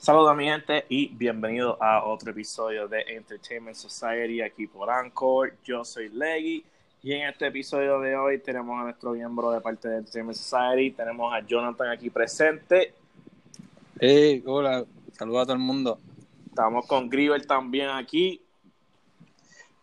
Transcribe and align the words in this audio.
Saludos 0.00 0.30
a 0.30 0.34
mi 0.34 0.44
gente 0.44 0.86
y 0.88 1.08
bienvenido 1.08 1.76
a 1.82 2.04
otro 2.04 2.30
episodio 2.30 2.86
de 2.86 3.02
Entertainment 3.08 3.76
Society 3.76 4.40
aquí 4.40 4.68
por 4.68 4.88
Anchor. 4.88 5.54
Yo 5.64 5.84
soy 5.84 6.08
Leggy 6.08 6.64
y 7.02 7.14
en 7.14 7.28
este 7.28 7.48
episodio 7.48 7.98
de 7.98 8.16
hoy 8.16 8.38
tenemos 8.38 8.78
a 8.78 8.84
nuestro 8.84 9.10
miembro 9.10 9.50
de 9.50 9.60
parte 9.60 9.88
de 9.88 9.96
Entertainment 9.96 10.38
Society, 10.38 10.92
tenemos 10.92 11.34
a 11.34 11.40
Jonathan 11.40 11.88
aquí 11.88 12.10
presente. 12.10 12.94
Hey, 13.98 14.40
hola, 14.46 14.84
saludos 15.14 15.42
a 15.42 15.44
todo 15.46 15.54
el 15.54 15.58
mundo. 15.58 15.98
Estamos 16.46 16.86
con 16.86 17.10
Grieber 17.10 17.44
también 17.44 17.90
aquí. 17.90 18.40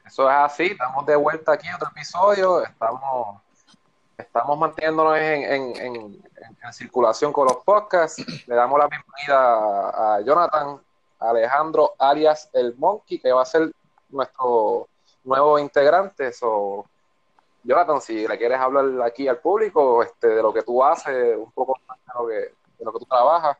Eso 0.05 0.29
es 0.29 0.35
así, 0.37 0.63
estamos 0.63 1.05
de 1.05 1.17
vuelta 1.17 1.51
aquí 1.51 1.67
en 1.67 1.75
otro 1.75 1.89
episodio, 1.89 2.63
estamos, 2.63 3.41
estamos 4.17 4.57
manteniéndonos 4.57 5.17
en, 5.17 5.43
en, 5.43 5.75
en, 5.77 6.23
en 6.63 6.73
circulación 6.73 7.31
con 7.31 7.45
los 7.45 7.57
podcasts. 7.57 8.23
Le 8.47 8.55
damos 8.55 8.79
la 8.79 8.87
bienvenida 8.87 10.15
a 10.15 10.21
Jonathan 10.21 10.79
Alejandro 11.19 11.93
alias 11.97 12.49
el 12.53 12.75
Monkey, 12.75 13.19
que 13.19 13.31
va 13.31 13.41
a 13.41 13.45
ser 13.45 13.71
nuestro 14.09 14.87
nuevo 15.23 15.57
integrante. 15.59 16.31
So, 16.31 16.85
Jonathan, 17.63 18.01
si 18.01 18.27
le 18.27 18.37
quieres 18.37 18.59
hablar 18.59 18.85
aquí 19.01 19.27
al 19.27 19.39
público 19.39 20.03
este, 20.03 20.27
de 20.27 20.41
lo 20.41 20.53
que 20.53 20.61
tú 20.61 20.83
haces, 20.83 21.37
un 21.37 21.51
poco 21.51 21.77
más 21.87 21.97
de 21.97 22.13
lo 22.13 22.27
que, 22.27 22.33
de 22.33 22.85
lo 22.85 22.93
que 22.93 22.99
tú 22.99 23.05
trabajas. 23.05 23.57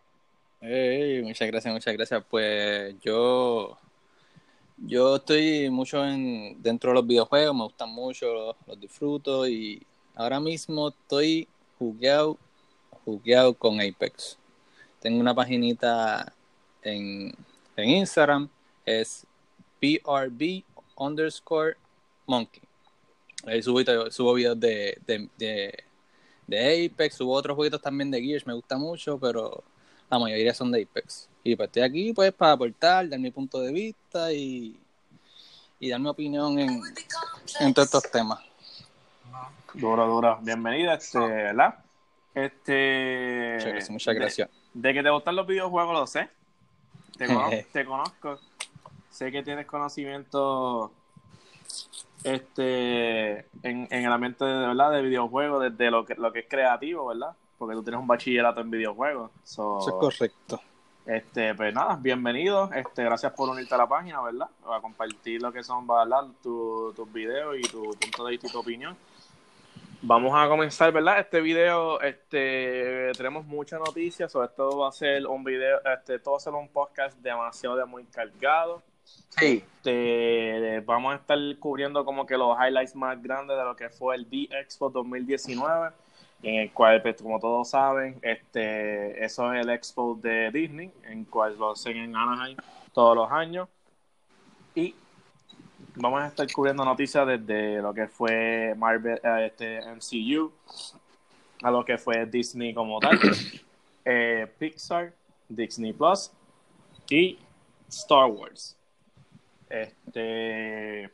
Muchas 0.62 1.48
gracias, 1.48 1.74
muchas 1.74 1.94
gracias. 1.94 2.24
Pues 2.30 3.00
yo, 3.00 3.78
yo 4.78 5.16
estoy 5.18 5.70
mucho 5.70 6.04
en, 6.06 6.62
dentro 6.62 6.92
de 6.92 6.96
los 6.96 7.08
videojuegos, 7.08 7.56
me 7.56 7.64
gustan 7.64 7.90
mucho, 7.90 8.56
los 8.66 8.80
disfruto 8.80 9.48
y 9.48 9.86
ahora 10.16 10.40
mismo 10.40 10.90
estoy 10.90 11.48
jugueado, 11.78 12.38
jugueado 13.04 13.54
con 13.54 13.80
Apex. 13.80 14.38
Tengo 15.00 15.20
una 15.20 15.36
paginita 15.36 16.34
en, 16.82 17.34
en 17.76 17.90
Instagram, 17.90 18.50
es 18.86 19.26
PRB 19.80 20.64
underscore 20.96 21.78
monkey. 22.26 22.62
Ahí 23.46 23.62
subo, 23.62 23.80
subo 24.10 24.34
videos 24.34 24.60
de, 24.60 24.98
de, 25.06 25.30
de, 26.48 26.86
Apex, 26.88 27.16
subo 27.16 27.34
otros 27.34 27.56
jueguitos 27.56 27.82
también 27.82 28.10
de 28.10 28.22
Gears, 28.22 28.48
me 28.48 28.54
gusta 28.54 28.78
mucho, 28.78 29.20
pero 29.20 29.64
la 30.10 30.18
mayoría 30.18 30.54
son 30.54 30.72
de 30.72 30.84
Apex. 30.84 31.30
Y 31.44 31.56
pues 31.56 31.68
estoy 31.68 31.84
aquí 31.84 32.14
pues 32.14 32.34
para 32.34 32.54
aportar, 32.54 33.08
dar 33.08 33.20
mi 33.20 33.30
punto 33.30 33.60
de 33.60 33.72
vista 33.72 34.34
y, 34.34 34.80
y 35.80 35.90
dar 35.90 36.00
mi 36.00 36.08
opinión 36.08 36.58
en, 36.58 36.82
en 37.60 37.74
todos 37.74 37.88
estos 37.88 38.10
temas. 38.12 38.40
Duro, 39.76 40.08
duro. 40.08 40.40
Bienvenida, 40.42 40.94
este, 40.94 41.20
¿verdad? 41.20 41.76
Este. 42.34 43.56
Muchas 43.56 43.72
gracias. 43.72 43.90
Muchas 43.90 44.16
gracias. 44.16 44.50
De, 44.74 44.88
de, 44.88 44.94
que 44.94 45.04
te 45.04 45.10
gustan 45.10 45.36
los 45.36 45.46
videojuegos, 45.46 45.94
lo 45.94 46.08
sé. 46.08 46.30
Te 47.18 47.28
conozco, 47.28 47.56
te 47.74 47.86
conozco. 47.86 48.40
Sé 49.10 49.32
que 49.32 49.44
tienes 49.44 49.66
conocimiento 49.66 50.92
este 52.24 53.40
en, 53.64 53.88
en 53.92 54.06
el 54.06 54.12
ambiente 54.12 54.46
de 54.46 54.68
verdad 54.68 54.92
de 54.92 55.02
videojuegos, 55.02 55.64
desde 55.64 55.92
lo 55.92 56.06
que, 56.06 56.16
lo 56.16 56.32
que 56.32 56.40
es 56.40 56.46
creativo, 56.48 57.08
¿verdad? 57.08 57.36
Porque 57.58 57.76
tú 57.76 57.84
tienes 57.84 58.00
un 58.00 58.08
bachillerato 58.08 58.62
en 58.62 58.72
videojuegos. 58.72 59.32
So, 59.44 59.80
Eso 59.80 59.90
es 59.90 59.96
correcto. 59.96 60.62
Este, 61.06 61.54
pues 61.54 61.74
nada, 61.74 61.98
bienvenido. 62.02 62.72
Este, 62.74 63.04
gracias 63.04 63.34
por 63.34 63.50
unirte 63.50 63.76
a 63.76 63.78
la 63.80 63.88
página, 63.88 64.22
¿verdad? 64.22 64.48
A 64.66 64.80
compartir 64.80 65.42
lo 65.42 65.52
que 65.52 65.64
son, 65.64 65.86
¿verdad? 65.86 66.28
tus 66.42 66.96
tu 66.96 67.06
videos 67.08 67.58
y 67.60 67.62
tu 67.64 67.92
punto 67.92 68.26
de 68.26 68.32
vista 68.32 68.48
y 68.48 68.52
tu 68.52 68.60
opinión. 68.60 68.96
Vamos 70.02 70.32
a 70.36 70.48
comenzar, 70.48 70.92
¿verdad? 70.92 71.20
Este 71.20 71.42
video, 71.42 72.00
este, 72.02 73.12
tenemos 73.18 73.46
muchas 73.46 73.80
noticias, 73.80 74.32
sobre 74.32 74.48
esto 74.48 74.78
va 74.78 74.90
a 74.90 74.92
ser 74.92 75.26
un 75.26 75.44
video, 75.44 75.80
este, 75.84 76.20
todo 76.20 76.34
va 76.34 76.38
a 76.38 76.42
ser 76.42 76.54
un 76.54 76.68
podcast 76.68 77.18
demasiado 77.20 77.76
de 77.76 77.86
muy 77.86 78.04
cargado. 78.06 78.84
Sí. 79.04 79.64
Este, 79.78 80.82
vamos 80.86 81.14
a 81.14 81.18
estar 81.18 81.38
cubriendo 81.60 82.06
como 82.06 82.26
que 82.26 82.38
los 82.38 82.58
highlights 82.58 82.96
más 82.96 83.22
grandes 83.22 83.58
de 83.58 83.64
lo 83.64 83.76
que 83.76 83.90
fue 83.90 84.16
el 84.16 84.30
D-Expo 84.30 84.90
2019, 84.90 85.90
en 86.44 86.56
el 86.56 86.72
cual, 86.72 87.02
pues, 87.02 87.22
como 87.22 87.40
todos 87.40 87.70
saben, 87.70 88.20
este, 88.22 89.24
eso 89.24 89.54
es 89.54 89.62
el 89.62 89.70
expo 89.70 90.20
de 90.22 90.52
Disney, 90.52 90.92
en 91.06 91.20
el 91.20 91.28
cual 91.28 91.58
lo 91.58 91.72
hacen 91.72 91.98
en 91.98 92.16
Anaheim 92.16 92.58
todos 92.94 93.16
los 93.16 93.32
años. 93.32 93.70
Y 94.76 94.94
vamos 95.96 96.22
a 96.22 96.28
estar 96.28 96.52
cubriendo 96.52 96.84
noticias 96.84 97.26
desde 97.26 97.82
lo 97.82 97.94
que 97.94 98.08
fue 98.08 98.74
Marvel, 98.78 99.20
este, 99.42 99.80
MCU, 99.82 100.52
a 101.64 101.72
lo 101.72 101.84
que 101.86 101.98
fue 101.98 102.26
Disney 102.26 102.74
como 102.74 103.00
tal, 103.00 103.20
eh, 104.06 104.52
Pixar, 104.58 105.14
Disney 105.48 105.94
Plus 105.94 106.32
y 107.10 107.40
Star 107.88 108.26
Wars. 108.26 108.78
Este, 109.70 111.10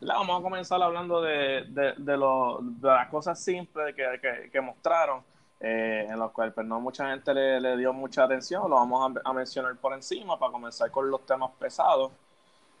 vamos 0.00 0.40
a 0.40 0.42
comenzar 0.42 0.82
hablando 0.82 1.22
de, 1.22 1.64
de, 1.68 1.94
de, 1.96 2.16
lo, 2.16 2.58
de 2.60 2.88
las 2.88 3.08
cosas 3.08 3.42
simples 3.42 3.94
que, 3.94 4.50
que, 4.50 4.60
mostraron, 4.60 5.22
eh, 5.60 6.06
en 6.08 6.18
los 6.18 6.32
cuales 6.32 6.52
pues, 6.54 6.66
no 6.66 6.80
mucha 6.80 7.10
gente 7.10 7.32
le, 7.32 7.60
le, 7.60 7.76
dio 7.76 7.92
mucha 7.92 8.24
atención, 8.24 8.68
lo 8.68 8.76
vamos 8.76 9.16
a 9.24 9.32
mencionar 9.32 9.76
por 9.76 9.92
encima 9.92 10.38
para 10.38 10.52
comenzar 10.52 10.90
con 10.90 11.10
los 11.10 11.24
temas 11.24 11.50
pesados. 11.58 12.12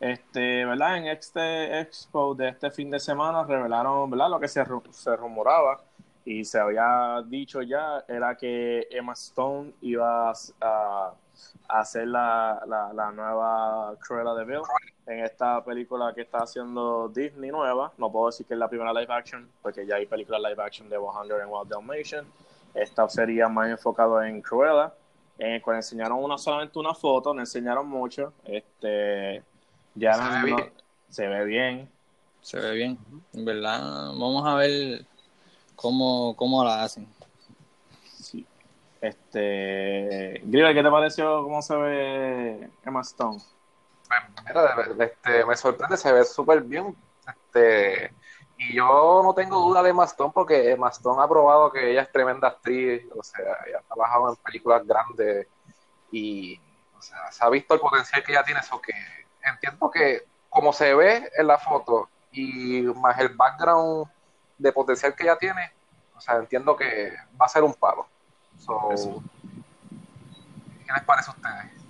Este, 0.00 0.64
¿verdad? 0.64 0.96
En 0.96 1.06
este 1.08 1.78
expo 1.80 2.34
de 2.34 2.48
este 2.48 2.70
fin 2.70 2.90
de 2.90 2.98
semana 2.98 3.44
revelaron, 3.44 4.10
¿verdad? 4.10 4.30
Lo 4.30 4.40
que 4.40 4.48
se, 4.48 4.64
se 4.90 5.16
rumoraba 5.16 5.80
y 6.24 6.44
se 6.44 6.58
había 6.58 7.22
dicho 7.26 7.60
ya 7.62 8.04
era 8.08 8.36
que 8.36 8.86
Emma 8.90 9.12
Stone 9.12 9.72
iba 9.82 10.32
a, 10.60 11.14
hacer 11.68 12.06
la, 12.08 12.62
la, 12.66 13.12
nueva 13.12 13.94
Cruella 14.00 14.34
de 14.34 14.44
Vil 14.44 14.60
en 15.06 15.24
esta 15.24 15.62
película 15.64 16.12
que 16.14 16.22
está 16.22 16.38
haciendo 16.38 17.08
Disney 17.08 17.50
nueva. 17.50 17.92
No 17.98 18.10
puedo 18.10 18.26
decir 18.26 18.46
que 18.46 18.54
es 18.54 18.60
la 18.60 18.68
primera 18.68 18.92
live 18.92 19.12
action, 19.12 19.50
porque 19.62 19.86
ya 19.86 19.96
hay 19.96 20.06
películas 20.06 20.40
live 20.40 20.62
action 20.62 20.88
de 20.88 20.96
100 20.96 21.40
en 21.40 21.48
Wild 21.48 21.68
Dalmatian. 21.68 22.26
Esta 22.74 23.08
sería 23.08 23.48
más 23.48 23.68
enfocado 23.68 24.22
en 24.22 24.40
Cruella, 24.40 24.94
en 25.38 25.52
el 25.52 25.62
cual 25.62 25.76
enseñaron 25.76 26.22
una, 26.22 26.38
solamente 26.38 26.78
una 26.78 26.94
foto, 26.94 27.34
no 27.34 27.40
enseñaron 27.40 27.88
mucho. 27.88 28.32
Este, 28.44 29.42
ya 30.00 30.14
se, 30.14 30.22
no, 30.22 30.44
ve 30.44 30.50
no, 30.50 30.58
se 31.08 31.28
ve 31.28 31.44
bien. 31.44 31.90
Se 32.40 32.58
ve 32.58 32.72
bien, 32.72 32.98
en 33.34 33.44
verdad. 33.44 33.78
Vamos 33.78 34.46
a 34.46 34.54
ver 34.54 35.04
cómo, 35.76 36.34
cómo 36.36 36.64
la 36.64 36.82
hacen. 36.82 37.06
Sí. 38.18 38.46
Este, 39.00 40.40
Grieber, 40.44 40.74
¿qué 40.74 40.82
te 40.82 40.90
pareció 40.90 41.42
cómo 41.42 41.60
se 41.60 41.76
ve 41.76 42.70
Emma 42.84 43.02
Stone? 43.02 43.40
Mira, 44.46 45.04
este, 45.04 45.44
me 45.44 45.56
sorprende, 45.56 45.96
se 45.96 46.12
ve 46.12 46.24
súper 46.24 46.62
bien. 46.62 46.96
Este, 47.28 48.12
y 48.56 48.74
yo 48.74 49.20
no 49.22 49.34
tengo 49.34 49.60
duda 49.60 49.82
de 49.82 49.90
Emma 49.90 50.04
Stone 50.04 50.32
porque 50.34 50.72
Emma 50.72 50.88
Stone 50.88 51.22
ha 51.22 51.28
probado 51.28 51.70
que 51.70 51.90
ella 51.90 52.02
es 52.02 52.12
tremenda 52.12 52.48
actriz, 52.48 53.04
o 53.14 53.22
sea, 53.22 53.44
ella 53.66 53.78
ha 53.78 53.94
trabajado 53.94 54.30
en 54.30 54.36
películas 54.36 54.86
grandes 54.86 55.46
y 56.10 56.58
o 56.98 57.02
sea, 57.02 57.30
se 57.32 57.44
ha 57.44 57.48
visto 57.48 57.74
el 57.74 57.80
potencial 57.80 58.22
que 58.22 58.32
ella 58.32 58.44
tiene, 58.44 58.60
eso 58.60 58.80
que 58.80 58.92
entiendo 59.44 59.90
que 59.90 60.22
como 60.48 60.72
se 60.72 60.94
ve 60.94 61.30
en 61.36 61.46
la 61.46 61.58
foto 61.58 62.08
y 62.32 62.82
más 62.82 63.18
el 63.18 63.30
background 63.30 64.08
de 64.58 64.72
potencial 64.72 65.14
que 65.14 65.22
ella 65.24 65.36
tiene, 65.36 65.72
o 66.16 66.20
sea, 66.20 66.36
entiendo 66.36 66.76
que 66.76 67.12
va 67.40 67.46
a 67.46 67.48
ser 67.48 67.62
un 67.62 67.74
palo. 67.74 68.06
So, 68.58 69.22
¿Qué 70.86 70.92
les 70.92 71.04
parece 71.04 71.30
a 71.30 71.34
ustedes? 71.34 71.80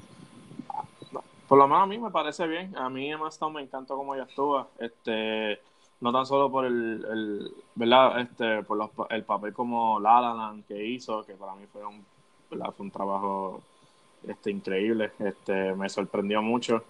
Por 1.49 1.59
lo 1.59 1.67
menos 1.67 1.83
a 1.83 1.87
mí 1.87 1.99
me 1.99 2.13
parece 2.13 2.47
bien. 2.47 2.77
A 2.77 2.89
mí 2.89 3.11
Emma 3.11 3.29
Stone 3.29 3.57
me 3.57 3.63
encantó 3.63 3.97
cómo 3.97 4.15
ella 4.15 4.23
actúa. 4.23 4.69
Este, 4.79 5.61
no 6.01 6.13
tan 6.13 6.25
solo 6.25 6.49
por 6.49 6.65
el, 6.65 7.05
el 7.11 7.55
¿verdad? 7.75 8.21
Este, 8.21 8.63
por 8.63 8.77
los, 8.77 8.91
el 9.09 9.25
papel 9.25 9.53
como 9.53 9.99
La 9.99 10.21
La 10.21 10.33
Land 10.33 10.67
que 10.67 10.87
hizo, 10.87 11.25
que 11.25 11.35
para 11.35 11.57
mí 11.57 11.67
fue 11.67 11.85
un, 11.85 12.07
¿verdad? 12.51 12.73
Fue 12.77 12.87
un 12.87 12.93
trabajo 12.93 13.63
este, 14.29 14.53
increíble. 14.53 15.11
Este, 15.19 15.75
me 15.75 15.89
sorprendió 15.89 16.41
mucho. 16.41 16.85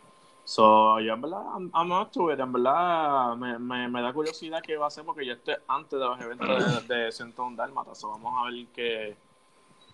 So, 0.51 0.99
yo 0.99 1.15
en 1.15 1.21
verdad, 1.21 1.45
I'm, 1.55 1.71
I'm 1.73 1.93
up 1.93 2.11
to 2.11 2.33
it. 2.33 2.41
En 2.41 2.53
verdad, 2.53 3.37
me, 3.37 3.57
me, 3.57 3.87
me, 3.89 4.03
da 4.03 4.13
curiosidad 4.13 4.61
qué 4.61 4.77
va 4.77 4.87
a 4.87 4.89
hacer 4.89 5.05
porque 5.05 5.25
yo 5.25 5.35
estoy 5.35 5.55
antes 5.69 5.93
de 5.93 6.05
los 6.05 6.21
eventos 6.21 6.89
de, 6.89 7.03
de 7.05 7.13
Centón 7.13 7.55
Dálmata. 7.55 7.95
So, 7.95 8.11
vamos 8.11 8.35
a 8.37 8.51
ver 8.51 8.67
qué, 8.75 9.17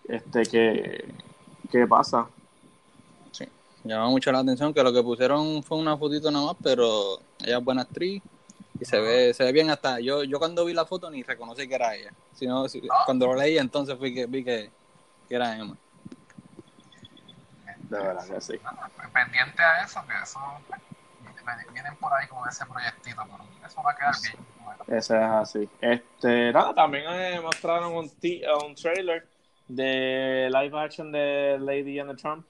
este, 0.07 0.41
qué, 0.47 1.13
qué 1.69 1.85
pasa. 1.85 2.27
Sí, 3.29 3.45
llama 3.83 4.09
mucho 4.09 4.31
la 4.31 4.39
atención 4.39 4.73
que 4.73 4.81
lo 4.81 4.91
que 4.91 5.03
pusieron 5.03 5.61
fue 5.61 5.77
una 5.77 5.95
fotito 5.95 6.31
nada 6.31 6.47
más, 6.47 6.55
pero 6.63 7.19
ella 7.39 7.59
es 7.59 7.63
buena 7.63 7.83
actriz 7.83 8.23
y 8.79 8.83
se 8.85 8.99
ve, 8.99 9.35
se 9.35 9.43
ve 9.43 9.51
bien 9.51 9.69
hasta. 9.69 9.99
Yo, 9.99 10.23
yo 10.23 10.39
cuando 10.39 10.65
vi 10.65 10.73
la 10.73 10.87
foto 10.87 11.11
ni 11.11 11.21
reconocí 11.21 11.67
que 11.67 11.75
era 11.75 11.93
ella. 11.93 12.11
Sino, 12.33 12.67
si, 12.67 12.81
cuando 13.05 13.27
lo 13.27 13.35
leí, 13.35 13.59
entonces 13.59 13.95
fui 13.95 14.11
que, 14.11 14.25
vi 14.25 14.43
que, 14.43 14.71
que 15.29 15.35
era 15.35 15.55
Emma. 15.55 15.77
De 17.89 17.97
verdad 17.97 18.27
que 18.27 18.41
sí. 18.41 18.59
Pendiente 19.13 19.63
a 19.63 19.83
eso, 19.83 20.03
que 20.05 20.13
eso 20.21 20.39
vienen 21.73 21.95
por 21.97 22.13
ahí 22.13 22.27
con 22.27 22.47
ese 22.47 22.65
proyectito, 22.65 23.21
pero 23.23 23.43
eso 23.65 23.81
va 23.83 23.91
a 23.91 23.95
quedar 23.95 24.13
bien. 24.21 24.45
Bueno. 24.63 24.83
Eso 24.87 25.15
es 25.15 25.23
así. 25.23 25.69
Este, 25.81 26.51
nada, 26.51 26.73
también 26.73 27.05
eh, 27.07 27.39
mostraron 27.41 27.93
un, 27.93 28.11
un 28.65 28.75
trailer 28.75 29.27
de 29.67 30.49
live 30.51 30.79
action 30.79 31.11
de 31.11 31.57
Lady 31.59 31.99
and 31.99 32.11
the 32.11 32.17
Trump. 32.21 32.45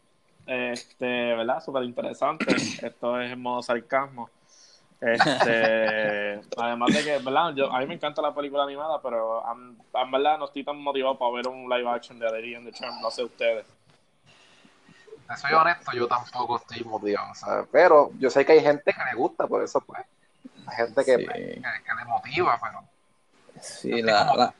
este, 0.46 1.06
¿verdad? 1.06 1.64
Súper 1.64 1.84
interesante. 1.84 2.46
Esto 2.56 3.20
es 3.22 3.32
en 3.32 3.42
modo 3.42 3.62
sarcasmo. 3.62 4.30
Este, 5.00 6.42
además 6.58 6.94
de 6.94 7.04
que, 7.04 7.18
¿verdad? 7.20 7.54
Yo, 7.56 7.72
a 7.72 7.80
mí 7.80 7.86
me 7.86 7.96
encanta 7.96 8.22
la 8.22 8.34
película 8.34 8.64
animada, 8.64 9.00
pero 9.02 9.44
en 9.52 10.12
verdad 10.12 10.40
no 10.40 10.46
estoy 10.46 10.64
tan 10.64 10.78
motivado 10.78 11.18
para 11.18 11.32
ver 11.32 11.48
un 11.48 11.70
live 11.70 11.88
action 11.88 12.18
de 12.18 12.32
Lady 12.32 12.56
and 12.56 12.66
the 12.66 12.72
Charm, 12.72 13.00
no 13.02 13.12
sé 13.12 13.24
ustedes. 13.24 13.77
Soy 15.36 15.54
honesto, 15.54 15.92
yo 15.94 16.08
tampoco 16.08 16.58
estoy 16.58 16.84
motivado, 16.86 17.34
Pero 17.72 18.12
yo 18.18 18.30
sé 18.30 18.46
que 18.46 18.54
hay 18.54 18.62
gente 18.62 18.94
que 18.94 19.06
le 19.12 19.18
gusta, 19.18 19.46
por 19.46 19.64
eso 19.64 19.82
pues. 19.82 20.02
Hay 20.66 20.76
gente 20.76 21.04
que, 21.04 21.18
que, 21.18 21.96
le 21.98 22.06
motiva, 22.06 22.60
pero. 22.62 22.84
Sí, 23.62 24.02
la, 24.02 24.54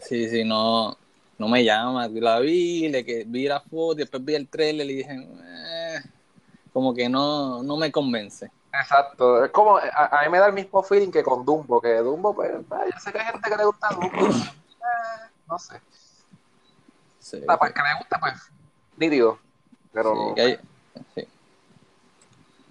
sí, 0.00 0.28
sí, 0.28 0.44
no, 0.44 0.96
no 1.38 1.48
me 1.48 1.64
llama. 1.64 2.08
La 2.08 2.38
vi, 2.38 2.88
le 2.88 3.04
que 3.04 3.24
vi 3.26 3.48
la 3.48 3.60
foto, 3.60 3.96
después 3.96 4.24
vi 4.24 4.34
el 4.34 4.48
trailer 4.48 4.88
y 4.88 4.96
dije, 4.96 5.14
eh, 5.14 6.00
como 6.72 6.94
que 6.94 7.08
no, 7.08 7.62
no 7.62 7.76
me 7.76 7.90
convence. 7.90 8.50
Exacto, 8.72 9.44
es 9.44 9.50
como, 9.50 9.78
a, 9.78 10.20
mí 10.24 10.28
me 10.30 10.38
da 10.38 10.46
el 10.46 10.52
mismo 10.52 10.82
feeling 10.82 11.10
que 11.10 11.22
con 11.22 11.44
Dumbo, 11.44 11.80
que 11.80 11.96
Dumbo, 11.96 12.34
pues, 12.34 12.52
pues 12.68 12.80
yo 12.92 13.00
sé 13.00 13.12
que 13.12 13.18
hay 13.18 13.26
gente 13.26 13.50
que 13.50 13.56
le 13.56 13.64
gusta 13.64 13.88
Dumbo, 13.88 14.26
eh, 14.28 15.30
no 15.48 15.58
sé. 15.58 15.80
Sí, 17.18 17.42
ah, 17.48 17.58
pues 17.58 17.72
que 17.72 17.82
le 17.82 17.94
gusta, 17.98 18.20
pues, 18.20 18.34
nítido, 18.96 19.38
pero... 19.92 20.34
Sí, 20.34 20.40
hay, 20.40 20.58
sí. 21.14 21.24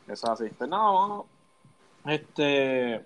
Eso 0.08 0.32
así. 0.32 0.50
Pues 0.58 0.70
no, 0.70 0.94
vamos, 0.94 1.26
este, 2.06 3.04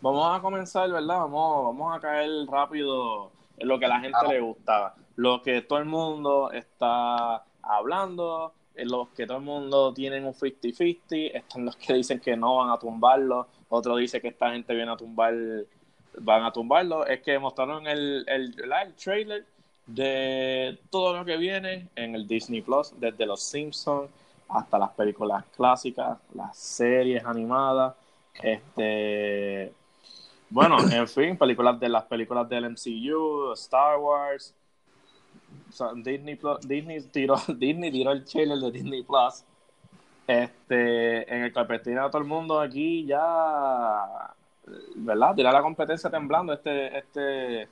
vamos 0.00 0.38
a 0.38 0.42
comenzar, 0.42 0.90
¿verdad? 0.90 1.20
Vamos, 1.20 1.64
vamos 1.66 1.96
a 1.96 2.00
caer 2.00 2.30
rápido 2.46 3.30
en 3.56 3.68
lo 3.68 3.78
que 3.78 3.86
a 3.86 3.88
la 3.88 4.00
gente 4.00 4.18
le 4.28 4.40
gusta, 4.40 4.94
lo 5.16 5.42
que 5.42 5.62
todo 5.62 5.78
el 5.78 5.86
mundo 5.86 6.50
está 6.52 7.44
hablando, 7.62 8.52
los 8.74 9.08
que 9.10 9.26
todo 9.26 9.38
el 9.38 9.44
mundo 9.44 9.94
tienen 9.94 10.26
un 10.26 10.34
50-50, 10.34 11.30
están 11.34 11.64
los 11.64 11.76
que 11.76 11.94
dicen 11.94 12.20
que 12.20 12.36
no 12.36 12.56
van 12.56 12.70
a 12.70 12.78
tumbarlo, 12.78 13.46
otro 13.68 13.96
dice 13.96 14.20
que 14.20 14.28
esta 14.28 14.50
gente 14.50 14.74
viene 14.74 14.92
a 14.92 14.96
tumbar, 14.96 15.34
van 16.18 16.44
a 16.44 16.52
tumbarlo, 16.52 17.06
es 17.06 17.22
que 17.22 17.38
mostraron 17.38 17.86
el, 17.86 18.24
el, 18.28 18.54
el 18.60 18.94
trailer 18.94 19.46
de 19.86 20.78
todo 20.90 21.16
lo 21.16 21.24
que 21.24 21.36
viene 21.36 21.88
en 21.94 22.14
el 22.14 22.26
Disney 22.26 22.62
Plus, 22.62 22.92
desde 22.98 23.26
los 23.26 23.42
Simpsons 23.42 24.10
hasta 24.48 24.78
las 24.78 24.90
películas 24.90 25.44
clásicas, 25.56 26.18
las 26.34 26.56
series 26.56 27.24
animadas, 27.24 27.94
este 28.42 29.72
bueno, 30.50 30.76
en 30.92 31.08
fin, 31.08 31.36
películas 31.36 31.78
de 31.80 31.88
las 31.88 32.04
películas 32.04 32.48
del 32.48 32.70
MCU, 32.70 33.52
Star 33.54 33.98
Wars, 33.98 34.54
Disney, 35.96 36.38
Disney, 36.62 37.00
tiró, 37.02 37.36
Disney 37.48 37.90
tiró 37.90 38.12
el 38.12 38.24
trailer 38.24 38.58
de 38.58 38.70
Disney 38.70 39.02
Plus. 39.02 39.44
Este, 40.26 41.34
en 41.34 41.42
el 41.42 41.52
carpetín 41.52 41.98
a 41.98 42.08
todo 42.08 42.22
el 42.22 42.28
mundo 42.28 42.58
aquí 42.58 43.04
ya, 43.04 44.32
¿verdad? 44.94 45.34
Tirar 45.34 45.52
la 45.52 45.60
competencia 45.60 46.08
temblando 46.08 46.54
este, 46.54 46.98
este, 46.98 47.68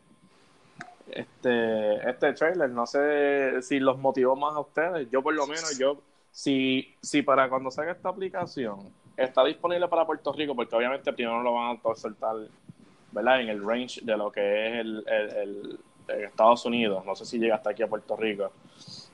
este, 1.11 2.09
este 2.09 2.33
trailer. 2.33 2.71
No 2.71 2.87
sé 2.87 3.63
si 3.63 3.81
los 3.81 3.99
motivó 3.99 4.37
más 4.37 4.55
a 4.55 4.61
ustedes. 4.61 5.11
Yo 5.11 5.23
por 5.23 5.35
lo 5.35 5.47
menos, 5.47 5.79
yo, 5.79 5.99
si, 6.31 6.95
si 7.01 7.23
para 7.23 7.49
cuando 7.49 7.71
salga 7.71 7.93
esta 7.93 8.09
aplicación 8.09 8.93
está 9.17 9.45
disponible 9.45 9.89
para 9.89 10.07
Puerto 10.07 10.33
Rico, 10.33 10.55
porque 10.55 10.75
obviamente 10.75 11.13
primero 11.13 11.37
no 11.37 11.43
lo 11.43 11.55
van 11.55 11.79
a 11.85 11.95
soltar, 11.95 12.37
¿verdad? 13.13 13.41
En 13.41 13.49
el 13.49 13.65
range 13.65 14.01
de 14.03 14.17
lo 14.17 14.33
que 14.33 14.69
es 14.69 14.81
el, 14.81 15.05
el 15.07 15.79
Estados 16.09 16.65
Unidos, 16.65 17.05
no 17.05 17.15
sé 17.15 17.25
si 17.25 17.39
llega 17.39 17.57
hasta 17.57 17.71
aquí 17.71 17.83
a 17.83 17.87
Puerto 17.87 18.17
Rico. 18.17 18.53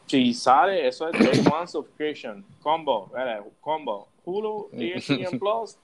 Si 0.07 0.33
sale, 0.33 0.89
eso 0.89 1.09
es 1.09 1.19
Day 1.19 1.45
One 1.53 1.67
Subscription, 1.67 2.45
combo, 2.63 3.13
combo, 3.61 4.09
Hulu, 4.25 4.71
ESPN 4.73 5.39
Plus 5.41 5.77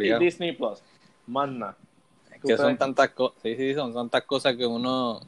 y 0.00 0.18
Disney 0.18 0.52
Plus. 0.52 0.82
Manda. 1.26 1.76
Que 2.44 2.56
son 2.56 2.76
tantas 2.76 3.10
cosas, 3.10 3.40
sí, 3.40 3.54
sí, 3.56 3.74
son 3.74 3.94
tantas 3.94 4.22
cosas 4.24 4.56
que 4.56 4.66
uno 4.66 5.20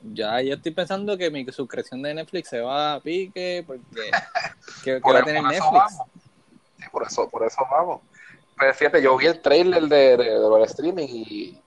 ya 0.00 0.40
yo 0.40 0.54
estoy 0.54 0.72
pensando 0.72 1.16
que 1.16 1.30
mi 1.30 1.44
suscripción 1.50 2.02
de 2.02 2.14
Netflix 2.14 2.48
se 2.48 2.60
va 2.60 2.94
a 2.94 3.00
pique 3.00 3.64
porque 3.66 3.82
que, 4.84 5.00
va 5.00 5.18
a 5.18 5.24
tener 5.24 5.42
Netflix. 5.42 5.98
por 6.92 7.06
eso, 7.06 7.28
por 7.28 7.44
eso 7.44 7.64
vamos. 7.70 8.00
Pero 8.58 8.74
fíjate, 8.74 9.02
yo 9.02 9.16
vi 9.16 9.26
el 9.26 9.40
trailer 9.40 9.84
de, 9.84 10.16
de, 10.16 10.38
de, 10.38 10.62
streaming 10.64 11.06
y 11.08 11.62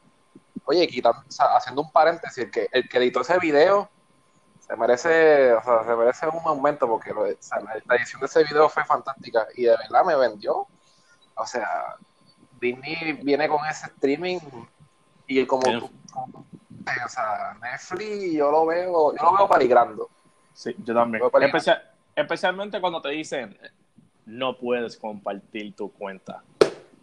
Oye, 0.66 0.88
quitando, 0.88 1.22
haciendo 1.56 1.82
un 1.82 1.92
paréntesis, 1.92 2.46
el 2.46 2.52
que, 2.52 2.68
el 2.72 2.88
que 2.88 2.98
editó 2.98 3.22
ese 3.22 3.38
video 3.40 3.90
se 4.60 4.76
merece, 4.76 5.54
o 5.54 5.64
sea, 5.64 5.84
se 5.84 5.96
merece 5.96 6.28
un 6.28 6.40
aumento 6.46 6.88
porque 6.88 7.12
la, 7.14 7.96
edición 7.96 8.22
de 8.22 8.28
ese 8.28 8.44
video 8.44 8.70
fue 8.70 8.86
fantástica 8.86 9.48
y 9.56 9.64
de 9.64 9.72
verdad 9.72 10.06
me 10.06 10.16
vendió. 10.16 10.68
O 11.36 11.46
sea, 11.46 11.96
Disney 12.60 13.14
viene 13.24 13.50
con 13.50 13.66
ese 13.66 13.88
streaming 13.88 14.40
y 15.28 15.46
como, 15.46 15.90
o 17.06 17.10
sea, 17.10 17.58
Netflix 17.62 18.34
yo 18.34 18.52
lo 18.52 18.66
veo, 18.66 19.16
yo 19.16 19.24
lo 19.24 19.38
veo 19.38 19.48
paligrando. 19.48 20.10
Sí, 20.54 20.76
yo 20.84 20.94
también. 20.94 21.24
especialmente 22.16 22.82
cuando 22.82 23.02
te 23.02 23.10
dicen 23.10 23.58
no 24.26 24.58
puedes 24.58 24.98
compartir 24.98 25.76
tu 25.76 25.92
cuenta. 25.92 26.44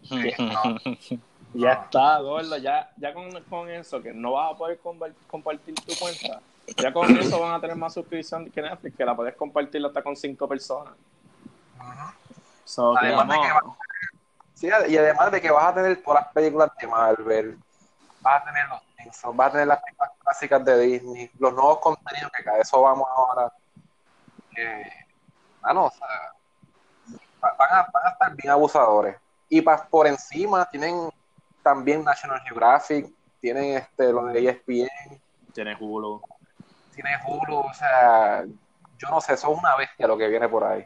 Ya 1.55 1.73
está, 1.73 2.19
gordo, 2.19 2.59
ya, 2.59 2.91
ya 2.99 3.15
con, 3.15 3.43
con, 3.45 3.71
eso, 3.71 4.03
que 4.03 4.13
no 4.13 4.33
vas 4.33 4.53
a 4.53 4.57
poder 4.59 4.79
compartir 4.79 5.75
tu 5.77 5.95
cuenta, 5.99 6.43
ya 6.77 6.93
con 6.93 7.17
eso 7.17 7.41
van 7.41 7.55
a 7.55 7.61
tener 7.61 7.75
más 7.75 7.95
suscripción 7.95 8.51
que 8.51 8.61
Netflix, 8.61 8.95
que 8.95 9.05
la 9.05 9.17
puedes 9.17 9.35
compartir 9.35 9.85
hasta 9.85 10.03
con 10.03 10.15
cinco 10.15 10.47
personas. 10.47 10.93
y 14.61 14.97
además 14.99 15.33
de 15.33 15.41
que 15.41 15.51
vas 15.51 15.65
a 15.69 15.75
tener 15.75 16.03
todas 16.03 16.23
las 16.23 16.33
películas 16.35 16.71
de 16.79 16.87
Marvel, 16.87 17.59
vas 18.21 18.43
a 18.43 18.45
tener 18.45 18.69
los 18.69 18.83
Simpsons, 19.13 19.37
vas 19.37 19.49
a 19.49 19.53
tener 19.53 19.67
las 19.67 19.83
películas 19.83 20.11
clásicas 20.21 20.65
de 20.65 20.79
Disney, 20.81 21.31
los 21.39 21.53
nuevos 21.53 21.79
contenidos 21.79 22.31
que 22.37 22.45
cada 22.45 22.59
eso 22.59 22.83
vamos 22.83 23.09
ahora. 23.15 23.53
Eh, 24.57 24.91
o 25.63 25.91
sea, 25.91 26.35
van 27.41 27.71
a, 27.71 27.89
van 27.93 28.07
a 28.07 28.09
estar 28.11 28.35
bien 28.35 28.51
abusadores. 28.51 29.17
Y 29.49 29.63
por 29.63 30.07
encima 30.07 30.69
tienen 30.71 31.11
también 31.63 32.05
National 32.05 32.41
Geographic, 32.43 33.11
tienen 33.41 33.77
este, 33.77 34.13
lo 34.13 34.27
de 34.27 34.49
ESPN. 34.49 35.21
Tiene 35.53 35.77
Hulu. 35.79 36.21
Tiene 36.95 37.11
Hulu, 37.27 37.59
o 37.59 37.75
sea, 37.75 38.45
yo 38.99 39.09
no 39.09 39.21
sé, 39.21 39.35
eso 39.35 39.53
es 39.53 39.59
una 39.59 39.77
bestia 39.77 40.07
lo 40.07 40.19
que 40.19 40.29
viene 40.29 40.49
por 40.49 40.65
ahí. 40.65 40.85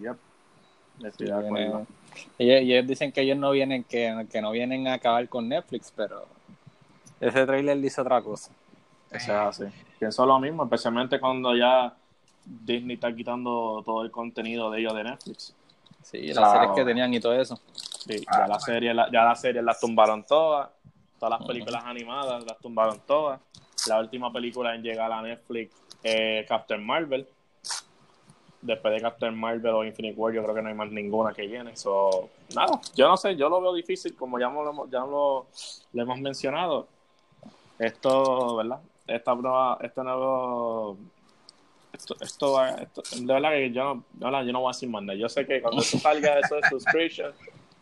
Yep. 0.00 0.16
ellos, 2.38 2.86
dicen 2.86 3.12
que 3.12 3.22
ellos 3.22 3.36
no 3.36 3.50
vienen, 3.50 3.84
que, 3.84 4.26
que, 4.30 4.40
no 4.40 4.50
vienen 4.50 4.88
a 4.88 4.94
acabar 4.94 5.28
con 5.28 5.48
Netflix, 5.48 5.92
pero 5.94 6.26
ese 7.20 7.46
trailer 7.46 7.78
dice 7.80 8.00
otra 8.00 8.22
cosa. 8.22 8.50
Eso 9.10 9.32
es 9.32 9.62
así. 9.62 9.64
Pienso 9.98 10.24
lo 10.24 10.38
mismo, 10.38 10.64
especialmente 10.64 11.20
cuando 11.20 11.54
ya 11.54 11.94
Disney 12.44 12.94
está 12.94 13.14
quitando 13.14 13.82
todo 13.84 14.02
el 14.02 14.10
contenido 14.10 14.70
de 14.70 14.80
ellos 14.80 14.94
de 14.94 15.04
Netflix. 15.04 15.54
Sí, 16.02 16.32
las 16.32 16.52
series 16.52 16.70
que 16.74 16.84
tenían 16.84 17.12
y 17.12 17.20
todo 17.20 17.34
eso. 17.34 17.60
Sí, 17.74 18.24
ya 18.32 18.46
la 18.46 18.58
serie, 18.58 18.94
ya 18.94 19.24
la 19.24 19.36
serie 19.36 19.62
las 19.62 19.78
tumbaron 19.78 20.24
todas, 20.24 20.70
todas 21.18 21.38
las 21.38 21.46
películas 21.46 21.84
animadas 21.84 22.44
las 22.44 22.58
tumbaron 22.58 23.00
todas. 23.06 23.40
La 23.86 24.00
última 24.00 24.32
película 24.32 24.74
en 24.74 24.82
llegar 24.82 25.12
a 25.12 25.22
Netflix 25.22 25.74
es 26.02 26.46
Captain 26.46 26.84
Marvel. 26.84 27.26
Después 28.62 28.94
de 28.94 29.00
Captain 29.00 29.38
Marvel 29.38 29.72
o 29.72 29.84
Infinite 29.84 30.18
War, 30.18 30.34
yo 30.34 30.42
creo 30.42 30.54
que 30.54 30.62
no 30.62 30.68
hay 30.68 30.74
más 30.74 30.90
ninguna 30.90 31.32
que 31.32 31.46
viene. 31.46 31.76
So, 31.76 32.28
nada, 32.54 32.78
yo 32.94 33.08
no 33.08 33.16
sé, 33.16 33.34
yo 33.36 33.48
lo 33.48 33.60
veo 33.60 33.72
difícil, 33.72 34.14
como 34.14 34.38
ya, 34.38 34.50
lo, 34.50 34.86
ya 34.90 35.00
lo, 35.00 35.46
hemos 35.94 36.20
mencionado. 36.20 36.88
Esto, 37.80 38.56
¿verdad? 38.56 38.80
Esta 39.06 39.36
prueba, 39.36 39.78
este 39.80 40.04
nuevo 40.04 40.96
esto, 41.92 42.16
esto, 42.20 42.64
esto, 42.64 43.02
de 43.16 43.32
verdad 43.34 43.50
que 43.50 43.72
yo, 43.72 44.02
no, 44.18 44.42
yo 44.44 44.52
no 44.52 44.60
voy 44.60 44.70
a 44.70 44.74
decir 44.74 44.88
más. 44.88 45.02
Yo 45.18 45.28
sé 45.28 45.46
que 45.46 45.60
cuando 45.60 45.82
salga 45.82 46.38
eso 46.38 46.54
de 46.56 46.68
subscription, 46.68 47.32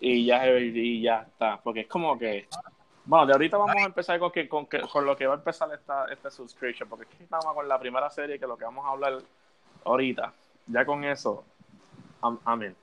y 0.01 0.25
ya, 0.25 0.49
y 0.59 1.03
ya 1.03 1.23
está. 1.23 1.61
Porque 1.63 1.81
es 1.81 1.87
como 1.87 2.19
que. 2.19 2.49
Bueno, 3.05 3.27
de 3.27 3.33
ahorita 3.33 3.57
vamos 3.57 3.77
a 3.77 3.87
empezar 3.87 4.19
con, 4.19 4.31
que, 4.31 4.49
con, 4.49 4.67
que, 4.67 4.81
con 4.81 5.07
lo 5.07 5.17
que 5.17 5.27
va 5.27 5.35
a 5.35 5.39
empezar 5.39 5.73
esta, 5.73 6.07
esta 6.07 6.31
subscription. 6.31 6.89
Porque 6.89 7.05
es 7.05 7.17
que 7.17 7.25
estamos 7.25 7.55
con 7.55 7.67
la 7.69 7.79
primera 7.79 8.11
serie 8.11 8.39
que 8.39 8.47
lo 8.47 8.57
que 8.57 8.65
vamos 8.65 8.85
a 8.87 8.91
hablar 8.91 9.19
ahorita. 9.85 10.33
Ya 10.67 10.85
con 10.85 11.05
eso. 11.05 11.45
Amén. 12.45 12.75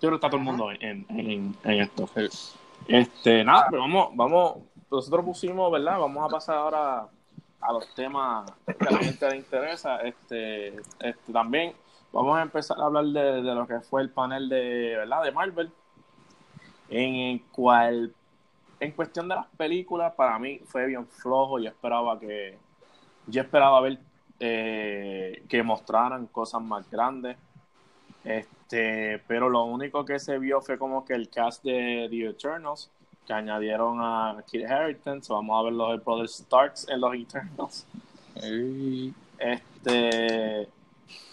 Yo 0.00 0.08
creo 0.08 0.10
que 0.12 0.16
está 0.16 0.28
todo 0.28 0.38
el 0.38 0.44
mundo 0.44 0.70
en, 0.70 1.06
en, 1.08 1.56
en 1.64 1.80
esto. 1.80 2.08
Este, 2.86 3.42
nada, 3.44 3.66
pero 3.70 3.82
vamos, 3.82 4.10
vamos. 4.14 4.58
Nosotros 4.90 5.24
pusimos, 5.24 5.70
¿verdad? 5.72 5.98
Vamos 5.98 6.24
a 6.24 6.28
pasar 6.28 6.56
ahora 6.56 7.08
a 7.60 7.72
los 7.72 7.94
temas 7.94 8.50
que 8.66 8.86
a 8.86 8.90
la 8.90 8.98
gente 8.98 9.30
le 9.30 9.36
interesa. 9.36 9.96
Este, 9.98 10.76
este, 10.76 11.32
también 11.32 11.74
vamos 12.12 12.38
a 12.38 12.42
empezar 12.42 12.80
a 12.80 12.84
hablar 12.84 13.04
de, 13.04 13.42
lo 13.42 13.66
que 13.66 13.80
fue 13.80 14.02
el 14.02 14.10
panel 14.10 14.48
de, 14.48 14.96
¿verdad? 14.96 15.24
De 15.24 15.32
Marvel 15.32 15.72
en 16.88 17.14
el 17.14 17.42
cual, 17.50 18.14
en 18.78 18.92
cuestión 18.92 19.28
de 19.28 19.34
las 19.34 19.46
películas, 19.56 20.14
para 20.14 20.38
mí 20.38 20.60
fue 20.66 20.86
bien 20.86 21.06
flojo. 21.06 21.58
Yo 21.58 21.68
esperaba 21.68 22.18
que, 22.18 22.58
yo 23.26 23.42
esperaba 23.42 23.80
ver 23.80 23.98
eh, 24.38 25.42
que 25.48 25.62
mostraran 25.62 26.26
cosas 26.26 26.62
más 26.62 26.88
grandes. 26.90 27.36
Este, 28.24 29.22
pero 29.26 29.48
lo 29.48 29.64
único 29.64 30.04
que 30.04 30.18
se 30.18 30.38
vio 30.38 30.60
fue 30.60 30.78
como 30.78 31.04
que 31.04 31.14
el 31.14 31.28
cast 31.28 31.64
de 31.64 32.08
The 32.10 32.30
Eternals, 32.30 32.90
que 33.26 33.32
añadieron 33.32 33.98
a 34.00 34.36
Kit 34.50 34.64
Harington, 34.64 35.22
so 35.22 35.34
vamos 35.34 35.58
a 35.60 35.64
ver 35.64 35.72
los 35.72 36.04
Brothers 36.04 36.34
Starks 36.36 36.88
en 36.88 37.00
los 37.00 37.14
Eternals. 37.14 37.86
Este, 39.38 40.68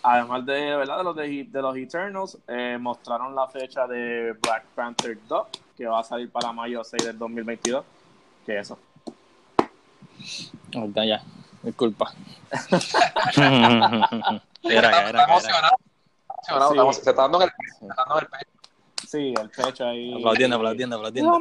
además 0.01 0.45
de, 0.45 0.75
¿verdad? 0.75 0.97
de 0.97 1.03
los 1.03 1.15
de, 1.15 1.47
de 1.49 1.61
los 1.61 1.75
Eternals, 1.77 2.37
eh, 2.47 2.77
mostraron 2.79 3.35
la 3.35 3.47
fecha 3.47 3.87
de 3.87 4.33
Black 4.41 4.65
Panther 4.75 5.17
2, 5.27 5.47
que 5.77 5.85
va 5.87 5.99
a 5.99 6.03
salir 6.03 6.29
para 6.31 6.51
mayo 6.51 6.83
6 6.83 7.05
del 7.05 7.17
2022. 7.17 7.85
Que 8.45 8.59
eso. 8.59 8.77
Ahorita 10.75 11.05
ya, 11.05 11.21
disculpa. 11.61 12.11
Era, 14.65 14.87
era, 14.89 15.09
era, 15.09 15.23
emocionado. 15.25 15.75
emocionado, 16.47 16.69
Sí. 16.71 16.73
estamos- 16.75 16.95
se 16.95 17.09
está 17.09 17.21
dando 17.23 17.37
en 17.41 17.43
el, 17.43 17.49
se 17.79 17.85
está 17.85 17.95
dando 17.97 18.17
en 18.17 18.23
el 18.23 18.29
pecho. 18.29 18.51
Sí, 19.13 19.33
el 19.39 19.49
pecho 19.51 19.85
ahí. 19.85 20.11
Aplaudiendo, 20.15 20.55
aplaudiendo, 20.55 20.95
aplaudiendo. 20.95 21.31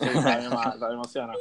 Sí, 0.00 0.06
está 0.06 0.36
bien, 0.38 0.50
ma- 0.50 0.70
está 0.74 0.86
bien 0.86 0.92
emocionado. 1.00 1.38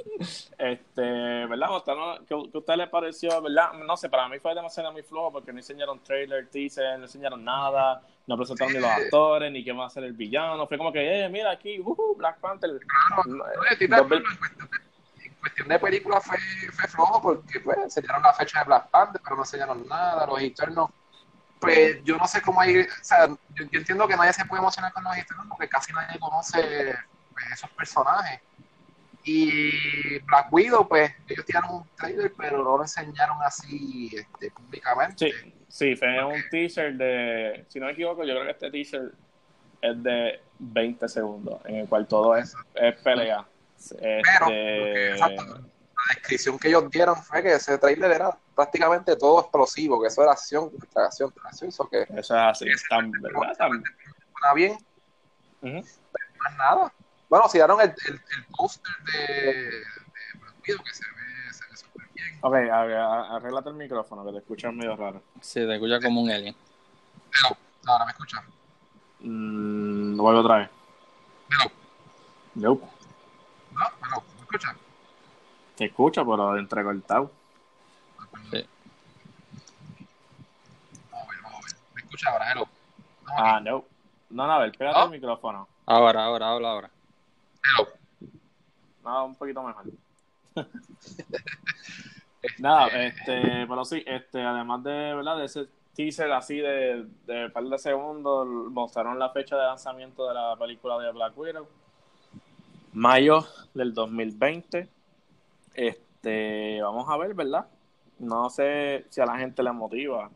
Este, 0.57 1.01
¿verdad? 1.45 1.67
¿Qué, 1.85 1.93
qué 2.27 2.33
a 2.33 2.57
usted 2.59 2.75
le 2.75 2.87
pareció? 2.87 3.39
¿Verdad? 3.43 3.73
No 3.73 3.95
sé, 3.97 4.09
para 4.09 4.27
mí 4.29 4.39
fue 4.39 4.55
demasiado 4.55 4.91
muy 4.91 5.03
flojo 5.03 5.31
porque 5.33 5.51
no 5.53 5.59
enseñaron 5.59 5.99
trailer, 6.03 6.47
teaser, 6.47 6.97
no 6.97 7.05
enseñaron 7.05 7.43
nada, 7.45 8.01
no 8.25 8.35
presentaron 8.35 8.73
ni 8.73 8.79
los 8.79 8.89
actores, 8.89 9.51
ni 9.51 9.63
quién 9.63 9.77
va 9.79 9.85
a 9.85 9.89
ser 9.91 10.05
el 10.05 10.13
villano. 10.13 10.65
Fue 10.65 10.77
como 10.79 10.91
que, 10.91 11.25
eh, 11.25 11.29
mira 11.29 11.51
aquí, 11.51 11.79
uh, 11.79 12.15
Black 12.17 12.39
Panther. 12.39 12.71
En 12.71 12.79
cuestión 15.39 15.67
de- 15.67 15.79
película 15.79 16.19
fue, 16.19 16.37
fue 16.73 16.87
flojo 16.87 17.21
porque 17.21 17.59
pues, 17.59 17.77
enseñaron 17.77 18.23
la 18.23 18.33
fecha 18.33 18.59
de 18.59 18.65
Black 18.65 18.89
Panther, 18.89 19.21
pero 19.23 19.35
no 19.35 19.43
enseñaron 19.43 19.87
nada, 19.87 20.25
los 20.25 20.41
Eternos. 20.41 20.89
Pues 21.59 22.03
yo 22.03 22.17
no 22.17 22.27
sé 22.27 22.41
cómo 22.41 22.61
hay, 22.61 22.81
o 22.81 22.85
sea, 23.01 23.27
yo, 23.27 23.65
yo 23.71 23.79
entiendo 23.79 24.07
que 24.07 24.15
nadie 24.15 24.33
se 24.33 24.45
puede 24.45 24.61
emocionar 24.61 24.93
con 24.93 25.03
los 25.03 25.17
Eternos 25.17 25.47
porque 25.49 25.67
casi 25.67 25.91
nadie 25.91 26.19
conoce 26.19 26.95
pues, 27.33 27.45
esos 27.51 27.69
personajes. 27.71 28.41
Y 29.23 30.19
Black 30.19 30.47
Widow, 30.51 30.87
pues 30.87 31.11
ellos 31.27 31.45
tiraron 31.45 31.75
un 31.75 31.87
trailer, 31.97 32.31
pero 32.37 32.63
no 32.63 32.77
lo 32.77 32.83
enseñaron 32.83 33.37
así 33.43 34.09
este, 34.15 34.51
públicamente. 34.51 35.31
Sí, 35.31 35.53
sí, 35.67 35.95
fue 35.97 36.23
un 36.23 36.41
teaser 36.49 36.95
de, 36.95 37.65
si 37.67 37.79
no 37.79 37.87
me 37.87 37.91
equivoco, 37.91 38.23
yo 38.23 38.33
creo 38.33 38.45
que 38.45 38.51
este 38.51 38.71
teaser 38.71 39.11
es 39.81 40.03
de 40.03 40.41
20 40.59 41.09
segundos, 41.09 41.59
en 41.65 41.75
el 41.75 41.87
cual 41.89 42.07
todo 42.07 42.37
es, 42.37 42.55
es 42.75 42.95
pelea. 43.01 43.45
Pero, 43.89 44.01
Este, 44.01 45.11
exacto, 45.11 45.45
la 45.45 45.61
descripción 46.13 46.57
que 46.59 46.67
ellos 46.69 46.89
dieron 46.89 47.15
fue 47.23 47.41
que 47.43 47.53
ese 47.53 47.77
trailer 47.77 48.11
era 48.11 48.37
prácticamente 48.55 49.15
todo 49.15 49.41
explosivo, 49.41 50.01
que 50.01 50.07
eso 50.07 50.21
era 50.23 50.31
acción, 50.31 50.71
tras 50.91 51.07
acción, 51.07 51.33
eso 51.67 51.87
que 51.89 52.01
eso 52.01 52.17
es 52.17 52.31
así, 52.31 52.65
tan, 52.89 53.11
¿verdad? 53.11 53.55
Tan- 53.57 53.83
suena 53.83 54.53
bien, 54.55 54.77
más 55.61 56.57
nada. 56.57 56.93
Bueno, 57.29 57.49
si 57.49 57.57
dieron 57.57 57.79
el, 57.81 57.89
el, 57.89 58.13
el 58.13 58.45
póster 58.55 58.93
de, 59.13 59.53
de 59.53 60.39
Black 60.39 60.55
Widow, 60.67 60.83
que 60.83 60.93
se 60.93 61.03
ve, 61.05 61.53
se 61.53 61.65
ve 61.69 61.75
súper 61.77 62.07
bien. 62.13 62.39
Ok, 62.41 62.53
arréglate 63.35 63.69
el 63.69 63.75
micrófono, 63.75 64.25
que 64.25 64.31
te 64.31 64.37
escuchas 64.39 64.73
medio 64.73 64.95
raro. 64.95 65.21
Sí, 65.41 65.59
te 65.59 65.73
escucha 65.73 65.99
como 66.01 66.21
un 66.21 66.31
alien. 66.31 66.55
Pero, 67.31 67.57
ahora 67.87 68.05
me 68.05 68.11
escuchan. 68.11 68.45
Mm, 69.19 70.15
lo 70.15 70.23
vuelvo 70.23 70.39
otra 70.41 70.57
vez. 70.57 70.69
Pero, 71.49 71.63
Nope. 72.55 72.85
no, 73.71 73.85
pero, 74.01 74.23
¿me 74.35 74.41
escuchan? 74.41 74.77
Te 75.77 75.85
escucho, 75.85 76.25
pero 76.25 76.57
entrecortado. 76.57 77.31
Sí. 78.51 78.65
Vamos 81.11 81.27
a 81.27 81.31
ver, 81.31 81.41
vamos 81.43 81.59
a 81.59 81.67
ver. 81.67 81.75
¿Me 81.93 82.01
escucha 82.01 82.29
ahora? 82.31 82.51
Hello. 82.51 82.67
No, 83.25 83.33
Ah, 83.37 83.59
no. 83.59 83.85
No, 84.29 84.45
no, 84.47 84.53
a 84.53 84.59
ver, 84.59 84.71
pégate 84.77 84.99
¿Ah? 84.99 85.03
el 85.05 85.11
micrófono. 85.11 85.67
Ahora, 85.85 86.25
ahora, 86.25 86.49
habla 86.49 86.69
ahora. 86.71 86.89
hello. 87.63 87.87
No, 89.03 89.25
un 89.25 89.35
poquito 89.35 89.63
mejor. 89.63 89.85
Nada, 92.59 92.87
este, 93.05 93.65
pero 93.67 93.85
sí, 93.85 94.03
este, 94.05 94.41
además 94.43 94.83
de, 94.83 95.13
¿verdad? 95.15 95.37
de 95.37 95.45
ese 95.45 95.67
teaser 95.95 96.31
así 96.31 96.57
de, 96.57 97.05
de 97.25 97.45
un 97.45 97.51
par 97.51 97.63
de 97.65 97.77
segundos, 97.77 98.47
mostraron 98.47 99.17
la 99.19 99.29
fecha 99.29 99.55
de 99.55 99.63
lanzamiento 99.63 100.27
de 100.27 100.33
la 100.33 100.55
película 100.57 100.97
de 100.99 101.11
Black 101.11 101.37
Widow. 101.37 101.67
Mayo 102.93 103.45
del 103.73 103.93
2020. 103.93 104.89
Este, 105.77 106.81
vamos 106.81 107.07
a 107.07 107.15
ver, 107.17 107.33
¿verdad? 107.35 107.67
No 108.19 108.49
sé 108.49 109.05
si 109.09 109.21
a 109.21 109.25
la 109.27 109.37
gente 109.37 109.61
le 109.61 109.71
motiva 109.71 110.29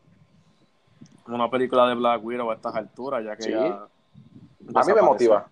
una 1.26 1.50
película 1.50 1.86
de 1.88 1.94
Black 1.96 2.24
Widow 2.24 2.50
a 2.50 2.54
estas 2.54 2.74
alturas, 2.76 3.24
ya 3.24 3.36
que 3.36 3.42
Sí. 3.42 3.50
ya 3.50 3.88
A 4.74 4.84
mí 4.84 4.92
me 4.94 5.02
motiva. 5.02 5.48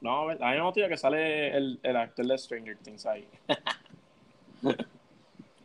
No, 0.00 0.30
a 0.30 0.34
mí 0.34 0.38
me 0.40 0.62
motiva 0.62 0.88
que 0.88 0.96
sale 0.96 1.56
el, 1.56 1.78
el 1.82 1.96
actor 1.96 2.26
de 2.26 2.36
Stranger 2.38 2.76
Things 2.78 3.06
ahí. 3.06 3.26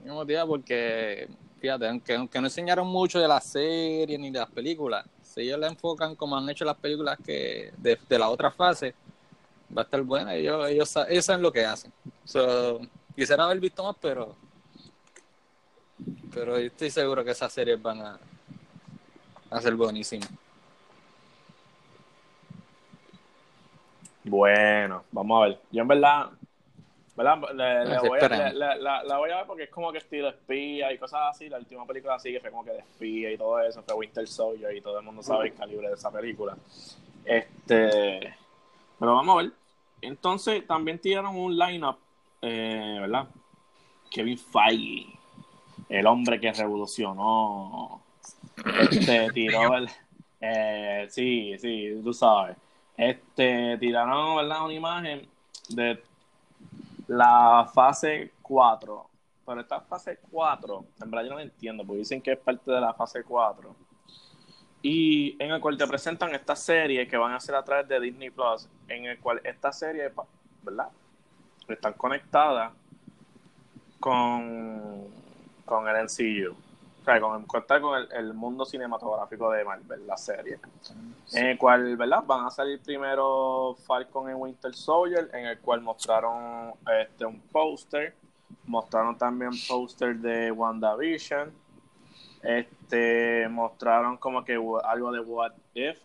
Me 0.03 0.11
motiva 0.11 0.45
porque, 0.45 1.27
fíjate, 1.59 1.87
aunque, 1.87 2.13
aunque 2.13 2.39
no 2.39 2.45
enseñaron 2.45 2.85
mucho 2.85 3.19
de 3.19 3.27
la 3.27 3.41
serie 3.41 4.19
ni 4.19 4.29
de 4.29 4.37
las 4.37 4.51
películas, 4.51 5.03
si 5.23 5.41
ellos 5.41 5.57
la 5.57 5.67
enfocan 5.67 6.15
como 6.15 6.37
han 6.37 6.47
hecho 6.47 6.63
las 6.63 6.77
películas 6.77 7.17
que 7.25 7.73
de, 7.77 7.97
de 8.07 8.19
la 8.19 8.29
otra 8.29 8.51
fase, 8.51 8.93
va 9.75 9.81
a 9.81 9.85
estar 9.85 9.99
buena. 10.03 10.35
Ellos, 10.35 10.69
ellos, 10.69 10.95
ellos 11.09 11.25
saben 11.25 11.41
lo 11.41 11.51
que 11.51 11.65
hacen. 11.65 11.91
So, 12.25 12.81
quisiera 13.15 13.45
haber 13.45 13.59
visto 13.59 13.83
más, 13.83 13.95
pero 14.01 14.35
pero 16.33 16.59
yo 16.59 16.65
estoy 16.67 16.89
seguro 16.89 17.23
que 17.23 17.31
esas 17.31 17.53
series 17.53 17.81
van 17.81 18.01
a, 18.01 18.19
a 19.49 19.61
ser 19.61 19.73
buenísimas. 19.75 20.29
Bueno, 24.25 25.03
vamos 25.11 25.41
a 25.43 25.47
ver. 25.47 25.61
Yo 25.71 25.83
en 25.83 25.87
verdad, 25.87 26.29
¿verdad? 27.15 27.37
Le, 27.53 27.85
le 27.85 27.99
sí, 27.99 28.07
voy 28.07 28.19
a, 28.19 28.23
esperemos. 28.23 28.53
le- 28.53 28.59
le- 28.59 28.81
la, 28.81 29.03
la 29.03 29.17
voy 29.17 29.29
a 29.31 29.37
ver 29.37 29.45
porque 29.45 29.63
es 29.63 29.69
como 29.69 29.91
que 29.91 29.99
estilo 29.99 30.29
espía 30.29 30.91
y 30.91 30.97
cosas 30.97 31.21
así. 31.29 31.47
La 31.47 31.57
última 31.59 31.85
película 31.85 32.15
así 32.15 32.31
que 32.33 32.39
fue 32.41 32.49
como 32.51 32.65
que 32.65 32.71
de 32.71 32.79
espía 32.79 33.31
y 33.31 33.37
todo 33.37 33.59
eso, 33.61 33.81
fue 33.83 33.95
Winter 33.95 34.27
Soldier 34.27 34.75
y 34.75 34.81
todo 34.81 34.99
el 34.99 35.05
mundo 35.05 35.21
sabe 35.21 35.47
el 35.49 35.53
calibre 35.53 35.87
de 35.87 35.93
esa 35.93 36.11
película. 36.11 36.57
Este, 37.23 38.35
pero 38.99 39.15
vamos 39.15 39.37
a 39.39 39.43
ver. 39.43 39.51
Entonces 40.01 40.65
también 40.67 40.99
tiraron 40.99 41.35
un 41.35 41.57
lineup, 41.57 41.97
eh, 42.45 42.97
¿verdad? 43.01 43.27
Kevin 44.09 44.37
Feige, 44.37 45.07
el 45.89 46.05
hombre 46.05 46.39
que 46.39 46.53
revolucionó. 46.53 48.01
Este 48.91 49.29
tiró 49.33 49.75
el, 49.75 49.89
eh, 50.39 51.07
sí, 51.09 51.55
sí, 51.59 51.99
tú 52.03 52.13
sabes. 52.13 52.55
Este, 52.95 53.77
tiraron, 53.77 54.37
¿verdad? 54.37 54.65
Una 54.65 54.73
imagen 54.73 55.27
de 55.69 56.01
la 57.07 57.69
fase 57.73 58.31
4. 58.41 59.09
Pero 59.45 59.61
esta 59.61 59.81
fase 59.81 60.19
4, 60.31 60.85
en 61.03 61.11
verdad 61.11 61.25
yo 61.25 61.31
no 61.31 61.37
la 61.37 61.43
entiendo, 61.43 61.83
porque 61.85 61.99
dicen 61.99 62.21
que 62.21 62.31
es 62.31 62.39
parte 62.39 62.71
de 62.71 62.81
la 62.81 62.93
fase 62.93 63.23
4. 63.23 63.75
Y 64.81 65.35
en 65.43 65.51
el 65.51 65.61
cual 65.61 65.77
te 65.77 65.87
presentan 65.87 66.33
esta 66.33 66.55
serie 66.55 67.07
que 67.07 67.17
van 67.17 67.33
a 67.33 67.37
hacer 67.37 67.55
a 67.55 67.63
través 67.63 67.87
de 67.87 67.99
Disney 67.99 68.29
Plus, 68.29 68.67
en 68.87 69.05
el 69.05 69.19
cual 69.19 69.41
esta 69.43 69.71
serie, 69.71 70.11
¿verdad? 70.63 70.89
Están 71.67 71.93
conectadas 71.93 72.71
con, 73.99 75.07
con 75.65 75.87
el 75.87 76.03
MCU. 76.03 76.55
O 77.01 77.05
sea, 77.05 77.19
con, 77.19 77.45
contar 77.45 77.81
con 77.81 77.99
el, 77.99 78.11
el 78.11 78.33
mundo 78.33 78.65
cinematográfico 78.65 79.51
de 79.51 79.63
Marvel, 79.63 80.07
la 80.07 80.17
serie. 80.17 80.59
En 81.33 81.45
el 81.47 81.57
cual, 81.57 81.97
¿verdad? 81.97 82.23
Van 82.25 82.45
a 82.45 82.51
salir 82.51 82.81
primero 82.81 83.75
Falcon 83.85 84.29
en 84.29 84.35
Winter 84.37 84.73
Soldier, 84.73 85.29
en 85.33 85.45
el 85.45 85.59
cual 85.59 85.81
mostraron 85.81 86.73
este 87.01 87.25
un 87.25 87.39
póster. 87.39 88.15
Mostraron 88.65 89.17
también 89.17 89.51
póster 89.67 90.15
de 90.17 90.51
WandaVision. 90.51 91.51
Este, 92.41 93.47
mostraron 93.49 94.17
como 94.17 94.45
que 94.45 94.53
algo 94.53 95.11
de 95.11 95.19
What 95.19 95.53
If. 95.73 95.97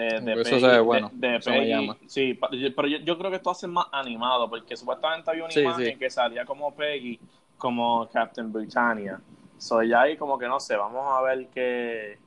Eh, 0.00 0.20
de 0.20 0.40
Eso 0.42 0.60
se 0.60 0.66
ve 0.68 0.80
bueno, 0.80 1.10
de- 1.12 1.28
de 1.28 1.36
eso 1.36 1.50
me 1.50 1.58
Peggy. 1.58 1.70
llama. 1.70 1.96
Sí, 2.06 2.38
pero 2.76 2.86
yo, 2.88 2.98
yo 2.98 3.18
creo 3.18 3.30
que 3.30 3.36
esto 3.38 3.50
hace 3.50 3.66
más 3.66 3.86
animado, 3.92 4.48
porque 4.48 4.76
supuestamente 4.76 5.30
había 5.30 5.44
una 5.44 5.52
Sí, 5.52 5.60
imagen 5.60 5.86
sí. 5.86 5.96
que 5.96 6.08
salía 6.08 6.44
como 6.44 6.72
Peggy, 6.74 7.18
como 7.56 8.08
Captain 8.12 8.52
Britannia. 8.52 9.20
Soy 9.58 9.92
ahí 9.92 10.16
como 10.16 10.38
que 10.38 10.46
no 10.46 10.60
sé, 10.60 10.76
vamos 10.76 11.04
a 11.12 11.20
ver 11.22 11.48
qué, 11.48 12.18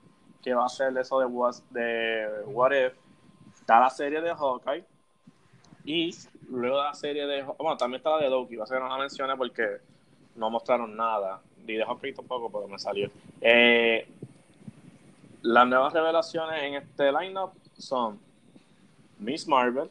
qué 0.43 0.53
va 0.53 0.65
a 0.65 0.69
ser 0.69 0.97
eso 0.97 1.19
de 1.19 1.25
What, 1.25 1.55
de 1.69 2.27
What 2.47 2.71
If. 2.71 2.93
Está 3.55 3.79
la 3.79 3.89
serie 3.89 4.19
de 4.19 4.31
Hawkeye. 4.35 4.83
Y 5.85 6.13
luego 6.49 6.83
la 6.83 6.93
serie 6.93 7.25
de 7.25 7.43
bueno, 7.43 7.77
también 7.77 7.99
está 7.99 8.09
la 8.11 8.17
de 8.17 8.29
Loki, 8.29 8.57
va 8.57 8.65
a 8.65 8.67
ser 8.67 8.77
que 8.79 8.83
no 8.83 8.89
la 8.89 8.97
mencioné 8.97 9.35
porque 9.37 9.77
no 10.35 10.49
mostraron 10.49 10.93
nada. 10.95 11.41
Y 11.65 11.73
de 11.75 11.85
Hawkeye 11.85 12.13
tampoco, 12.13 12.51
pero 12.51 12.67
me 12.67 12.77
salió. 12.77 13.09
Eh, 13.39 14.07
las 15.43 15.67
nuevas 15.67 15.93
revelaciones 15.93 16.61
en 16.63 16.75
este 16.75 17.11
lineup 17.11 17.53
son 17.81 18.19
Miss 19.19 19.47
Marvel, 19.47 19.89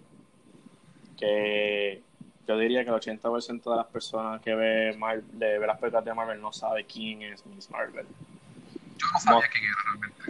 que 1.18 2.02
yo 2.46 2.58
diría 2.58 2.84
que 2.84 2.90
el 2.90 2.96
80% 2.96 3.70
de 3.70 3.76
las 3.76 3.86
personas 3.86 4.40
que 4.40 4.54
ve, 4.54 4.96
Mar- 4.96 5.22
de, 5.22 5.58
ve 5.58 5.66
las 5.66 5.78
películas 5.78 6.04
de 6.04 6.14
Marvel 6.14 6.40
no 6.40 6.52
sabe 6.52 6.84
quién 6.84 7.22
es 7.22 7.44
Miss 7.46 7.70
Marvel. 7.70 8.06
Yo 8.98 9.06
no 9.12 9.20
sabía 9.20 9.48
quién 9.52 9.64
era 9.64 9.74
realmente. 9.86 10.22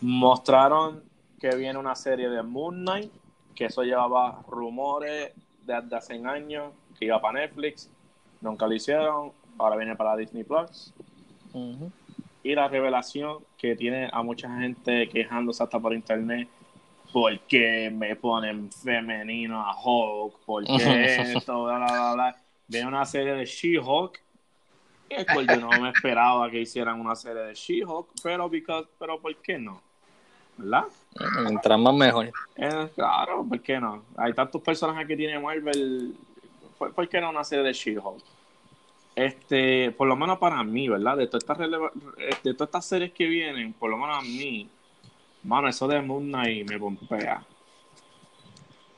Mostraron 0.00 1.02
que 1.40 1.54
viene 1.54 1.78
una 1.78 1.94
serie 1.94 2.28
de 2.28 2.42
Moon 2.42 2.82
Knight, 2.82 3.12
que 3.54 3.66
eso 3.66 3.82
llevaba 3.82 4.42
rumores 4.48 5.32
de, 5.64 5.96
hace 5.96 6.14
años, 6.24 6.72
que 6.98 7.04
iba 7.04 7.20
para 7.20 7.40
Netflix, 7.40 7.90
nunca 8.40 8.66
lo 8.66 8.74
hicieron, 8.74 9.32
ahora 9.58 9.76
viene 9.76 9.94
para 9.94 10.16
Disney 10.16 10.44
Plus. 10.44 10.92
Y 12.42 12.54
la 12.54 12.68
revelación 12.68 13.38
que 13.56 13.76
tiene 13.76 14.08
a 14.12 14.22
mucha 14.22 14.48
gente 14.58 15.08
quejándose 15.08 15.62
hasta 15.62 15.78
por 15.78 15.92
internet, 15.92 16.48
porque 17.12 17.90
me 17.92 18.16
ponen 18.16 18.70
femenino 18.70 19.60
a 19.60 19.74
Hulk, 19.74 20.34
porque 20.44 21.32
esto, 21.32 21.64
bla, 21.64 21.78
bla, 21.78 21.86
bla, 21.86 22.14
bla. 22.14 22.36
Viene 22.66 22.86
una 22.88 23.06
serie 23.06 23.34
de 23.34 23.46
She-Hulk, 23.46 24.20
que 25.08 25.46
yo 25.46 25.56
no 25.56 25.70
me 25.80 25.90
esperaba 25.90 26.50
que 26.50 26.60
hicieran 26.60 27.00
una 27.00 27.14
serie 27.16 27.42
de 27.42 27.54
She-Hulk, 27.54 28.08
pero, 28.22 28.50
pero 28.98 29.20
¿por 29.20 29.34
qué 29.36 29.58
no? 29.58 29.82
¿verdad? 30.58 30.84
Mientras 31.44 31.78
más 31.78 31.94
mejor. 31.94 32.30
Eh, 32.56 32.88
claro, 32.94 33.46
¿por 33.48 33.60
qué 33.60 33.80
no? 33.80 34.04
Hay 34.16 34.34
tantos 34.34 34.60
personajes 34.60 35.06
que 35.06 35.16
tiene 35.16 35.38
Marvel, 35.38 36.14
¿por, 36.76 37.08
qué 37.08 37.20
no 37.20 37.30
una 37.30 37.44
serie 37.44 37.64
de 37.64 37.72
She-Hulk? 37.72 38.22
Este, 39.14 39.90
por 39.92 40.06
lo 40.06 40.16
menos 40.16 40.38
para 40.38 40.62
mí, 40.62 40.88
¿verdad? 40.88 41.16
De 41.16 41.26
todas 41.26 41.42
estas 41.42 41.58
de 41.58 42.54
todas 42.54 42.68
estas 42.68 42.84
series 42.84 43.12
que 43.12 43.26
vienen, 43.26 43.72
por 43.72 43.90
lo 43.90 43.96
menos 43.96 44.18
a 44.18 44.22
mí, 44.22 44.68
mano, 45.42 45.68
eso 45.68 45.86
de 45.88 46.00
Moon 46.00 46.26
Knight 46.26 46.68
me 46.68 46.78
pompea. 46.78 47.42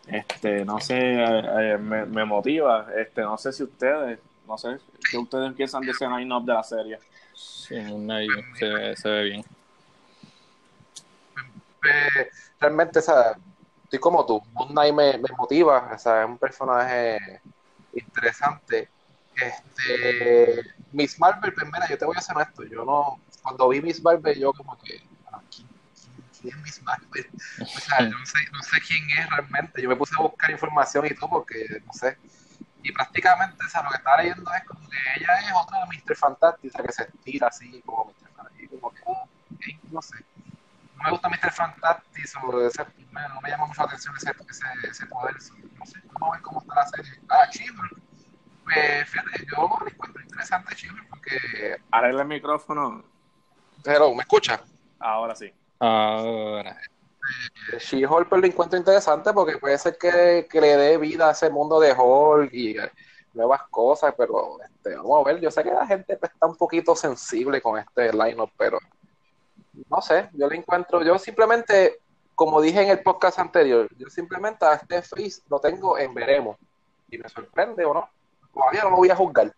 Este, 0.06 0.64
no 0.64 0.80
sé, 0.80 0.98
eh, 0.98 1.74
eh, 1.74 1.78
me, 1.78 2.04
me, 2.06 2.24
motiva. 2.24 2.88
Este, 2.96 3.22
no 3.22 3.38
sé 3.38 3.52
si 3.52 3.62
ustedes, 3.62 4.18
no 4.46 4.58
sé, 4.58 4.78
que 5.10 5.18
ustedes 5.18 5.52
piensan 5.54 5.82
de 5.82 5.92
ese 5.92 6.08
line-up 6.08 6.44
de 6.44 6.52
la 6.52 6.62
serie. 6.62 6.98
Sí, 7.34 7.76
Moon 7.76 8.02
Knight 8.04 8.30
se, 8.58 8.96
se 8.96 9.08
ve 9.08 9.22
bien 9.24 9.44
realmente, 12.58 12.98
o 12.98 13.02
sea, 13.02 13.36
estoy 13.84 13.98
como 13.98 14.24
tú, 14.26 14.42
Moon 14.52 14.68
Knight 14.70 14.94
me, 14.94 15.18
me 15.18 15.28
motiva, 15.36 15.90
o 15.94 15.98
sea, 15.98 16.22
es 16.22 16.28
un 16.28 16.38
personaje 16.38 17.18
interesante. 17.92 18.88
Este, 19.34 20.62
Miss 20.92 21.18
Marvel, 21.18 21.54
primera, 21.54 21.78
pues 21.78 21.90
yo 21.90 21.98
te 21.98 22.04
voy 22.04 22.16
a 22.16 22.18
hacer 22.18 22.36
esto, 22.40 22.64
yo 22.64 22.84
no, 22.84 23.20
cuando 23.42 23.68
vi 23.68 23.80
Miss 23.80 24.02
Marvel, 24.02 24.38
yo 24.38 24.52
como 24.52 24.76
que, 24.78 25.00
ah, 25.00 25.00
¿quién, 25.00 25.09
quién, 26.40 26.66
es 26.66 26.82
Marvel? 26.82 27.30
O 27.60 27.80
sea, 27.80 28.00
yo 28.00 28.18
no 28.18 28.26
sé, 28.26 28.38
no 28.52 28.62
sé 28.62 28.80
quién 28.86 29.10
es 29.10 29.28
realmente, 29.30 29.82
yo 29.82 29.88
me 29.88 29.96
puse 29.96 30.14
a 30.16 30.22
buscar 30.22 30.50
información 30.50 31.06
y 31.06 31.14
todo, 31.14 31.30
porque, 31.30 31.82
no 31.84 31.92
sé, 31.92 32.18
y 32.82 32.92
prácticamente, 32.92 33.64
o 33.64 33.68
sea, 33.68 33.82
lo 33.82 33.90
que 33.90 33.96
estaba 33.96 34.22
leyendo 34.22 34.50
es 34.54 34.64
como 34.64 34.88
que 34.88 34.96
ella 35.16 35.38
es 35.38 35.52
otro 35.54 35.78
de 35.78 35.86
Mr. 35.86 36.16
Fantastic, 36.16 36.72
o 36.72 36.76
sea, 36.76 36.84
que 36.86 36.92
se 36.92 37.02
estira 37.02 37.48
así, 37.48 37.82
como 37.84 38.06
Mr. 38.06 38.30
Fantastic, 38.34 38.70
como 38.70 38.90
que, 38.92 39.78
no 39.90 40.02
sé 40.02 40.16
no 41.00 41.04
me 41.04 41.10
gusta 41.12 41.28
Mr. 41.28 41.52
Fantastic, 41.52 42.24
ese, 42.24 42.38
no 42.40 43.40
me 43.40 43.50
llama 43.50 43.66
mucho 43.66 43.80
la 43.80 43.86
atención 43.86 44.14
ese, 44.16 44.32
ese, 44.48 44.64
ese 44.90 45.06
poder. 45.06 45.34
No 45.34 45.86
sé, 45.86 45.98
vamos 46.12 46.28
a 46.28 46.32
ver 46.32 46.42
cómo 46.42 46.60
está 46.60 46.74
la 46.74 46.86
serie. 46.86 47.12
Ah, 47.28 47.48
Chiver. 47.50 47.90
Pues 48.64 49.08
fíjate, 49.08 49.46
yo 49.50 49.78
lo 49.80 49.88
encuentro 49.88 50.22
interesante 50.22 50.76
Chiver 50.76 51.02
porque. 51.08 51.80
Arregla 51.90 52.22
el 52.22 52.28
micrófono. 52.28 53.02
Pero, 53.82 54.14
¿me 54.14 54.22
escucha? 54.22 54.60
Ahora 54.98 55.34
sí. 55.34 55.52
Ahora. 55.80 56.78
Eh, 57.72 57.78
She-Hulk 57.78 58.28
pues, 58.28 58.40
lo 58.40 58.46
encuentro 58.46 58.78
interesante 58.78 59.32
porque 59.32 59.58
puede 59.58 59.78
ser 59.78 59.96
que, 59.98 60.46
le 60.52 60.76
dé 60.76 60.96
vida 60.98 61.28
a 61.28 61.32
ese 61.32 61.50
mundo 61.50 61.80
de 61.80 61.92
Hulk 61.92 62.52
y 62.52 62.78
eh, 62.78 62.90
nuevas 63.34 63.62
cosas, 63.70 64.14
pero 64.16 64.58
este, 64.62 64.96
vamos 64.96 65.26
a 65.26 65.32
ver. 65.32 65.40
Yo 65.40 65.50
sé 65.50 65.62
que 65.62 65.70
la 65.70 65.86
gente 65.86 66.16
pues, 66.16 66.32
está 66.32 66.46
un 66.46 66.56
poquito 66.56 66.94
sensible 66.94 67.60
con 67.60 67.78
este 67.78 68.12
line-up, 68.12 68.50
pero 68.56 68.78
no 69.88 70.00
sé, 70.00 70.28
yo 70.34 70.48
lo 70.48 70.54
encuentro, 70.54 71.02
yo 71.02 71.18
simplemente, 71.18 72.00
como 72.34 72.60
dije 72.60 72.82
en 72.82 72.90
el 72.90 73.02
podcast 73.02 73.38
anterior, 73.38 73.88
yo 73.96 74.08
simplemente 74.08 74.64
a 74.64 74.74
este 74.74 75.02
face 75.02 75.42
lo 75.48 75.60
tengo 75.60 75.98
en 75.98 76.12
veremos. 76.12 76.56
Y 77.08 77.18
me 77.18 77.28
sorprende 77.28 77.84
o 77.84 77.94
no. 77.94 78.08
Todavía 78.52 78.82
no 78.84 78.90
lo 78.90 78.96
voy 78.96 79.10
a 79.10 79.16
juzgar. 79.16 79.52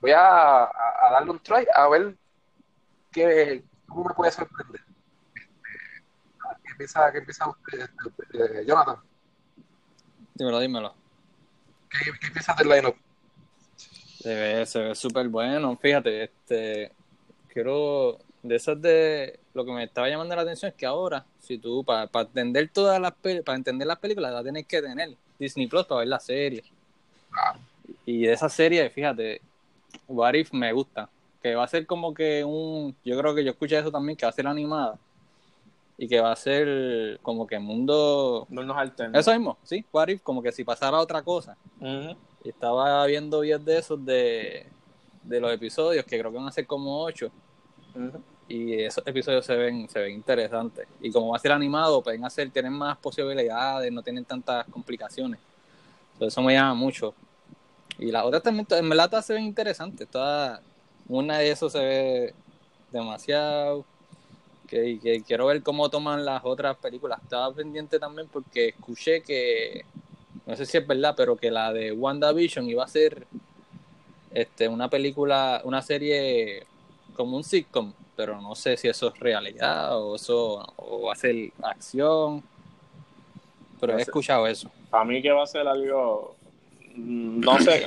Voy 0.00 0.10
a, 0.14 0.70
darle 1.10 1.30
un 1.30 1.38
try 1.40 1.66
a 1.72 1.88
ver 1.88 2.14
qué, 3.10 3.64
cómo 3.88 4.04
me 4.04 4.14
puede 4.14 4.30
sorprender. 4.30 4.85
¿Qué 6.76 6.82
empieza, 6.82 7.10
qué 7.10 7.18
empieza 7.18 7.48
usted, 7.48 7.80
este, 7.80 8.60
eh, 8.60 8.64
Jonathan? 8.66 8.96
Dímelo, 10.34 10.60
dímelo. 10.60 10.94
¿Qué, 11.88 12.10
qué 12.20 12.30
piensas 12.30 12.54
del 12.58 12.68
lineup? 12.68 12.96
Se 14.20 14.34
ve, 14.34 14.66
se 14.66 14.80
ve 14.80 14.94
súper 14.94 15.28
bueno. 15.28 15.74
Fíjate, 15.78 16.24
este 16.24 16.92
quiero 17.48 18.18
de 18.42 18.56
esas 18.56 18.80
de 18.82 19.40
lo 19.54 19.64
que 19.64 19.72
me 19.72 19.84
estaba 19.84 20.10
llamando 20.10 20.36
la 20.36 20.42
atención 20.42 20.68
es 20.68 20.74
que 20.74 20.84
ahora, 20.84 21.24
si 21.40 21.56
tú 21.56 21.82
para 21.82 22.10
entender 22.12 22.68
todas 22.68 23.00
las 23.00 23.12
para 23.12 23.56
entender 23.56 23.86
las 23.86 23.98
películas, 23.98 24.34
la 24.34 24.42
tienes 24.42 24.66
que 24.66 24.82
tener 24.82 25.16
Disney 25.38 25.68
Plus 25.68 25.86
para 25.86 26.00
ver 26.00 26.08
la 26.08 26.20
serie. 26.20 26.62
Y 28.04 28.26
de 28.26 28.34
esa 28.34 28.50
serie, 28.50 28.90
fíjate, 28.90 29.40
What 30.08 30.34
If 30.34 30.52
me 30.52 30.72
gusta, 30.72 31.08
que 31.42 31.54
va 31.54 31.64
a 31.64 31.68
ser 31.68 31.86
como 31.86 32.12
que 32.12 32.44
un, 32.44 32.94
yo 33.02 33.18
creo 33.18 33.34
que 33.34 33.44
yo 33.44 33.52
escuché 33.52 33.78
eso 33.78 33.90
también, 33.90 34.18
que 34.18 34.26
va 34.26 34.30
a 34.30 34.34
ser 34.34 34.46
animada 34.46 34.98
y 35.98 36.08
que 36.08 36.20
va 36.20 36.32
a 36.32 36.36
ser 36.36 37.18
como 37.22 37.46
que 37.46 37.58
mundo 37.58 38.46
no 38.50 38.62
nos 38.62 38.76
Eso 39.14 39.32
mismo, 39.32 39.58
sí, 39.62 39.84
What 39.92 40.08
If, 40.08 40.22
como 40.22 40.42
que 40.42 40.52
si 40.52 40.64
pasara 40.64 40.98
otra 40.98 41.22
cosa. 41.22 41.56
Y 42.44 42.48
estaba 42.48 43.04
viendo 43.06 43.40
10 43.40 43.64
de 43.64 43.78
esos 43.78 44.04
de, 44.04 44.66
de 45.22 45.40
los 45.40 45.52
episodios, 45.52 46.04
que 46.04 46.18
creo 46.18 46.30
que 46.30 46.38
van 46.38 46.48
a 46.48 46.52
ser 46.52 46.66
como 46.66 47.02
8 47.02 47.30
y 48.48 48.74
esos 48.82 49.04
episodios 49.06 49.44
se 49.44 49.56
ven, 49.56 49.88
se 49.88 49.98
ven 49.98 50.14
interesantes. 50.14 50.86
Y 51.00 51.10
como 51.10 51.30
va 51.30 51.36
a 51.36 51.40
ser 51.40 51.52
animado, 51.52 52.02
pueden 52.02 52.24
hacer, 52.24 52.50
tienen 52.50 52.72
más 52.72 52.96
posibilidades, 52.98 53.90
no 53.92 54.02
tienen 54.02 54.24
tantas 54.24 54.66
complicaciones. 54.66 55.40
Entonces 56.12 56.34
eso 56.34 56.42
me 56.42 56.54
llama 56.54 56.74
mucho. 56.74 57.14
Y 57.98 58.10
las 58.12 58.24
otras 58.24 58.42
también, 58.42 58.66
en 58.70 58.88
verdad 58.88 59.20
se 59.22 59.34
ven 59.34 59.44
interesantes. 59.44 60.08
Toda, 60.08 60.60
una 61.08 61.38
de 61.38 61.50
esos 61.50 61.72
se 61.72 61.78
ve 61.80 62.34
demasiado. 62.92 63.84
Que, 64.66 64.98
que, 65.00 65.22
quiero 65.22 65.46
ver 65.46 65.62
cómo 65.62 65.88
toman 65.88 66.24
las 66.24 66.44
otras 66.44 66.76
películas. 66.76 67.20
Estaba 67.22 67.52
pendiente 67.52 67.98
también 67.98 68.28
porque 68.32 68.68
escuché 68.68 69.22
que, 69.22 69.84
no 70.46 70.56
sé 70.56 70.66
si 70.66 70.78
es 70.78 70.86
verdad, 70.86 71.14
pero 71.16 71.36
que 71.36 71.50
la 71.50 71.72
de 71.72 71.92
WandaVision 71.92 72.68
iba 72.68 72.84
a 72.84 72.88
ser 72.88 73.26
este, 74.32 74.68
una 74.68 74.88
película, 74.88 75.62
una 75.64 75.82
serie 75.82 76.66
como 77.14 77.36
un 77.36 77.44
sitcom, 77.44 77.92
pero 78.14 78.40
no 78.40 78.54
sé 78.54 78.76
si 78.76 78.88
eso 78.88 79.08
es 79.08 79.18
realidad 79.18 79.98
o 79.98 80.16
eso 80.16 80.72
o 80.76 81.02
va 81.02 81.12
a 81.12 81.16
ser 81.16 81.52
acción. 81.62 82.42
Pero 83.80 83.98
he 83.98 84.02
escuchado 84.02 84.46
eso. 84.46 84.70
A 84.92 85.04
mí 85.04 85.20
que 85.22 85.30
va 85.30 85.42
a 85.42 85.46
ser 85.46 85.66
algo, 85.66 86.36
mm, 86.94 87.40
no 87.40 87.58
sé, 87.60 87.86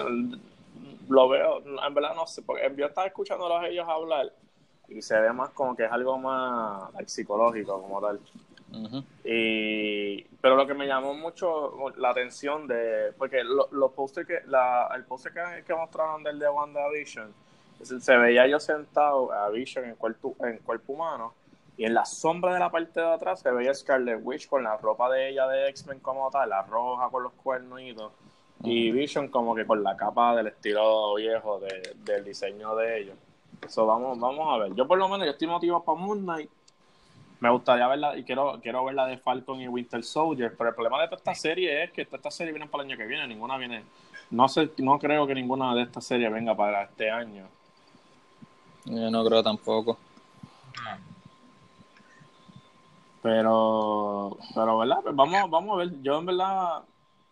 lo 1.10 1.30
veo, 1.30 1.64
en 1.86 1.94
verdad 1.94 2.16
no 2.16 2.28
sé, 2.28 2.42
porque 2.42 2.72
yo 2.78 2.86
estaba 2.86 3.08
escuchando 3.08 3.56
a 3.56 3.68
ellos 3.68 3.88
hablar 3.88 4.32
y 4.90 5.02
se 5.02 5.20
ve 5.20 5.32
más 5.34 5.50
como 5.50 5.76
que 5.76 5.86
es 5.86 5.92
algo 5.92 6.18
más 6.18 6.92
psicológico 7.06 7.82
como 7.82 8.02
tal. 8.02 8.20
y, 9.24 10.22
pero 10.42 10.56
lo 10.56 10.68
que 10.68 10.74
me 10.74 10.88
llamó 10.88 11.14
mucho 11.14 11.74
la 11.98 12.12
atención 12.12 12.68
de, 12.68 13.14
porque 13.18 13.44
los 13.44 13.72
lo 13.72 13.92
posters 13.92 14.28
que, 14.28 14.42
la, 14.48 14.90
el 14.96 15.04
poster 15.04 15.34
que, 15.34 15.64
que 15.64 15.74
mostraron 15.74 16.24
del 16.24 16.40
de 16.40 16.50
WandaVision, 16.50 17.34
se 17.82 18.18
veía 18.18 18.48
yo 18.48 18.60
sentado 18.60 19.32
a 19.32 19.50
Vision 19.50 19.86
en 19.86 19.96
cuerpo, 19.96 20.36
en 20.42 20.58
cuerpo 20.58 20.94
humano 20.94 21.34
y 21.78 21.86
en 21.86 21.94
la 21.94 22.06
sombra 22.06 22.54
de 22.54 22.60
la 22.60 22.70
parte 22.70 23.00
de 23.00 23.08
atrás 23.08 23.40
se 23.40 23.52
veía 23.52 23.74
Scarlet 23.74 24.20
Witch 24.22 24.50
con 24.50 24.64
la 24.64 24.76
ropa 24.76 25.10
de 25.10 25.30
ella 25.30 25.48
de 25.48 25.70
X-Men 25.70 26.00
como 26.00 26.30
tal, 26.30 26.50
la 26.50 26.62
roja 26.64 27.10
con 27.10 27.24
los 27.24 27.32
cuernitos 27.34 28.12
y 28.64 28.92
Vision 28.92 29.30
como 29.30 29.56
que 29.56 29.66
con 29.66 29.82
la 29.82 29.96
capa 29.96 30.36
del 30.36 30.48
estilo 30.48 31.16
viejo 31.16 31.62
del 32.04 32.26
diseño 32.26 32.76
de 32.76 33.00
ellos. 33.00 33.16
Eso 33.66 33.86
vamos, 33.86 34.20
vamos 34.20 34.48
a 34.54 34.58
ver. 34.58 34.76
Yo 34.76 34.88
por 34.88 34.98
lo 34.98 35.08
menos 35.10 35.26
yo 35.26 35.32
estoy 35.32 35.48
motivado 35.48 35.84
para 35.84 36.00
Moon 36.00 36.22
Knight. 36.22 36.50
Me 37.40 37.50
gustaría 37.50 37.88
verla 37.88 38.18
y 38.18 38.24
quiero, 38.24 38.60
quiero 38.62 38.84
ver 38.84 38.96
la 38.96 39.06
de 39.06 39.18
Falcon 39.18 39.62
y 39.62 39.68
Winter 39.68 40.04
Soldier, 40.04 40.56
pero 40.58 40.70
el 40.70 40.76
problema 40.76 41.02
de 41.02 41.08
toda 41.08 41.18
esta 41.18 41.36
serie 41.36 41.84
es 41.84 41.92
que 41.92 42.06
toda 42.06 42.18
esta 42.18 42.32
serie 42.32 42.52
viene 42.52 42.68
para 42.68 42.84
el 42.84 42.90
año 42.90 42.98
que 42.98 43.06
viene, 43.06 43.26
ninguna 43.28 43.58
viene, 43.58 43.84
no 44.32 44.50
sé, 44.50 44.72
no 44.80 45.00
creo 45.00 45.26
que 45.26 45.36
ninguna 45.36 45.74
de 45.74 45.84
estas 45.84 46.04
series 46.04 46.32
venga 46.34 46.54
para 46.54 46.84
este 46.84 47.10
año. 47.10 47.48
Yo 48.86 49.10
no 49.10 49.24
creo 49.24 49.42
tampoco. 49.42 49.98
Pero, 53.22 54.38
pero, 54.56 54.78
¿verdad? 54.78 55.00
Pues 55.04 55.16
vamos, 55.16 55.50
vamos 55.50 55.74
a 55.74 55.78
ver. 55.78 56.02
Yo, 56.02 56.20
en 56.20 56.26
verdad, 56.26 56.84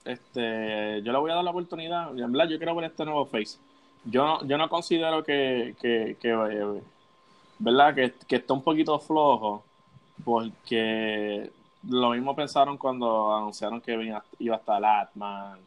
este, 0.06 1.02
yo 1.02 1.12
le 1.12 1.18
voy 1.18 1.32
a 1.32 1.36
dar 1.36 1.44
la 1.44 1.52
oportunidad. 1.52 2.18
En 2.18 2.32
verdad, 2.32 2.50
yo 2.50 2.58
quiero 2.58 2.76
ver 2.76 2.86
este 2.86 3.06
nuevo 3.06 3.26
Face. 3.26 3.58
Yo, 4.05 4.39
yo 4.45 4.57
no 4.57 4.69
considero 4.69 5.23
que, 5.23 5.75
que, 5.81 6.17
que 6.19 6.29
eh, 6.29 6.81
¿verdad? 7.60 7.95
Que, 7.95 8.13
que 8.27 8.36
está 8.38 8.53
un 8.53 8.63
poquito 8.63 8.99
flojo. 8.99 9.63
Porque 10.23 11.51
lo 11.88 12.12
mismo 12.12 12.36
pensaron 12.36 12.77
cuando 12.77 13.36
anunciaron 13.36 13.81
que 13.81 13.93
iba 14.39 14.55
a 14.55 14.57
estar 14.57 14.83
Atman, 14.83 15.60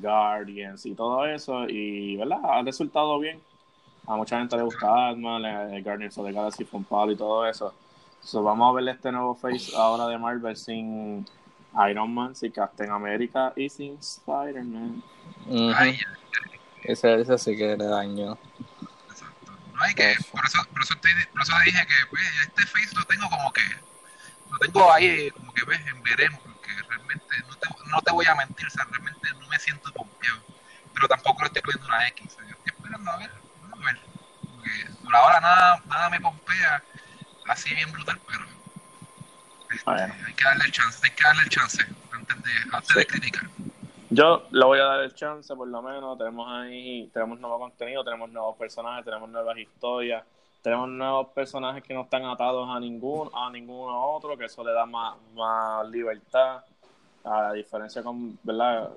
Guardians 0.00 0.84
y 0.84 0.94
todo 0.94 1.24
eso. 1.26 1.68
Y, 1.68 2.16
¿verdad? 2.16 2.40
Ha 2.44 2.62
resultado 2.62 3.18
bien 3.18 3.40
a 4.06 4.16
mucha 4.16 4.38
gente 4.38 4.56
le 4.56 4.62
gusta 4.62 4.86
Batman, 4.86 5.44
el 5.74 5.82
Guardians 5.82 6.16
of 6.18 6.26
the 6.26 6.32
Galaxy 6.32 6.64
Palo 6.64 7.12
y 7.12 7.16
todo 7.16 7.46
eso. 7.46 7.74
So, 8.22 8.42
vamos 8.42 8.70
a 8.70 8.74
ver 8.74 8.88
este 8.94 9.10
nuevo 9.10 9.34
face 9.34 9.72
ahora 9.76 10.06
de 10.06 10.18
Marvel 10.18 10.56
sin 10.56 11.26
Iron 11.88 12.14
Man, 12.14 12.34
sin 12.34 12.52
Captain 12.52 12.90
America 12.90 13.52
y 13.56 13.68
sin 13.68 13.94
Spider-Man. 13.94 15.02
Ujú. 15.46 15.72
Ay, 15.76 15.98
Esa, 16.86 17.14
esa 17.14 17.38
sí 17.38 17.56
que 17.56 17.76
le 17.76 17.84
daño. 17.86 18.38
exacto. 19.10 19.52
No 19.74 19.82
hay 19.82 19.94
que, 19.94 20.14
por 20.32 20.44
eso, 20.46 20.58
por 20.72 20.82
eso, 20.82 20.94
te- 20.96 21.26
por 21.32 21.42
eso 21.42 21.52
dije 21.64 21.86
que 21.86 21.94
pues, 22.10 22.22
este 22.42 22.66
face 22.66 22.94
lo 22.96 23.04
tengo 23.04 23.28
como 23.28 23.52
que, 23.52 23.62
lo 24.50 24.58
tengo 24.58 24.92
ahí 24.92 25.30
como 25.30 25.52
que 25.52 25.64
ves, 25.64 25.80
en 25.86 26.02
veremos, 26.02 26.40
porque 26.42 26.70
realmente 26.88 27.34
no 27.48 27.56
te, 27.56 27.68
no 27.90 28.00
te 28.02 28.12
voy 28.12 28.26
a 28.26 28.34
mentir, 28.36 28.66
o 28.66 28.70
sea, 28.70 28.84
realmente 28.84 29.28
no 29.38 29.48
me 29.48 29.58
siento 29.58 29.92
pompeado, 29.92 30.42
pero 30.94 31.08
tampoco 31.08 31.42
le 31.42 31.46
estoy 31.48 31.62
poniendo 31.62 31.86
una 31.88 32.08
X, 32.08 32.26
o 32.26 32.30
sea, 32.36 32.44
yo 32.44 32.54
estoy 32.56 32.72
esperando 32.74 33.10
a 33.10 33.16
ver, 33.18 33.30
vamos 33.60 33.80
a 33.80 33.92
ver, 33.92 34.00
porque 34.54 34.70
por 35.04 35.16
ahora 35.16 35.40
nada, 35.40 35.82
nada 35.86 36.10
me 36.10 36.20
pompea 36.20 36.82
así 37.48 37.74
bien 37.74 37.90
brutal, 37.92 38.20
pero 38.28 38.44
este, 39.70 39.90
hay 40.26 40.34
que 40.34 40.44
darle 40.44 40.64
el 40.64 40.72
chance, 40.72 40.98
hay 41.02 41.10
que 41.10 41.22
darle 41.24 41.42
el 41.42 41.48
chance 41.50 41.84
antes 42.12 42.42
de, 42.42 42.52
antes 42.72 42.96
de 42.96 43.06
criticar. 43.06 43.44
Yo 44.08 44.44
le 44.50 44.64
voy 44.64 44.78
a 44.78 44.84
dar 44.84 45.00
el 45.00 45.14
chance, 45.14 45.54
por 45.56 45.66
lo 45.66 45.82
menos. 45.82 46.16
Tenemos 46.16 46.48
ahí, 46.48 47.10
tenemos 47.12 47.40
nuevo 47.40 47.58
contenido, 47.58 48.04
tenemos 48.04 48.30
nuevos 48.30 48.56
personajes, 48.56 49.04
tenemos 49.04 49.28
nuevas 49.28 49.58
historias, 49.58 50.24
tenemos 50.62 50.88
nuevos 50.88 51.28
personajes 51.28 51.82
que 51.82 51.92
no 51.92 52.02
están 52.02 52.24
atados 52.24 52.68
a 52.70 52.78
ningún, 52.78 53.30
a 53.34 53.50
ninguno 53.50 54.12
otro, 54.12 54.36
que 54.36 54.44
eso 54.44 54.62
le 54.62 54.72
da 54.72 54.86
más, 54.86 55.16
más 55.34 55.88
libertad, 55.88 56.62
a 57.24 57.52
diferencia 57.52 58.02
con, 58.02 58.38
¿verdad? 58.44 58.90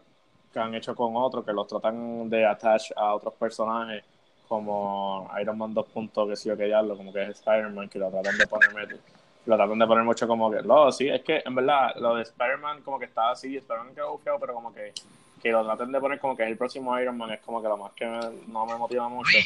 que 0.53 0.59
han 0.59 0.73
hecho 0.75 0.95
con 0.95 1.15
otros, 1.15 1.45
que 1.45 1.53
los 1.53 1.67
tratan 1.67 2.29
de 2.29 2.45
attach 2.45 2.91
a 2.95 3.13
otros 3.15 3.33
personajes, 3.33 4.03
como 4.47 5.29
Iron 5.41 5.57
Man 5.57 5.73
2. 5.73 5.87
que 6.27 6.35
sí 6.35 6.49
o 6.49 6.57
que 6.57 6.65
diablo, 6.65 6.97
como 6.97 7.13
que 7.13 7.23
es 7.23 7.29
Spider-Man, 7.29 7.89
que 7.89 7.99
lo 7.99 8.09
tratan 8.09 8.37
de 8.37 8.47
poner 8.47 8.99
lo 9.45 9.55
tratan 9.55 9.79
de 9.79 9.87
poner 9.87 10.03
mucho 10.03 10.27
como 10.27 10.51
que, 10.51 10.61
no, 10.61 10.91
sí, 10.91 11.07
es 11.09 11.21
que 11.23 11.41
en 11.45 11.55
verdad 11.55 11.95
lo 11.97 12.15
de 12.15 12.23
Spider-Man 12.23 12.81
como 12.83 12.99
que 12.99 13.05
está 13.05 13.31
así, 13.31 13.57
Spider-Man 13.57 13.95
quedó 13.95 14.11
bufiado, 14.11 14.39
pero 14.39 14.53
como 14.53 14.73
que, 14.73 14.93
que 15.41 15.51
lo 15.51 15.63
traten 15.65 15.91
de 15.91 15.99
poner 15.99 16.19
como 16.19 16.35
que 16.35 16.43
el 16.43 16.57
próximo 16.57 16.99
Iron 16.99 17.17
Man 17.17 17.31
es 17.31 17.39
como 17.41 17.61
que 17.61 17.67
lo 17.67 17.77
más 17.77 17.93
que 17.93 18.05
me- 18.05 18.29
no 18.47 18.65
me 18.65 18.75
motiva 18.75 19.07
mucho. 19.09 19.37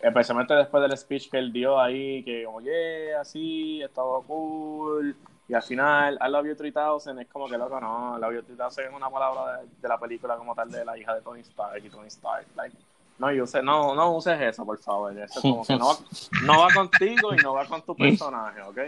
Especialmente 0.00 0.54
después 0.54 0.82
del 0.82 0.96
speech 0.96 1.30
que 1.30 1.36
él 1.38 1.52
dio 1.52 1.78
ahí, 1.78 2.24
que 2.24 2.44
como, 2.44 2.60
yeah, 2.62 3.20
así, 3.20 3.82
estaba 3.82 4.20
cool. 4.22 5.14
Y 5.46 5.52
al 5.54 5.62
final, 5.62 6.18
I 6.26 6.30
love 6.30 6.46
you 6.46 6.54
3000 6.56 7.18
es 7.20 7.28
como 7.28 7.48
que 7.48 7.58
loco, 7.58 7.78
no, 7.80 8.16
I 8.16 8.20
love 8.20 8.32
you 8.34 8.42
3000 8.42 8.86
es 8.86 8.92
una 8.94 9.10
palabra 9.10 9.58
de, 9.60 9.68
de 9.80 9.88
la 9.88 9.98
película 9.98 10.36
como 10.36 10.54
tal 10.54 10.70
de 10.70 10.84
la 10.84 10.96
hija 10.96 11.14
de 11.14 11.20
Tony 11.20 11.40
Stark 11.40 11.84
y 11.84 11.90
Tony 11.90 12.06
Stark. 12.08 12.46
Like, 12.56 12.74
no, 13.18 13.26
use, 13.28 13.62
no, 13.62 13.94
no 13.94 14.12
uses 14.12 14.40
eso, 14.40 14.64
por 14.64 14.78
favor. 14.78 15.12
Eso 15.12 15.24
es 15.40 15.42
como 15.42 15.66
que 15.66 15.76
no 15.76 15.98
no 16.46 16.60
va 16.60 16.72
contigo 16.72 17.34
y 17.34 17.36
no 17.42 17.52
va 17.52 17.66
con 17.66 17.82
tu 17.82 17.94
personaje, 17.96 18.62
¿ok? 18.62 18.78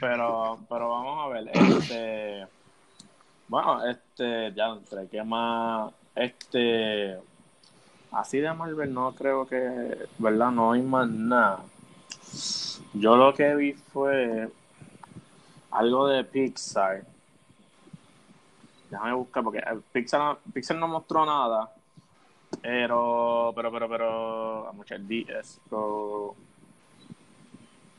Pero, 0.00 0.58
pero 0.68 0.88
vamos 0.90 1.24
a 1.24 1.28
ver, 1.28 1.48
este, 1.54 2.46
bueno, 3.48 3.86
este, 3.86 4.52
ya 4.52 4.68
entre 4.68 5.08
qué 5.08 5.22
más, 5.22 5.92
este, 6.14 7.16
así 8.10 8.38
de 8.38 8.52
Marvel 8.52 8.92
no 8.92 9.12
creo 9.14 9.46
que, 9.46 10.08
¿verdad? 10.18 10.50
No 10.50 10.72
hay 10.72 10.82
más 10.82 11.08
nada. 11.08 11.64
Yo 12.92 13.16
lo 13.16 13.32
que 13.34 13.54
vi 13.54 13.72
fue 13.72 14.48
algo 15.70 16.08
de 16.08 16.24
Pixar. 16.24 17.04
Déjame 18.90 19.12
buscar 19.14 19.42
porque 19.42 19.58
eh, 19.58 19.80
Pixar, 19.92 20.38
Pixar 20.52 20.76
no 20.76 20.88
mostró 20.88 21.26
nada. 21.26 21.72
Pero, 22.62 23.52
pero, 23.54 23.70
pero, 23.70 23.88
pero, 23.88 24.72
muchas 24.74 25.00
DS, 25.06 25.60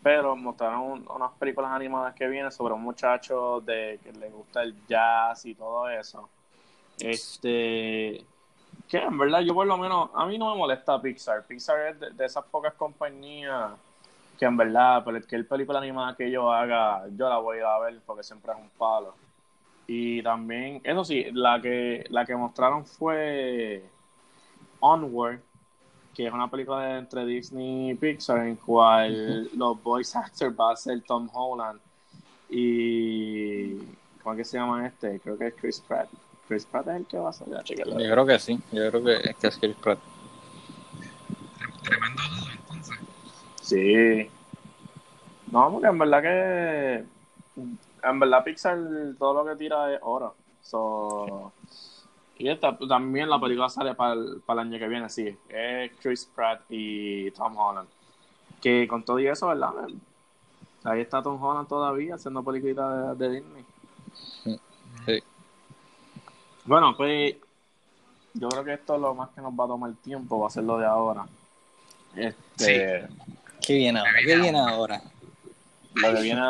pero, 0.07 0.37
mostraron 0.37 0.83
un- 0.83 1.07
unas 1.13 1.33
películas 1.33 1.69
animadas 1.69 2.15
que 2.15 2.29
vienen 2.29 2.49
sobre 2.49 2.73
un 2.73 2.81
muchacho 2.81 3.59
de 3.59 3.99
que 4.01 4.13
le 4.13 4.29
gusta 4.29 4.63
el 4.63 4.73
jazz 4.87 5.45
y 5.45 5.53
todo 5.53 5.89
eso. 5.89 6.29
Este, 6.97 8.23
que 8.87 8.97
en 8.99 9.17
verdad 9.17 9.41
yo 9.41 9.53
por 9.53 9.67
lo 9.67 9.77
menos, 9.77 10.09
a 10.13 10.25
mí 10.25 10.37
no 10.37 10.49
me 10.49 10.57
molesta 10.57 11.01
Pixar. 11.01 11.45
Pixar 11.45 11.79
es 11.89 11.99
de, 12.15 12.25
esas 12.25 12.45
pocas 12.45 12.73
compañías 12.75 13.71
que 14.39 14.45
en 14.45 14.55
verdad, 14.55 15.03
cualquier 15.03 15.45
película 15.45 15.79
animada 15.79 16.15
que 16.15 16.31
yo 16.31 16.53
haga, 16.53 17.03
yo 17.09 17.27
la 17.27 17.39
voy 17.39 17.59
a 17.59 17.77
ver 17.79 17.99
porque 18.05 18.23
siempre 18.23 18.53
es 18.53 18.59
un 18.59 18.69
palo. 18.69 19.13
Y 19.87 20.23
también, 20.23 20.79
eso 20.85 21.03
sí, 21.03 21.25
la 21.33 21.61
que, 21.61 22.05
la 22.11 22.25
que 22.25 22.33
mostraron 22.33 22.85
fue 22.85 23.83
Onward, 24.79 25.41
que 26.17 26.25
es 26.25 26.33
una 26.33 26.49
película 26.49 26.79
de- 26.81 26.97
entre 26.97 27.23
Disney 27.27 27.91
y 27.91 27.93
Pixar 27.93 28.39
en 28.47 28.55
cual 28.55 29.47
los 29.55 29.83
voice 29.83 30.17
actors 30.17 30.55
va 30.59 30.71
a 30.71 30.75
ser 30.75 30.99
Tom 31.03 31.29
Holland 31.31 31.79
y 32.49 33.75
¿cómo 34.23 34.33
es 34.33 34.37
que 34.39 34.43
se 34.45 34.57
llama 34.57 34.87
este? 34.87 35.19
Creo 35.19 35.37
que 35.37 35.47
es 35.47 35.53
Chris 35.53 35.79
Pratt. 35.79 36.09
Chris 36.47 36.65
Pratt 36.65 36.87
es 36.87 36.95
el 36.95 37.05
que 37.05 37.19
va 37.19 37.29
a 37.29 37.33
salir, 37.33 37.55
Yo 37.63 37.75
creo 37.85 38.25
que 38.25 38.39
sí. 38.39 38.59
Yo 38.71 38.89
creo 38.89 39.03
que, 39.03 39.35
que 39.39 39.47
es 39.47 39.57
Chris 39.59 39.75
Pratt. 39.75 39.99
Tremendo 41.83 42.21
dudo, 42.23 42.51
entonces. 42.51 42.97
Sí. 43.61 44.31
No, 45.51 45.71
porque 45.71 45.87
en 45.87 45.97
verdad 45.99 46.21
que 46.23 47.05
en 48.03 48.19
verdad 48.19 48.43
Pixar 48.43 48.79
todo 49.19 49.43
lo 49.43 49.51
que 49.51 49.55
tira 49.55 49.93
es 49.93 49.99
oro. 50.01 50.35
So, 50.61 51.53
y 52.39 52.49
esta, 52.49 52.77
también 52.77 53.29
la 53.29 53.39
película 53.39 53.69
sale 53.69 53.95
para 53.95 54.13
el, 54.13 54.41
para 54.45 54.61
el 54.61 54.67
año 54.67 54.79
que 54.79 54.87
viene, 54.87 55.09
sí. 55.09 55.35
Es 55.49 55.91
Chris 56.01 56.25
Pratt 56.33 56.61
y 56.69 57.31
Tom 57.31 57.57
Holland. 57.57 57.89
Que 58.61 58.87
con 58.87 59.03
todo 59.03 59.19
y 59.19 59.27
eso, 59.27 59.47
¿verdad? 59.47 59.71
Ahí 60.83 61.01
está 61.01 61.21
Tom 61.21 61.41
Holland 61.41 61.67
todavía 61.67 62.15
haciendo 62.15 62.43
películas 62.43 63.17
de, 63.17 63.27
de 63.27 63.35
Disney. 63.35 63.65
Sí. 65.05 65.23
Bueno, 66.65 66.95
pues 66.95 67.35
yo 68.33 68.49
creo 68.49 68.63
que 68.63 68.73
esto 68.73 68.97
lo 68.97 69.15
más 69.15 69.29
que 69.29 69.41
nos 69.41 69.53
va 69.53 69.65
a 69.65 69.67
tomar 69.67 69.93
tiempo 69.95 70.39
va 70.39 70.47
a 70.47 70.51
ser 70.51 70.63
lo 70.63 70.77
de 70.77 70.85
ahora. 70.85 71.25
Este, 72.15 73.07
¿Qué 73.61 73.75
viene 73.75 73.99
ahora? 73.99 74.11
¿Qué 74.25 74.35
viene 74.35 74.59
ahora? 74.59 75.01
lo 75.95 76.13
que 76.13 76.21
viene, 76.21 76.41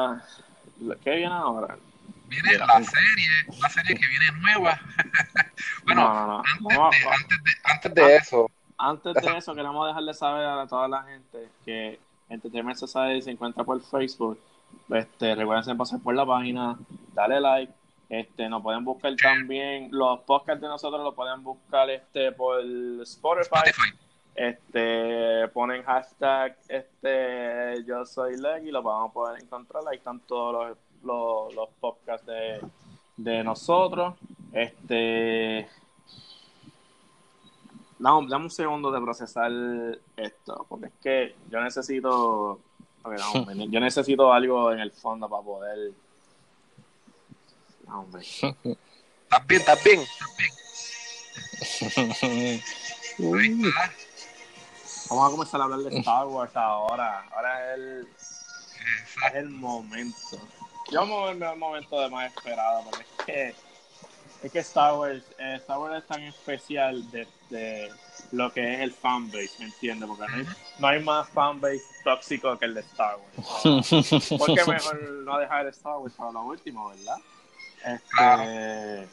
lo 0.82 1.00
que 1.00 1.16
viene 1.16 1.34
ahora. 1.34 1.78
Viene 2.28 2.58
la 2.58 2.84
serie, 2.84 3.30
una 3.58 3.70
serie 3.70 3.96
que 3.96 4.08
viene 4.08 4.26
nueva. 4.42 4.80
bueno, 5.86 6.02
No, 6.02 6.14
no, 6.14 6.28
no. 6.28 6.38
antes, 6.40 6.78
Vamos 6.78 6.96
de, 6.96 7.04
a- 7.08 7.14
antes, 7.14 7.44
de, 7.44 7.52
antes 7.64 7.94
de 7.96 8.16
eso, 8.16 8.52
Antes 8.78 9.14
de 9.16 9.38
eso, 9.38 9.56
queremos 9.56 9.88
dejarle 9.88 10.14
saber 10.14 10.46
a 10.46 10.68
toda 10.68 10.88
la 10.88 11.04
gente 11.04 11.50
que 11.66 12.00
Entertainment 12.30 12.78
Society 12.78 13.22
se 13.22 13.32
encuentra 13.32 13.64
por 13.64 13.82
Facebook. 13.82 14.40
Este, 14.90 15.34
recuerden 15.36 15.78
pasar 15.78 16.00
por 16.02 16.14
la 16.14 16.26
página, 16.26 16.78
dale 17.14 17.40
like. 17.40 17.74
Este, 18.10 18.48
nos 18.48 18.62
pueden 18.62 18.86
buscar 18.86 19.14
también, 19.16 19.90
los 19.92 20.20
podcasts 20.22 20.62
de 20.62 20.68
nosotros 20.68 21.04
los 21.04 21.14
pueden 21.16 21.44
buscar 21.44 21.90
este 21.90 22.32
por 22.32 22.62
Spotify. 23.02 23.50
Spotify. 23.70 23.98
Este, 24.36 25.48
ponen 25.50 25.84
hashtag 25.84 26.56
este 26.70 27.84
yo 27.88 28.06
soy 28.06 28.38
Leg 28.38 28.66
y 28.68 28.72
lo 28.72 28.84
vamos 28.84 29.10
a 29.10 29.14
poder 29.14 29.42
encontrar. 29.44 29.84
Ahí 29.90 29.98
están 29.98 30.20
todos 30.22 30.70
los, 30.70 30.78
los, 31.04 31.54
los 31.54 31.70
podcasts 31.80 32.26
de, 32.26 32.62
de 33.18 33.44
nosotros. 33.44 34.16
Este 34.54 35.68
no, 38.00 38.26
dame 38.28 38.46
un 38.46 38.52
segundo 38.52 38.92
de 38.92 39.02
procesar 39.02 39.52
esto, 40.16 40.66
porque 40.70 40.88
es 40.88 40.94
que 41.02 41.36
yo 41.50 41.60
necesito 41.62 42.60
ok, 43.04 43.14
no, 43.18 43.32
hombre, 43.32 43.68
yo 43.72 43.80
necesito 43.80 44.32
algo 44.32 44.72
en 44.72 44.80
el 44.80 44.92
fondo 44.92 45.28
para 45.28 45.44
poder 45.44 45.92
no, 47.88 48.02
hombre. 48.02 48.22
¿Estás 48.22 49.48
bien? 49.48 49.62
¿Estás 49.62 49.84
bien? 49.84 50.02
Vamos 55.10 55.28
a 55.28 55.32
comenzar 55.32 55.62
a 55.62 55.64
hablar 55.64 55.80
de 55.80 56.00
Star 56.00 56.28
Wars 56.28 56.56
ahora. 56.56 57.26
Ahora 57.34 57.74
es 57.74 57.80
el, 57.80 58.08
es 59.28 59.36
el 59.36 59.50
momento. 59.50 60.38
Yo 60.92 61.06
me 61.06 61.12
voy 61.12 61.32
el 61.32 61.58
momento 61.58 62.00
de 62.00 62.10
más 62.10 62.34
esperado, 62.34 62.84
porque 62.86 63.02
es 63.02 63.26
que, 63.26 63.56
es 64.44 64.52
que 64.52 64.60
Star 64.60 64.94
Wars, 64.94 65.24
eh, 65.38 65.56
Star 65.58 65.80
Wars 65.80 65.98
es 65.98 66.08
tan 66.08 66.22
especial 66.24 67.10
de, 67.12 67.28
de 67.50 67.92
lo 68.32 68.52
que 68.52 68.74
es 68.74 68.80
el 68.80 68.94
fanbase, 68.94 69.52
¿me 69.60 69.66
entiendes? 69.66 70.08
Porque 70.08 70.26
no 70.32 70.38
hay, 70.38 70.48
no 70.80 70.88
hay 70.88 71.04
más 71.04 71.30
fanbase 71.30 71.82
tóxico 72.04 72.58
que 72.58 72.66
el 72.66 72.74
de 72.76 72.82
Star 72.82 73.18
Wars. 73.18 73.62
Porque 74.38 74.64
mejor 74.66 75.02
no 75.02 75.38
dejar 75.40 75.66
el 75.66 75.72
Star 75.72 75.98
Wars 75.98 76.14
para 76.16 76.32
lo 76.32 76.44
último, 76.44 76.90
¿verdad? 76.90 77.18
Este, 77.86 79.08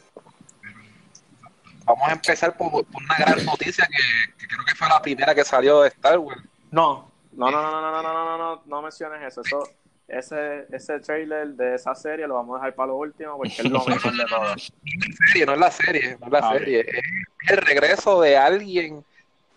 Vamos 1.84 2.08
a 2.08 2.12
empezar 2.12 2.56
por, 2.56 2.70
por 2.70 3.02
una 3.02 3.16
gran 3.18 3.44
noticia 3.44 3.86
que, 3.86 4.32
que 4.38 4.46
creo 4.46 4.64
que 4.64 4.74
fue 4.74 4.88
la 4.88 5.02
primera 5.02 5.34
que 5.34 5.44
salió 5.44 5.82
de 5.82 5.88
Star 5.88 6.18
Wars. 6.18 6.42
No, 6.70 7.10
no, 7.32 7.50
no, 7.50 7.62
no, 7.62 7.70
no, 7.70 7.80
no, 7.80 8.02
no, 8.02 8.02
no, 8.02 8.24
no, 8.24 8.38
no, 8.38 8.62
no 8.64 8.82
menciones 8.82 9.22
eso. 9.22 9.42
Eso, 9.42 9.68
ese, 10.08 10.66
ese 10.70 11.00
trailer 11.00 11.48
de 11.48 11.74
esa 11.76 11.94
serie 11.94 12.26
lo 12.26 12.34
vamos 12.34 12.56
a 12.56 12.58
dejar 12.60 12.74
para 12.74 12.88
lo 12.88 12.96
último 12.98 13.36
porque 13.38 13.52
es 13.58 13.64
lo 13.70 13.84
mejor 13.86 14.12
de 14.16 14.24
todo. 14.26 14.44
No 14.44 14.52
es 14.54 14.70
la 14.70 15.26
serie, 15.26 15.46
no 15.46 15.52
es 15.54 15.58
la 15.58 15.70
serie, 15.70 16.16
no 16.20 16.26
es 16.26 16.32
la 16.32 16.38
Ah, 16.38 16.52
serie. 16.58 16.80
Es 16.80 17.50
el 17.50 17.56
regreso 17.58 18.20
de 18.20 18.36
alguien 18.36 19.04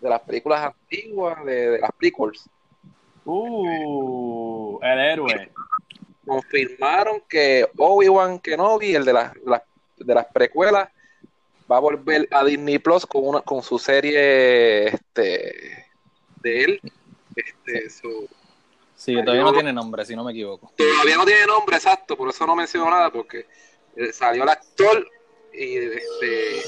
de 0.00 0.08
las 0.08 0.20
películas 0.20 0.72
antiguas, 0.74 1.44
de, 1.44 1.70
de 1.70 1.78
las 1.80 1.90
prequels. 1.98 2.48
Uh, 3.24 4.78
el 4.82 4.98
héroe. 4.98 5.50
confirmaron 6.26 7.22
que 7.28 7.66
Obi-Wan 7.76 8.38
Kenobi, 8.38 8.94
el 8.94 9.04
de 9.04 9.12
las, 9.12 9.32
las- 9.44 9.62
de 9.98 10.14
las 10.14 10.26
precuelas, 10.26 10.88
va 11.70 11.76
a 11.76 11.80
volver 11.80 12.26
a 12.30 12.44
Disney 12.44 12.78
Plus 12.78 13.04
con 13.04 13.26
una 13.26 13.40
con 13.42 13.62
su 13.62 13.78
serie 13.78 14.88
este 14.88 15.84
de 16.42 16.64
él. 16.64 16.80
Este, 17.36 17.90
so- 17.90 18.26
Sí, 18.98 19.14
todavía 19.14 19.44
no 19.44 19.52
tiene 19.52 19.72
nombre, 19.72 20.04
si 20.04 20.16
no 20.16 20.24
me 20.24 20.32
equivoco. 20.32 20.72
todavía 20.76 21.16
no 21.16 21.24
tiene 21.24 21.46
nombre 21.46 21.76
exacto, 21.76 22.16
por 22.16 22.28
eso 22.30 22.44
no 22.48 22.56
menciono 22.56 22.90
nada, 22.90 23.12
porque 23.12 23.46
eh, 23.94 24.12
salió 24.12 24.42
el 24.42 24.48
actor 24.48 25.08
y 25.54 25.76
este 25.76 26.62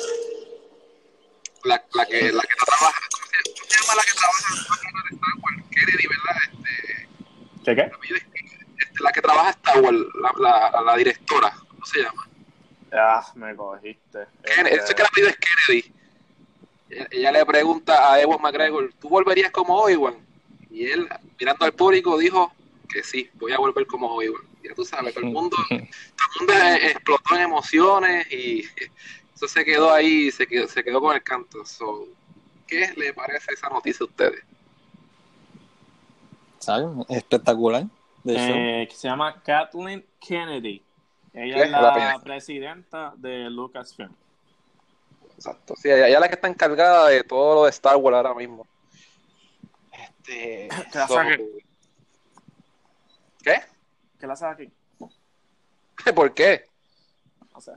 la, 1.64 1.84
la 1.92 2.06
que 2.06 2.30
la 2.30 2.42
que 2.42 2.54
trabaja, 2.54 3.00
¿cómo 3.10 3.26
se, 3.26 3.76
llama 3.82 3.94
la 3.96 4.02
que 4.02 4.12
trabaja 4.12 4.54
en 4.54 4.94
la 4.94 5.02
Star 5.10 5.34
Wars? 5.42 5.64
Kennedy, 5.72 6.06
¿verdad? 6.06 6.36
Este, 6.52 7.08
¿Qué 7.64 7.74
qué? 7.74 8.14
este, 8.14 9.02
la 9.02 9.10
que 9.12 9.22
trabaja 9.22 9.50
Star 9.50 9.80
Wars, 9.80 9.98
la, 10.22 10.70
la, 10.70 10.82
la 10.82 10.96
directora, 10.96 11.52
¿cómo 11.68 11.84
se 11.84 12.02
llama? 12.02 12.28
Ah, 12.92 13.26
me 13.34 13.56
cogiste. 13.56 14.26
Kennedy, 14.44 14.76
Este, 14.76 14.76
eso 14.76 14.86
es 14.86 14.94
que 14.94 15.02
la 15.02 15.08
apellido 15.08 15.30
es 15.30 15.36
Kennedy. 15.36 15.94
Ella, 16.90 17.08
ella 17.10 17.32
le 17.32 17.44
pregunta 17.44 18.12
a 18.12 18.20
Ewan 18.20 18.40
McGregor, 18.40 18.92
¿tú 19.00 19.08
volverías 19.08 19.50
como 19.50 19.76
Obi-Wan? 19.82 20.29
Y 20.70 20.86
él, 20.86 21.08
mirando 21.38 21.64
al 21.64 21.72
público, 21.72 22.16
dijo 22.18 22.52
que 22.88 23.02
sí, 23.02 23.28
voy 23.34 23.52
a 23.52 23.58
volver 23.58 23.86
como 23.86 24.14
Obi-Wan. 24.14 24.42
Ya 24.62 24.74
tú 24.74 24.84
sabes, 24.84 25.14
todo 25.14 25.24
el 25.24 25.32
mundo, 25.32 25.56
todo 25.68 25.78
el 25.78 26.38
mundo 26.38 26.52
explotó 26.82 27.34
en 27.34 27.40
emociones 27.40 28.32
y 28.32 28.64
eso 29.34 29.48
se 29.48 29.64
quedó 29.64 29.92
ahí, 29.92 30.30
se 30.30 30.46
quedó, 30.46 30.68
se 30.68 30.84
quedó 30.84 31.00
con 31.00 31.14
el 31.14 31.22
canto. 31.22 31.64
So, 31.64 32.06
¿Qué 32.70 32.92
le 32.96 33.12
parece 33.12 33.52
esa 33.52 33.68
noticia 33.68 34.04
a 34.04 34.06
ustedes? 34.06 34.44
¿Sabes? 36.60 36.86
Espectacular. 37.08 37.84
Eh, 38.24 38.86
que 38.88 38.94
se 38.94 39.08
llama 39.08 39.42
Kathleen 39.42 40.06
Kennedy. 40.20 40.82
Ella 41.32 41.54
¿Qué? 41.56 41.62
es 41.62 41.70
la 41.70 42.20
presidenta 42.22 43.12
de 43.16 43.50
Lucasfilm. 43.50 44.14
Exacto. 45.34 45.74
Sí, 45.76 45.88
ella, 45.88 46.06
ella 46.06 46.16
es 46.16 46.20
la 46.20 46.28
que 46.28 46.34
está 46.34 46.48
encargada 46.48 47.08
de 47.08 47.24
todo 47.24 47.54
lo 47.56 47.64
de 47.64 47.70
Star 47.70 47.96
Wars 47.96 48.16
ahora 48.16 48.34
mismo. 48.34 48.66
Este, 50.20 50.68
¿Qué 50.92 50.98
la 50.98 51.08
so- 51.08 51.14
saque? 51.14 51.46
¿Qué? 53.42 53.54
¿Qué 54.18 54.26
la? 54.36 54.70
¿Por 56.14 56.34
qué? 56.34 56.64
O 57.54 57.60
sea, 57.60 57.74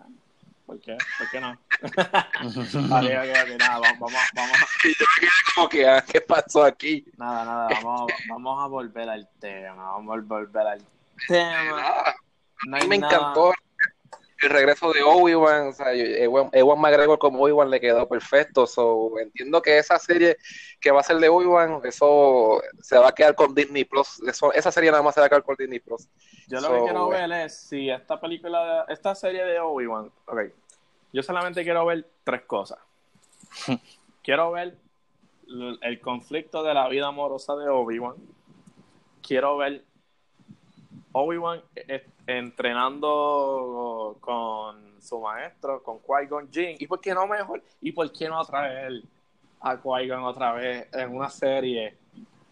¿por 0.65 0.79
qué? 0.81 0.97
¿Por 1.17 1.29
qué 1.29 1.39
no? 1.39 1.57
Vale, 2.89 3.17
ok, 3.19 3.37
ok, 3.43 3.59
nada, 3.59 3.79
vamos, 3.79 4.13
vamos, 4.33 4.57
como 5.55 5.69
que, 5.69 5.87
ah, 5.87 6.03
¿qué 6.05 6.21
pasó 6.21 6.63
aquí? 6.63 7.05
nada, 7.17 7.45
nada, 7.45 7.67
vamos, 7.83 8.11
vamos 8.29 8.63
a 8.63 8.67
volver 8.67 9.09
al 9.09 9.27
tema, 9.39 9.91
vamos 9.91 10.15
a 10.17 10.21
volver 10.21 10.67
al 10.67 10.81
tema. 11.27 12.15
No 12.65 12.77
hay 12.77 12.87
me 12.87 12.97
nada- 12.97 13.15
encantó 13.17 13.53
el 14.43 14.49
regreso 14.49 14.91
de 14.93 15.01
Obi-Wan. 15.03 15.67
O 15.67 15.73
sea, 15.73 15.93
yo- 15.93 16.03
Ewan, 16.05 16.49
Ewan 16.51 16.79
McGregor 16.79 17.17
como 17.19 17.43
Obi-Wan 17.43 17.69
le 17.69 17.79
quedó 17.79 18.07
perfecto. 18.07 18.67
So, 18.67 19.17
entiendo 19.19 19.61
que 19.61 19.77
esa 19.77 19.97
serie 19.99 20.37
que 20.79 20.91
va 20.91 20.99
a 20.99 21.03
ser 21.03 21.17
de 21.17 21.29
Obi-Wan, 21.29 21.81
eso 21.83 22.61
se 22.81 22.97
va 22.97 23.09
a 23.09 23.15
quedar 23.15 23.35
con 23.35 23.53
Disney 23.55 23.85
Plus. 23.85 24.21
Eso, 24.27 24.51
esa 24.53 24.71
serie 24.71 24.91
nada 24.91 25.03
más 25.03 25.13
se 25.15 25.21
va 25.21 25.27
a 25.27 25.29
quedar 25.29 25.43
con 25.43 25.55
Disney 25.57 25.79
Plus. 25.79 26.07
Yo 26.47 26.59
lo 26.59 26.67
So, 26.67 26.73
que 26.75 26.81
quiero 26.83 27.13
eh. 27.13 27.17
ver 27.27 27.31
es 27.45 27.57
si 27.57 27.89
esta 27.89 28.19
película, 28.19 28.85
esta 28.89 29.15
serie 29.15 29.43
de 29.45 29.59
Obi-Wan, 29.59 30.11
ok, 30.27 30.41
yo 31.13 31.23
solamente 31.23 31.63
quiero 31.63 31.85
ver 31.85 32.07
tres 32.23 32.41
cosas. 32.43 32.79
quiero 34.23 34.51
ver 34.51 34.75
el 35.81 35.99
conflicto 36.01 36.63
de 36.63 36.73
la 36.73 36.87
vida 36.87 37.07
amorosa 37.07 37.55
de 37.55 37.67
Obi-Wan. 37.69 38.15
Quiero 39.21 39.57
ver 39.57 39.83
Obi-Wan 41.13 41.61
eh, 41.75 42.05
entrenando 42.27 44.17
con 44.19 45.01
su 45.01 45.19
maestro, 45.19 45.81
con 45.83 45.99
Qui-Gon 45.99 46.49
Jinn. 46.51 46.75
¿Y 46.79 46.87
por 46.87 46.99
qué 46.99 47.13
no 47.13 47.27
mejor? 47.27 47.61
¿Y 47.81 47.91
por 47.91 48.11
qué 48.11 48.27
no 48.29 48.43
traer 48.45 49.01
a 49.61 49.75
Qui-Gon 49.77 50.23
otra 50.23 50.53
vez 50.53 50.87
en 50.93 51.15
una 51.15 51.29
serie 51.29 51.95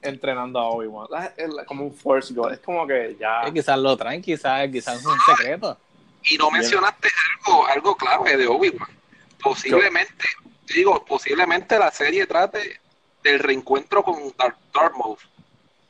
entrenando 0.02 0.60
a 0.60 0.70
Obi-Wan? 0.70 1.08
Es- 1.38 1.50
es 1.50 1.66
como 1.66 1.86
un 1.86 1.94
Force 1.94 2.34
Ghost. 2.34 2.54
Es 2.54 2.60
como 2.60 2.86
que 2.88 3.16
ya... 3.20 3.44
eh, 3.48 3.54
quizás 3.54 3.78
lo 3.80 3.96
traen, 3.98 4.22
quizás, 4.22 4.68
quizás 4.70 5.00
es 5.00 5.06
un 5.06 5.18
secreto. 5.26 5.78
Y 6.30 6.38
no 6.38 6.52
mencionaste 6.52 7.10
algo, 7.46 7.66
algo 7.68 7.96
clave 7.96 8.38
de 8.38 8.48
Obi-Wan. 8.48 8.90
Posiblemente, 9.42 10.26
digo, 10.74 11.04
posiblemente 11.04 11.80
la 11.80 11.90
serie 11.92 12.28
trate 12.28 12.80
del 13.24 13.40
reencuentro 13.40 14.04
con 14.04 14.16
Darth, 14.38 14.58
Darth 14.74 14.96
Maul. 14.96 15.18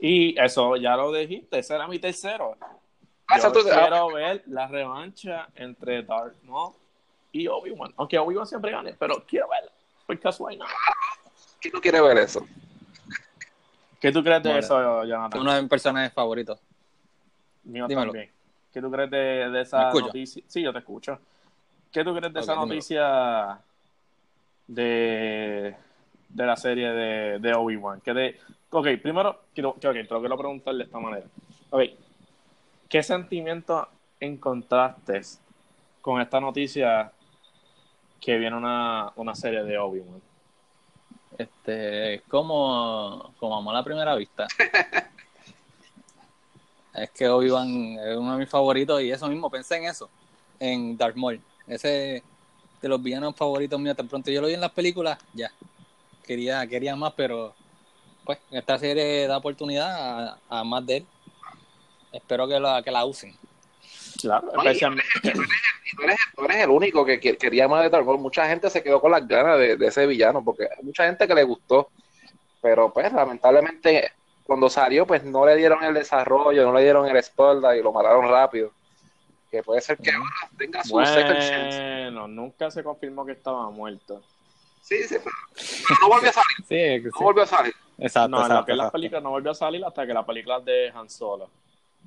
Y 0.04 0.38
eso 0.40 0.76
ya 0.78 0.96
lo 0.98 1.12
dijiste, 1.12 1.60
ese 1.60 1.76
era 1.76 1.88
mi 1.88 2.00
tercero. 2.00 2.58
Ah, 3.28 3.40
Yo 3.40 3.54
quiero 3.54 4.08
ver 4.12 4.44
la 4.48 4.68
revancha 4.68 5.48
entre 5.56 6.02
Darth 6.02 6.42
Maul 6.44 6.74
y 7.32 7.48
Obi-Wan. 7.48 7.94
Aunque 7.98 8.18
Obi-Wan 8.18 8.48
siempre 8.48 8.72
gane, 8.72 8.96
pero 8.98 9.24
quiero 9.28 9.48
verla. 9.48 9.72
Porque 10.08 10.28
why 10.40 10.58
not? 10.58 10.68
¿Quién 11.62 11.74
no 11.76 11.80
quiere 11.80 12.02
ver 12.02 12.18
eso? 12.18 12.46
¿Qué 14.00 14.12
tú 14.12 14.24
crees 14.24 14.42
de 14.42 14.50
Bueno, 14.50 14.60
eso, 14.66 15.04
Jonathan? 15.06 15.40
Uno 15.40 15.54
de 15.54 15.62
mis 15.62 15.70
personajes 15.70 16.12
favoritos. 16.12 16.60
Mío 17.64 17.86
dímelo. 17.88 18.12
también. 18.12 18.32
¿Qué 18.74 18.82
tú 18.82 18.90
crees 18.90 19.12
de, 19.12 19.18
de 19.18 19.50
¿Me 19.50 19.62
esa 19.62 19.94
noticia? 19.94 20.44
Sí, 20.48 20.64
yo 20.64 20.74
te 20.74 20.80
escucho. 20.80 21.20
¿Qué 21.92 22.04
tú 22.04 22.16
crees 22.16 22.34
de 22.34 22.40
esa 22.40 22.54
dímelo. 22.54 22.66
noticia 22.66 23.60
de, 24.66 25.76
de 26.30 26.46
la 26.46 26.58
serie 26.58 26.90
de, 26.90 27.40
de 27.40 27.54
Obi-Wan? 27.54 28.02
De, 28.04 28.40
ok, 28.72 28.88
primero, 29.02 29.42
quiero, 29.54 29.76
que- 29.80 29.88
ok, 29.88 29.94
te 29.96 30.14
lo 30.14 30.20
quiero 30.20 30.38
preguntar 30.38 30.76
de 30.76 30.84
esta 30.84 31.00
manera. 31.00 31.26
Ok, 31.70 31.82
¿qué 32.90 33.04
sentimiento 33.04 33.88
encontraste 34.20 35.22
con 36.02 36.22
esta 36.22 36.40
noticia 36.40 37.12
que 38.20 38.38
viene 38.38 38.56
una, 38.56 39.12
una 39.16 39.36
serie 39.36 39.64
de 39.64 39.78
Obi-Wan? 39.78 40.22
Este, 41.38 42.16
es 42.16 42.22
como, 42.24 43.34
como 43.40 43.58
amor 43.58 43.76
a 43.76 43.80
la 43.80 43.84
primera 43.84 44.16
vista. 44.16 44.48
es 46.94 47.10
que 47.12 47.28
Obi-Wan 47.28 47.98
es 48.00 48.18
uno 48.18 48.34
de 48.34 48.40
mis 48.40 48.50
favoritos 48.50 49.02
y 49.02 49.12
eso 49.12 49.28
mismo, 49.28 49.50
pensé 49.50 49.78
en 49.78 49.86
eso, 49.86 50.10
en 50.60 50.98
Darth 50.98 51.16
Maul. 51.16 51.40
Ese 51.68 52.24
de 52.82 52.90
los 52.90 53.02
villanos 53.02 53.36
favoritos 53.36 53.80
míos, 53.80 53.96
tan 53.96 54.08
pronto 54.08 54.32
yo 54.32 54.42
lo 54.42 54.48
vi 54.48 54.56
en 54.56 54.62
las 54.62 54.72
películas, 54.72 55.18
ya. 55.34 55.52
Quería, 56.24 56.66
quería 56.68 56.96
más, 56.96 57.14
pero 57.16 57.54
pues 58.36 58.40
esta 58.52 58.78
serie 58.78 59.28
da 59.28 59.38
oportunidad 59.38 60.30
a, 60.30 60.38
a 60.50 60.64
más 60.64 60.86
de 60.86 60.98
él. 60.98 61.06
Espero 62.12 62.48
que 62.48 62.60
la, 62.60 62.82
que 62.82 62.92
la 62.92 63.06
usen. 63.06 63.36
Claro, 64.20 64.48
Oye, 64.50 64.70
especialmente. 64.70 65.10
Y 65.24 65.96
tú 65.96 66.04
eres, 66.04 66.18
tú 66.36 66.46
eres 66.46 66.58
el 66.58 66.70
único 66.70 67.06
que, 67.06 67.20
que- 67.20 67.38
quería 67.38 67.68
más 67.68 67.84
de 67.84 67.90
Darth 67.90 68.06
Maul. 68.06 68.20
Mucha 68.20 68.48
gente 68.48 68.70
se 68.70 68.84
quedó 68.84 69.00
con 69.02 69.12
las 69.12 69.28
ganas 69.28 69.58
de, 69.58 69.78
de 69.78 69.88
ese 69.88 70.06
villano, 70.06 70.44
porque 70.44 70.64
hay 70.64 70.84
mucha 70.84 71.06
gente 71.06 71.28
que 71.28 71.34
le 71.36 71.44
gustó. 71.44 71.90
Pero 72.62 72.94
pues 72.94 73.12
lamentablemente 73.12 74.12
cuando 74.44 74.70
salió 74.70 75.06
pues 75.08 75.24
no 75.24 75.46
le 75.46 75.56
dieron 75.56 75.84
el 75.84 75.94
desarrollo, 75.94 76.64
no 76.66 76.74
le 76.74 76.84
dieron 76.84 77.08
el 77.08 77.16
espalda 77.18 77.76
y 77.76 77.82
lo 77.82 77.92
mataron 77.92 78.30
rápido. 78.30 78.72
Que 79.50 79.64
puede 79.64 79.82
ser 79.82 79.98
que 79.98 80.12
ahora 80.12 80.30
tenga 80.58 80.84
su 80.84 80.98
second 81.06 81.40
chance. 81.40 81.78
Bueno, 82.04 82.28
nunca 82.28 82.70
se 82.72 82.84
confirmó 82.84 83.26
que 83.26 83.34
estaba 83.34 83.70
muerto. 83.70 84.22
Sí, 84.82 85.04
sí, 85.04 85.16
pero, 85.24 85.36
pero 85.56 86.00
no 86.02 86.08
volvió 86.10 86.30
a 86.30 86.34
salir, 86.34 86.58
Sí, 86.60 86.66
que 87.04 87.10
no 87.12 87.18
sí. 87.18 87.24
volvió 87.24 87.44
a 87.44 87.48
salir. 87.48 87.74
Exacto, 88.02 88.30
no, 88.30 88.38
en 88.38 88.42
lo 88.42 88.48
exacto, 88.48 88.66
que 88.66 88.72
la 88.72 88.84
exacto. 88.84 88.92
película 88.94 89.22
no 89.22 89.30
volvió 89.30 89.52
a 89.52 89.56
salir 89.56 89.86
hasta 89.86 90.08
que 90.08 90.14
la 90.14 90.26
película 90.26 90.60
de 90.60 90.90
Han 90.90 91.08
Solo. 91.08 91.50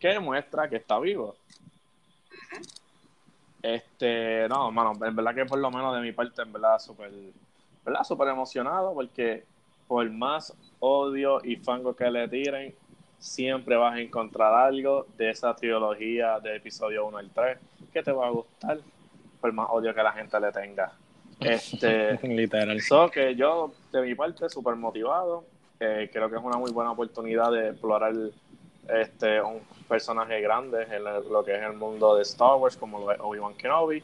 Que 0.00 0.08
demuestra 0.08 0.68
que 0.68 0.76
está 0.76 0.98
vivo. 0.98 1.36
Este, 3.62 4.48
no, 4.48 4.72
mano, 4.72 4.92
en 5.06 5.14
verdad 5.14 5.34
que 5.34 5.46
por 5.46 5.58
lo 5.58 5.70
menos 5.70 5.94
de 5.94 6.02
mi 6.02 6.10
parte, 6.10 6.42
en 6.42 6.52
verdad, 6.52 6.80
súper, 6.80 7.12
¿verdad? 7.84 8.02
Súper 8.02 8.28
emocionado 8.28 8.92
porque 8.92 9.44
por 9.86 10.10
más 10.10 10.52
odio 10.80 11.40
y 11.44 11.56
fango 11.56 11.94
que 11.94 12.10
le 12.10 12.26
tiren, 12.26 12.74
siempre 13.18 13.76
vas 13.76 13.94
a 13.94 14.00
encontrar 14.00 14.52
algo 14.52 15.06
de 15.16 15.30
esa 15.30 15.54
trilogía 15.54 16.40
de 16.40 16.56
episodio 16.56 17.06
1 17.06 17.18
al 17.18 17.30
3 17.30 17.58
que 17.92 18.02
te 18.02 18.10
va 18.10 18.26
a 18.26 18.30
gustar, 18.30 18.80
por 19.40 19.52
más 19.52 19.68
odio 19.70 19.94
que 19.94 20.02
la 20.02 20.12
gente 20.12 20.40
le 20.40 20.50
tenga. 20.50 20.92
Este, 21.38 22.18
Literal. 22.26 22.80
So 22.80 23.08
que 23.08 23.36
yo, 23.36 23.72
de 23.92 24.02
mi 24.02 24.16
parte, 24.16 24.48
súper 24.48 24.74
motivado. 24.74 25.53
Eh, 25.80 26.08
creo 26.12 26.30
que 26.30 26.36
es 26.36 26.42
una 26.42 26.56
muy 26.56 26.70
buena 26.70 26.92
oportunidad 26.92 27.50
de 27.52 27.70
explorar 27.70 28.14
este 28.88 29.40
un 29.40 29.60
personaje 29.88 30.40
grande 30.40 30.82
en 30.90 31.04
lo 31.04 31.42
que 31.44 31.54
es 31.54 31.62
el 31.62 31.74
mundo 31.74 32.16
de 32.16 32.22
Star 32.22 32.56
Wars, 32.56 32.76
como 32.76 33.00
lo 33.00 33.12
es 33.12 33.20
Obi-Wan 33.20 33.54
Kenobi. 33.54 34.02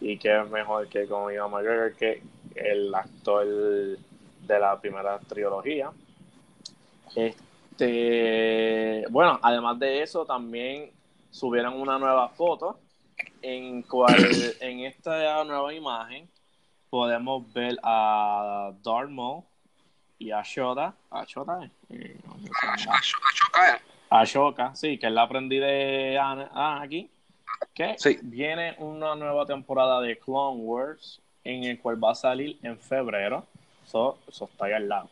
Y 0.00 0.18
que 0.18 0.40
es 0.40 0.50
mejor 0.50 0.88
que 0.88 1.06
con 1.06 1.32
Ian 1.32 1.50
McGregor, 1.50 1.94
que 1.94 2.22
el 2.56 2.92
actor 2.94 3.46
de 3.46 4.58
la 4.58 4.80
primera 4.80 5.18
trilogía. 5.20 5.90
Este, 7.14 9.04
bueno, 9.10 9.38
además 9.42 9.78
de 9.78 10.02
eso, 10.02 10.24
también 10.24 10.90
subieron 11.30 11.80
una 11.80 11.98
nueva 11.98 12.28
foto 12.30 12.78
en 13.42 13.82
cual 13.82 14.16
en 14.60 14.80
esta 14.80 15.44
nueva 15.44 15.72
imagen 15.72 16.28
podemos 16.90 17.50
ver 17.52 17.78
a 17.82 18.72
Darth 18.82 19.10
Maul 19.10 19.44
y 20.22 20.30
a 20.30 20.42
Yoda. 20.42 20.94
A 21.10 21.24
Yoda, 21.24 21.68
eh, 21.90 22.16
A, 24.10 24.26
sí, 24.74 24.98
que 24.98 25.06
es 25.06 25.12
la 25.12 25.22
aprendí 25.22 25.58
de 25.58 26.18
aquí. 26.20 27.10
Que 27.74 27.94
Sí. 27.98 28.18
viene 28.22 28.74
una 28.78 29.14
nueva 29.14 29.46
temporada 29.46 30.00
de 30.00 30.18
Clone 30.18 30.60
Wars 30.60 31.20
en 31.44 31.64
el 31.64 31.80
cual 31.80 32.02
va 32.02 32.12
a 32.12 32.14
salir 32.14 32.58
en 32.62 32.78
febrero. 32.78 33.44
Eso, 33.84 34.18
eso 34.28 34.44
está 34.44 34.66
ahí 34.66 34.72
al 34.72 34.88
lado. 34.88 35.10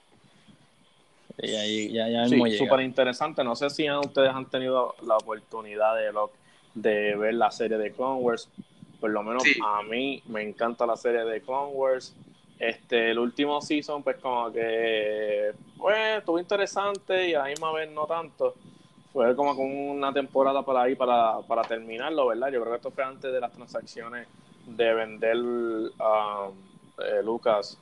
Y 1.39 1.55
ahí 1.55 1.93
ya, 1.93 2.09
ya 2.09 2.29
Sí, 2.29 2.59
súper 2.59 2.81
interesante. 2.81 3.43
No 3.43 3.57
sé 3.57 3.71
si 3.71 3.91
ustedes 3.91 4.31
han 4.31 4.47
tenido 4.47 4.95
la 5.07 5.17
oportunidad 5.17 5.97
de, 5.97 6.13
lo, 6.13 6.31
de 6.75 7.17
ver 7.17 7.35
la 7.35 7.51
serie 7.51 7.79
de 7.79 7.93
Clone 7.93 8.21
Wars. 8.21 8.49
Por 9.01 9.11
lo 9.11 9.23
menos 9.23 9.43
Sí. 9.43 9.59
a 9.65 9.83
mí 9.83 10.23
me 10.27 10.43
encanta 10.43 10.87
la 10.87 10.97
serie 10.97 11.25
de 11.25 11.41
Clone 11.41 11.73
Wars. 11.73 12.15
Este, 12.61 13.11
el 13.13 13.19
último 13.19 13.63
season, 13.63 14.03
pues 14.03 14.19
como 14.19 14.53
que, 14.53 15.51
pues, 15.79 16.19
estuvo 16.19 16.39
interesante 16.39 17.31
y 17.31 17.35
a 17.35 17.39
la 17.39 17.45
misma 17.47 17.73
vez 17.73 17.91
no 17.91 18.07
tanto. 18.07 18.55
Fue 19.15 19.35
como 19.35 19.57
con 19.57 19.67
una 19.67 20.13
temporada 20.13 20.63
para 20.63 20.83
ahí 20.83 20.95
para, 20.95 21.41
para 21.41 21.63
terminarlo, 21.63 22.27
¿verdad? 22.27 22.49
Yo 22.53 22.61
creo 22.61 22.73
que 22.73 22.77
esto 22.77 22.91
fue 22.91 23.03
antes 23.03 23.33
de 23.33 23.41
las 23.41 23.51
transacciones 23.51 24.29
de 24.67 24.95
vender 24.95 25.37
um, 25.39 26.53
eh, 26.99 27.23
Lucas, 27.25 27.79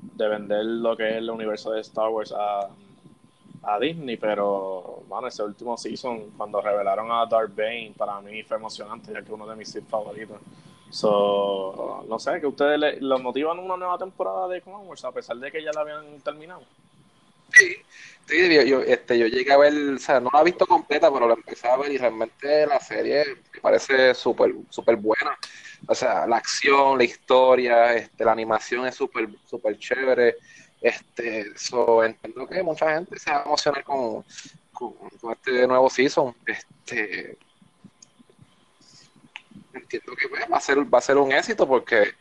de 0.00 0.26
vender 0.26 0.64
lo 0.64 0.96
que 0.96 1.10
es 1.10 1.16
el 1.16 1.28
universo 1.28 1.70
de 1.72 1.82
Star 1.82 2.08
Wars 2.08 2.32
a, 2.32 2.68
a 3.64 3.78
Disney, 3.78 4.16
pero 4.16 5.02
bueno, 5.08 5.28
ese 5.28 5.42
último 5.42 5.76
season, 5.76 6.30
cuando 6.38 6.62
revelaron 6.62 7.12
a 7.12 7.26
Darth 7.26 7.54
Bane, 7.54 7.92
para 7.96 8.18
mí 8.22 8.42
fue 8.44 8.56
emocionante, 8.56 9.12
ya 9.12 9.22
que 9.22 9.32
uno 9.32 9.46
de 9.46 9.56
mis 9.56 9.78
favoritos. 9.88 10.38
So, 10.92 12.04
no 12.06 12.18
sé, 12.18 12.38
que 12.38 12.46
ustedes 12.46 12.78
le, 12.78 13.00
los 13.00 13.22
motivan 13.22 13.58
una 13.58 13.78
nueva 13.78 13.96
temporada 13.96 14.46
de 14.46 14.60
Clone 14.60 14.86
a 15.02 15.10
pesar 15.10 15.38
de 15.38 15.50
que 15.50 15.64
ya 15.64 15.70
la 15.72 15.80
habían 15.80 16.20
terminado. 16.20 16.62
Sí, 17.50 17.76
sí, 18.26 18.54
yo, 18.54 18.62
yo, 18.62 18.80
este, 18.82 19.18
yo 19.18 19.26
llegué 19.26 19.52
a 19.52 19.56
ver, 19.56 19.72
o 19.72 19.98
sea, 19.98 20.20
no 20.20 20.28
la 20.30 20.42
he 20.42 20.44
visto 20.44 20.66
completa, 20.66 21.10
pero 21.10 21.26
la 21.26 21.32
empecé 21.32 21.66
a 21.66 21.78
ver 21.78 21.92
y 21.92 21.96
realmente 21.96 22.66
la 22.66 22.78
serie 22.78 23.24
me 23.54 23.60
parece 23.60 24.14
súper 24.14 24.54
súper 24.68 24.96
buena. 24.96 25.34
O 25.88 25.94
sea, 25.94 26.26
la 26.26 26.36
acción, 26.36 26.98
la 26.98 27.04
historia, 27.04 27.94
este, 27.94 28.24
la 28.26 28.32
animación 28.32 28.86
es 28.86 28.94
súper 28.94 29.30
súper 29.46 29.78
chévere. 29.78 30.36
Este, 30.82 31.56
so, 31.56 32.04
entiendo 32.04 32.46
que 32.46 32.62
mucha 32.62 32.94
gente 32.94 33.18
se 33.18 33.30
va 33.30 33.38
a 33.38 33.44
emocionar 33.44 33.82
con, 33.82 34.24
con, 34.72 34.92
con 34.92 35.32
este 35.32 35.66
nuevo 35.66 35.88
season. 35.88 36.34
Este, 36.46 37.38
entiendo 39.74 40.14
que 40.16 40.28
pues, 40.28 40.44
va 40.52 40.56
a 40.56 40.60
ser 40.60 40.78
va 40.92 40.98
a 40.98 41.02
ser 41.02 41.16
un 41.18 41.32
éxito 41.32 41.66
porque 41.66 42.14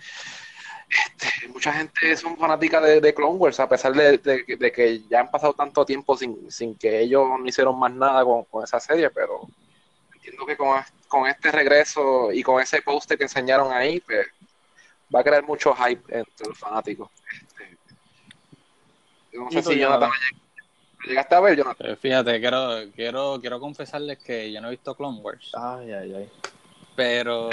este, 0.90 1.48
mucha 1.50 1.72
gente 1.74 2.16
son 2.18 2.38
fanáticas 2.38 2.84
de, 2.84 3.00
de 3.02 3.14
Clone 3.14 3.38
Wars, 3.38 3.60
a 3.60 3.70
pesar 3.70 3.94
de, 3.94 4.18
de- 4.18 4.58
de 4.58 4.72
que 4.72 5.02
ya 5.08 5.22
han 5.22 5.32
pasado 5.32 5.54
tanto 5.54 5.86
tiempo 5.86 6.18
sin, 6.18 6.52
sin 6.52 6.76
que 6.78 7.00
ellos 7.00 7.26
no 7.40 7.46
hicieron 7.48 7.78
más 7.80 7.92
nada 7.94 8.24
con, 8.26 8.44
con 8.46 8.64
esa 8.64 8.80
serie, 8.80 9.10
pero 9.10 9.48
entiendo 10.16 10.46
que 10.46 10.58
con, 10.58 10.82
con 11.08 11.28
este 11.28 11.52
regreso 11.52 12.32
y 12.32 12.44
con 12.44 12.62
ese 12.62 12.82
póster 12.82 13.18
que 13.18 13.24
enseñaron 13.24 13.72
ahí, 13.72 14.00
pues, 14.02 14.28
va 15.14 15.22
a 15.22 15.24
crear 15.24 15.44
mucho 15.44 15.74
hype 15.76 16.04
entre 16.18 16.48
los 16.48 16.58
fanáticos. 16.58 17.10
Este, 17.42 17.78
yo 19.34 19.42
no 19.42 19.48
¿Y 19.50 19.54
sé 19.54 19.64
si 19.64 19.80
Jonathan 19.80 20.10
llegaste 21.06 21.36
a 21.36 21.40
ver, 21.40 21.58
Jonathan. 21.58 21.88
Eh, 21.92 21.96
Fíjate, 21.96 22.40
quiero, 22.40 22.92
quiero, 22.94 23.38
quiero 23.42 23.60
confesarles 23.60 24.18
que 24.20 24.52
yo 24.52 24.62
no 24.62 24.68
he 24.68 24.72
visto 24.72 24.96
Clone 24.96 25.20
Wars, 25.22 25.52
Ay, 25.54 25.92
ay, 25.94 26.14
ay. 26.16 26.30
Pero 26.96 27.50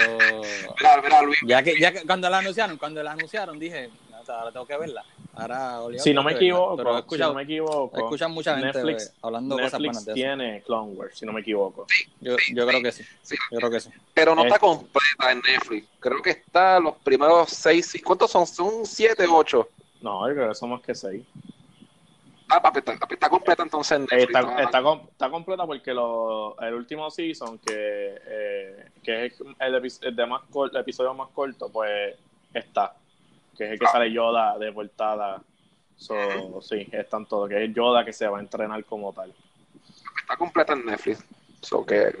Mira, 0.79 1.01
mira, 1.03 1.21
Luis, 1.21 1.37
ya 1.45 1.63
que, 1.63 1.79
ya 1.79 1.91
que 1.91 2.05
cuando 2.05 2.29
la 2.29 2.39
anunciaron, 2.39 2.77
cuando 2.77 3.01
la 3.03 3.11
anunciaron 3.13 3.57
dije, 3.59 3.89
"Nata, 4.11 4.39
ahora 4.39 4.51
tengo 4.51 4.65
que 4.65 4.77
verla. 4.77 5.03
Ahora 5.35 5.79
Si 5.97 6.13
no 6.13 6.23
me 6.23 6.33
tengo 6.35 6.39
que 6.75 6.83
verla". 6.83 6.99
equivoco, 6.99 7.15
si 7.15 7.21
no 7.21 7.33
me 7.33 7.43
equivoco, 7.43 7.97
escuchan 7.97 8.31
mucha 8.31 8.57
gente 8.57 8.77
Netflix- 8.83 9.13
hablando 9.21 9.55
cosas 9.55 9.71
Netflix 9.73 9.87
buenas 9.87 10.05
de 10.05 10.11
eso. 10.11 10.15
tiene 10.15 10.63
Clone 10.63 10.91
Wars, 10.93 11.17
si 11.17 11.25
no 11.25 11.33
me 11.33 11.41
equivoco. 11.41 11.87
Yo, 12.19 12.35
yo 12.53 12.67
creo 12.67 12.81
que 12.81 12.91
sí, 12.91 13.03
Sí. 13.21 13.35
yo 13.51 13.57
creo 13.59 13.71
que 13.71 13.79
sí. 13.79 13.89
pero 14.13 14.35
no 14.35 14.43
está 14.43 14.59
completa 14.59 15.31
en 15.31 15.39
Netflix. 15.41 15.87
Creo 15.99 16.21
que 16.21 16.31
está 16.31 16.79
los 16.79 16.95
primeros 16.97 17.49
seis, 17.49 17.97
¿cuántos 18.03 18.31
son? 18.31 18.45
Son 18.45 18.85
siete, 18.85 19.25
ocho. 19.29 19.69
No, 20.01 20.27
yo 20.27 20.33
creo 20.35 20.49
que 20.49 20.55
somos 20.55 20.81
que 20.81 20.93
seis. 20.95 21.23
Ah, 22.51 22.61
papi, 22.61 22.79
está, 22.79 23.29
completa 23.29 23.63
entonces 23.63 23.97
en 23.97 24.03
Eh, 24.03 24.07
Netflix. 24.25 24.39
Está, 24.39 24.63
está, 24.63 24.81
com- 24.81 25.07
está 25.11 25.29
completa 25.29 25.65
porque 25.65 25.93
lo, 25.93 26.59
el 26.59 26.73
último 26.73 27.09
season, 27.11 27.59
que, 27.59 28.19
eh, 28.25 28.85
que 29.03 29.25
es 29.27 29.39
el, 29.59 29.75
epi- 29.75 29.99
el 30.01 30.15
de 30.15 30.25
más 30.25 30.41
cor- 30.49 30.71
el 30.73 30.81
episodio 30.81 31.13
más 31.13 31.29
corto, 31.29 31.69
pues 31.71 32.15
está. 32.53 32.95
Que 33.57 33.65
es 33.65 33.71
el 33.73 33.79
que 33.79 33.85
Ah. 33.85 33.91
sale 33.91 34.11
Yoda 34.11 34.57
de 34.57 34.71
portada. 34.71 35.41
So, 35.97 36.61
sí, 36.61 36.87
están 36.91 37.25
todos. 37.25 37.49
Que 37.49 37.65
es 37.65 37.73
Yoda 37.73 38.03
que 38.05 38.13
se 38.13 38.27
va 38.27 38.37
a 38.37 38.41
entrenar 38.41 38.83
como 38.85 39.11
tal. 39.13 39.33
Está 40.21 40.37
completa 40.37 40.73
en 40.73 40.85
Netflix. 40.85 41.23
So 41.61 41.85
que, 41.85 42.11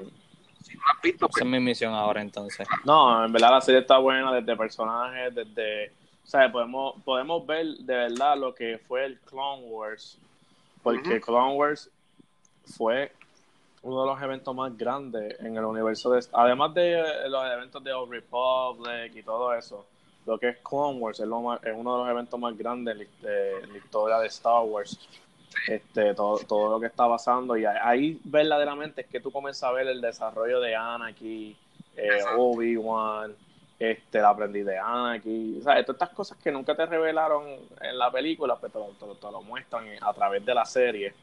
si 0.61 0.75
no 0.75 0.81
la 0.85 0.91
has 0.95 1.01
visto, 1.01 1.25
Esa 1.25 1.31
pues, 1.31 1.41
es 1.45 1.47
mi 1.49 1.59
misión 1.59 1.93
ahora 1.93 2.21
entonces. 2.21 2.67
No, 2.83 3.23
en 3.25 3.31
verdad 3.31 3.51
la 3.51 3.61
serie 3.61 3.79
está 3.81 3.97
buena 3.97 4.33
desde 4.33 4.55
personajes, 4.57 5.33
desde... 5.33 5.93
O 6.29 6.31
sea, 6.31 6.51
podemos, 6.51 7.01
podemos 7.03 7.43
ver 7.47 7.65
de 7.65 7.95
verdad 7.95 8.37
lo 8.37 8.53
que 8.53 8.77
fue 8.77 9.03
el 9.03 9.19
Clone 9.21 9.63
Wars. 9.65 10.19
Porque. 10.83 11.19
Clone 11.19 11.55
Wars 11.55 11.89
fue 12.77 13.11
uno 13.81 14.01
de 14.03 14.07
los 14.11 14.21
eventos 14.21 14.53
más 14.55 14.77
grandes 14.77 15.39
en 15.39 15.57
el 15.57 15.65
universo 15.65 16.11
de... 16.11 16.23
Además 16.33 16.71
de 16.75 16.99
eh, 16.99 17.29
los 17.29 17.43
eventos 17.51 17.83
de 17.83 17.91
Old 17.93 18.11
Republic 18.11 19.15
y 19.15 19.23
todo 19.23 19.55
eso, 19.55 19.87
lo 20.27 20.37
que 20.37 20.49
es 20.49 20.57
Clone 20.59 20.99
Wars 20.99 21.19
es, 21.19 21.25
lo 21.27 21.41
más- 21.41 21.63
es 21.63 21.73
uno 21.75 21.93
de 21.97 22.03
los 22.03 22.09
eventos 22.11 22.39
más 22.39 22.55
grandes 22.55 22.95
de, 23.23 23.61
la- 23.61 23.67
la 23.67 23.77
historia 23.79 24.19
de 24.19 24.27
Star 24.27 24.61
Wars. 24.65 24.99
Este, 25.67 26.13
todo, 26.13 26.37
todo 26.47 26.69
lo 26.69 26.79
que 26.79 26.85
está 26.85 27.09
pasando 27.09 27.57
y 27.57 27.65
ahí 27.65 28.21
verdaderamente 28.23 29.01
es 29.01 29.07
que 29.07 29.19
tú 29.19 29.31
comienzas 29.31 29.63
a 29.63 29.71
ver 29.71 29.87
el 29.87 29.99
desarrollo 29.99 30.59
de 30.59 30.75
Anakin, 30.75 31.57
eh. 31.97 32.09
Obi-Wan, 32.37 33.35
este, 33.79 34.17
el 34.17 34.25
aprendiz 34.25 34.65
de 34.65 34.77
Anakin, 34.77 35.59
o 35.59 35.63
sea, 35.63 35.73
todas 35.85 36.01
estas 36.01 36.09
cosas 36.09 36.37
que 36.37 36.51
nunca 36.51 36.75
te 36.75 36.85
revelaron 36.85 37.45
en 37.81 37.97
la 37.97 38.11
película, 38.11 38.57
pero 38.59 38.89
te, 38.99 39.05
lo- 39.07 39.15
te 39.15 39.31
lo- 39.31 39.41
muestran 39.41 39.85
a 40.01 40.13
través 40.13 40.45
de 40.45 40.53
la 40.53 40.65
serie. 40.65 41.13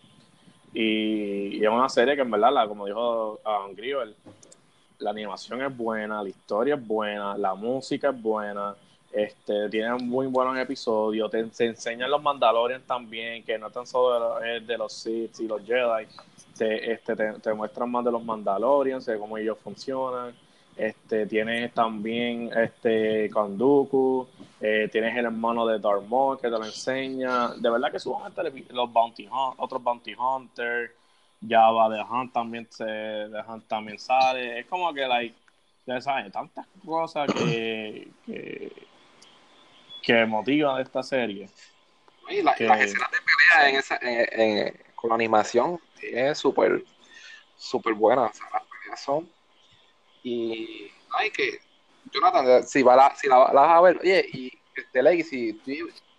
Y, 0.73 1.63
es 1.63 1.69
una 1.69 1.89
serie 1.89 2.17
que 2.17 2.23
en 2.23 2.31
verdad, 2.31 2.53
la, 2.53 2.67
como 2.67 2.87
dijo 2.87 3.41
um, 3.45 3.75
Grieber, 3.75 4.15
la 4.99 5.11
animación 5.11 5.63
es 5.63 5.77
buena, 5.77 6.23
la 6.23 6.29
historia 6.31 6.75
es 6.77 6.87
buena, 6.87 7.37
la 7.37 7.55
música 7.55 8.09
es 8.09 8.23
buena, 8.23 8.75
este, 9.13 9.69
tiene 9.69 9.95
muy 9.95 10.27
buenos 10.27 10.57
episodios, 10.57 11.31
te, 11.31 11.41
enseñan 11.67 12.11
los 12.11 12.23
Mandalorian 12.23 12.83
también, 12.83 13.45
que 13.45 13.59
no 13.59 13.71
tan 13.71 13.87
solo 13.87 14.39
de 14.41 14.59
los, 14.61 14.67
de 14.67 14.79
los 14.79 14.93
Sith 14.93 15.41
y 15.41 15.47
los 15.47 15.63
Jedi, 15.65 16.07
te, 16.57 16.93
este, 16.93 17.15
te, 17.15 17.33
te 17.35 17.53
muestran 17.53 17.91
más 17.91 18.05
de 18.05 18.13
los 18.13 18.25
Mandalorians, 18.25 19.05
de 19.05 19.19
cómo 19.19 19.37
ellos 19.37 19.59
funcionan, 19.63 20.35
este, 20.77 21.27
tienes 21.27 21.73
también 21.73 22.51
este 22.57 23.31
Kanduku, 23.31 24.29
eh, 24.61 24.89
tienes 24.93 25.17
el 25.17 25.25
hermano 25.27 25.67
de 25.67 25.79
Darth 25.79 26.05
Maul 26.07 26.37
que 26.37 26.49
te 26.49 26.51
lo 26.51 26.65
enseña, 26.65 27.49
de 27.55 27.71
verdad 27.71 27.91
que 27.91 27.97
el- 27.97 28.67
los 28.75 28.93
Bounty 28.93 29.27
Hunt, 29.27 29.55
otros 29.59 29.83
Bounty 29.83 30.15
Hunters, 30.15 30.91
Java 31.47 31.89
de 31.89 32.03
Hunt 32.03 32.33
también 32.33 32.67
se, 32.71 32.85
de 32.85 33.41
Hunt 33.47 33.67
también 33.67 33.99
sale, 33.99 34.61
es 34.61 34.67
como 34.67 34.93
que 34.93 35.07
like, 35.07 35.35
ya 35.87 36.01
sabes, 36.01 36.31
tantas 36.33 36.67
cosas 36.85 37.27
que, 37.33 38.09
que, 38.27 38.73
que 40.03 40.27
motivan 40.27 40.81
esta 40.81 41.03
serie. 41.03 41.49
y 42.29 42.43
la- 42.43 42.55
que- 42.55 42.67
las 42.67 42.81
escenas 42.81 43.11
de 43.11 43.19
pelea 43.19 43.69
en 43.71 43.77
esa, 43.77 43.97
en- 44.03 44.41
en- 44.41 44.75
con 44.97 45.11
la 45.11 45.15
animación 45.15 45.79
es 46.03 46.37
súper, 46.39 46.83
súper 47.57 47.95
buena. 47.95 48.25
O 48.25 48.33
sea, 48.33 48.47
las 48.53 48.63
peleas 48.65 49.01
son. 49.01 49.36
Y 50.27 50.91
hay 51.17 51.31
que. 51.31 51.61
Jonathan, 52.13 52.67
si, 52.67 52.83
va 52.83 52.97
la, 52.97 53.15
si 53.15 53.29
la, 53.29 53.39
la 53.53 53.61
vas 53.61 53.71
a 53.79 53.81
ver, 53.81 53.99
oye, 54.01 54.27
y 54.33 54.53
este 54.75 55.03
Legacy, 55.03 55.53
tú 55.53 55.71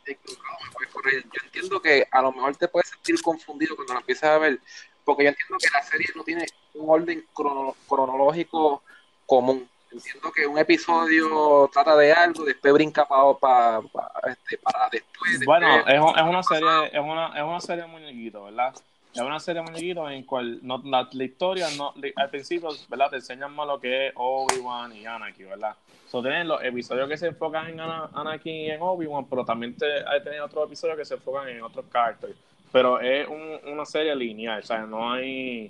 te 0.06 0.12
equivocado, 0.14 0.58
me 0.66 0.72
puedes 0.72 0.92
corregir. 0.94 1.24
Yo 1.26 1.42
entiendo 1.46 1.82
que 1.82 2.08
a 2.10 2.22
lo 2.22 2.32
mejor 2.32 2.56
te 2.56 2.68
puedes 2.70 2.90
sentir 2.90 3.22
confundido 3.22 3.76
cuando 3.76 3.94
la 3.96 4.00
empiezas 4.00 4.30
a 4.30 4.38
ver, 4.38 4.60
porque 5.04 5.24
yo 5.24 5.30
entiendo 5.30 5.58
que 5.60 5.70
la 5.74 5.84
serie 5.84 6.08
no 6.16 6.24
tiene 6.24 6.46
un 6.76 6.90
orden 6.90 7.26
crono- 7.34 7.76
cronológico 7.88 8.82
común. 9.26 9.68
Entiendo 9.92 10.32
que 10.32 10.46
un 10.48 10.58
episodio 10.58 11.70
trata 11.74 11.96
de 11.96 12.12
algo, 12.14 12.44
después 12.46 12.74
brinca 12.74 13.06
para 13.08 13.82
este, 14.30 14.58
para 14.58 14.90
después. 14.90 15.46
Bueno, 15.46 15.68
después- 15.76 15.96
es, 15.96 16.02
un- 16.02 16.18
es 16.20 16.24
una 16.24 16.44
serie, 16.44 16.86
es 16.94 17.00
una, 17.00 17.28
es 17.38 17.44
una 17.44 17.62
serie 17.62 17.82
de 17.84 17.88
muñequitos, 17.90 18.44
¿verdad? 18.46 18.74
Es 19.18 19.24
una 19.28 19.40
serie 19.40 19.62
de 19.64 19.70
muñequitos 19.72 20.12
en 20.12 20.24
cual 20.24 20.60
no, 20.62 20.82
la, 20.86 21.08
la 21.12 21.24
historia 21.24 21.68
no, 21.78 21.94
al 22.16 22.30
principio, 22.30 22.70
¿verdad? 22.90 23.10
Te 23.10 23.16
enseñan 23.18 23.54
más 23.54 23.66
lo 23.68 23.80
que 23.80 24.08
es 24.08 24.14
Obi-Wan 24.16 24.96
y 24.96 25.06
Anakin, 25.06 25.50
¿verdad? 25.50 25.76
So, 26.08 26.22
tienen 26.22 26.48
los 26.48 26.64
episodios 26.64 27.10
que 27.10 27.18
se 27.18 27.28
enfocan 27.28 27.68
en 27.70 27.80
Ana- 27.80 28.10
Anakin 28.14 28.54
y 28.56 28.70
en 28.72 28.82
Obi-Wan, 28.82 29.26
pero 29.30 29.44
también 29.44 29.76
te, 29.76 29.86
hay 30.08 30.24
tener 30.24 30.40
otros 30.42 30.66
episodios 30.68 30.98
que 30.98 31.06
se 31.06 31.16
enfocan 31.16 31.50
en 31.50 31.62
otros 31.62 31.86
characters. 31.92 32.34
Pero 32.72 33.00
es 33.00 33.28
un- 33.28 33.60
una 33.74 33.86
serie 33.86 34.16
lineal, 34.16 34.60
o 34.60 34.66
sea, 34.66 34.82
no 34.86 35.12
hay 35.12 35.70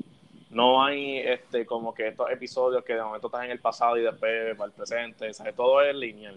no 0.50 0.82
hay 0.84 1.18
este 1.18 1.66
como 1.66 1.94
que 1.94 2.08
estos 2.08 2.30
episodios 2.32 2.84
que 2.86 2.94
de 2.96 3.02
momento 3.04 3.28
están 3.28 3.44
en 3.46 3.52
el 3.52 3.60
pasado 3.60 3.98
y 3.98 4.02
después 4.02 4.56
para 4.56 4.68
el 4.68 4.72
presente, 4.74 5.34
¿sabes? 5.34 5.54
Todo 5.56 5.82
es 5.82 5.94
lineal. 5.96 6.36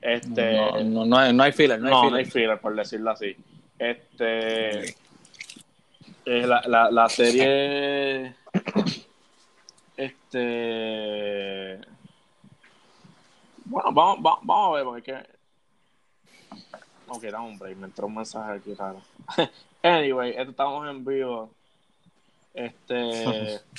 Este, 0.00 0.52
No, 0.56 0.80
no, 0.82 1.06
no 1.06 1.16
hay, 1.16 1.32
no 1.32 1.42
hay 1.42 1.52
filler, 1.52 1.80
no 1.80 1.86
hay 1.86 1.92
no, 1.92 2.00
filler. 2.00 2.12
no 2.12 2.16
hay 2.18 2.24
filler, 2.26 2.58
por 2.60 2.74
decirlo 2.74 3.10
así. 3.10 3.36
Este. 3.78 4.94
Eh, 6.24 6.46
la, 6.46 6.62
la, 6.66 6.90
la 6.90 7.08
serie. 7.08 8.34
Este. 9.96 11.80
Bueno, 13.64 13.92
vamos, 13.92 14.22
vamos, 14.22 14.40
vamos 14.42 14.68
a 14.68 14.76
ver, 14.76 14.84
porque. 14.84 15.32
Ok, 17.08 17.22
da 17.24 17.40
un 17.40 17.58
break, 17.58 17.76
me 17.76 17.86
entró 17.86 18.06
un 18.06 18.14
mensaje 18.14 18.52
aquí 18.52 18.74
raro. 18.74 19.02
anyway, 19.82 20.34
estamos 20.36 20.88
en 20.88 21.04
vivo. 21.04 21.50
Este. 22.54 23.60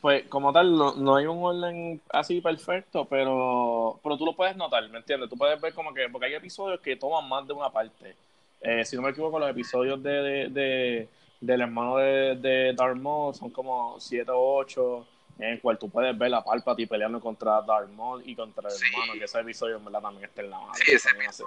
Pues 0.00 0.26
como 0.28 0.52
tal, 0.52 0.76
no, 0.76 0.94
no 0.94 1.16
hay 1.16 1.26
un 1.26 1.42
orden 1.42 2.00
así 2.10 2.40
perfecto, 2.40 3.04
pero, 3.06 3.98
pero 4.02 4.16
tú 4.16 4.24
lo 4.24 4.36
puedes 4.36 4.56
notar, 4.56 4.88
¿me 4.88 4.98
entiendes? 4.98 5.28
Tú 5.28 5.36
puedes 5.36 5.60
ver 5.60 5.74
como 5.74 5.92
que, 5.92 6.08
porque 6.08 6.26
hay 6.26 6.34
episodios 6.34 6.80
que 6.80 6.94
toman 6.94 7.28
más 7.28 7.46
de 7.46 7.52
una 7.52 7.70
parte. 7.70 8.14
Eh, 8.60 8.84
si 8.84 8.96
no 8.96 9.02
me 9.02 9.10
equivoco, 9.10 9.38
los 9.38 9.50
episodios 9.50 10.02
de, 10.02 10.10
de, 10.10 10.48
de 10.50 11.08
del 11.40 11.60
hermano 11.62 11.96
de, 11.96 12.36
de 12.36 12.74
Darth 12.74 12.98
Maul 12.98 13.34
son 13.34 13.48
como 13.50 13.98
7 13.98 14.30
o 14.30 14.56
8, 14.56 15.06
en 15.38 15.50
el 15.52 15.60
cual 15.62 15.78
tú 15.78 15.88
puedes 15.88 16.16
ver 16.18 16.34
a 16.34 16.44
Palpatine 16.44 16.86
peleando 16.86 17.18
contra 17.20 17.62
Darth 17.62 17.88
Maul 17.90 18.22
y 18.26 18.36
contra 18.36 18.68
el 18.68 18.74
Sí. 18.74 18.84
hermano, 18.92 19.14
que 19.18 19.24
ese 19.24 19.40
episodio 19.40 19.76
en 19.76 19.84
verdad 19.86 20.02
también 20.02 20.24
está 20.24 20.42
en 20.42 20.50
la 20.50 20.58
madre. 20.60 20.82
Sí, 20.84 20.92
ese 20.92 21.08
hace- 21.26 21.44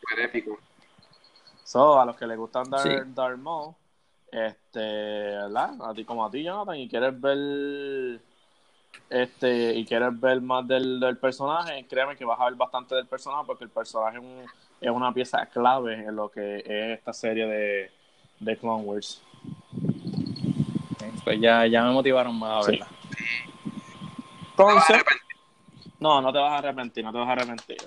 Súper 0.00 0.20
épico. 0.26 0.58
So, 1.64 1.98
a 2.00 2.04
los 2.04 2.14
que 2.16 2.26
les 2.26 2.36
gustan 2.38 2.70
Darth, 2.70 2.84
Sí. 2.84 3.12
Darth 3.14 3.38
Maul, 3.38 3.74
este, 4.30 4.78
¿verdad? 4.78 5.74
A 5.82 5.94
ti 5.94 6.04
como 6.04 6.24
a 6.24 6.30
ti, 6.30 6.44
Jonathan, 6.44 6.76
y 6.76 6.88
quieres 6.88 7.20
ver 7.20 8.20
este 9.10 9.74
y 9.74 9.84
quieres 9.84 10.18
ver 10.20 10.40
más 10.40 10.66
del, 10.68 11.00
del 11.00 11.18
personaje, 11.18 11.84
créeme 11.88 12.16
que 12.16 12.24
vas 12.24 12.38
a 12.40 12.44
ver 12.44 12.54
bastante 12.54 12.94
del 12.94 13.06
personaje 13.06 13.44
porque 13.46 13.64
el 13.64 13.70
personaje 13.70 14.18
es, 14.18 14.22
un- 14.22 14.46
es 14.84 14.90
una 14.90 15.12
pieza 15.12 15.46
clave 15.46 15.94
en 15.94 16.14
lo 16.14 16.28
que 16.30 16.58
es 16.58 16.98
esta 16.98 17.12
serie 17.12 17.46
de, 17.46 17.90
de 18.40 18.56
Clone 18.58 18.82
Wars. 18.84 19.22
Pues 21.24 21.40
ya, 21.40 21.66
ya 21.66 21.82
me 21.84 21.90
motivaron 21.92 22.38
más 22.38 22.60
a 22.60 22.62
Sí. 22.64 22.70
verla. 22.72 22.88
Entonces, 24.50 25.02
no, 25.98 26.20
no 26.20 26.32
te 26.32 26.38
vas 26.38 26.52
a 26.52 26.58
arrepentir, 26.58 27.02
no 27.04 27.12
te 27.12 27.18
vas 27.18 27.28
a 27.28 27.32
arrepentir. 27.32 27.78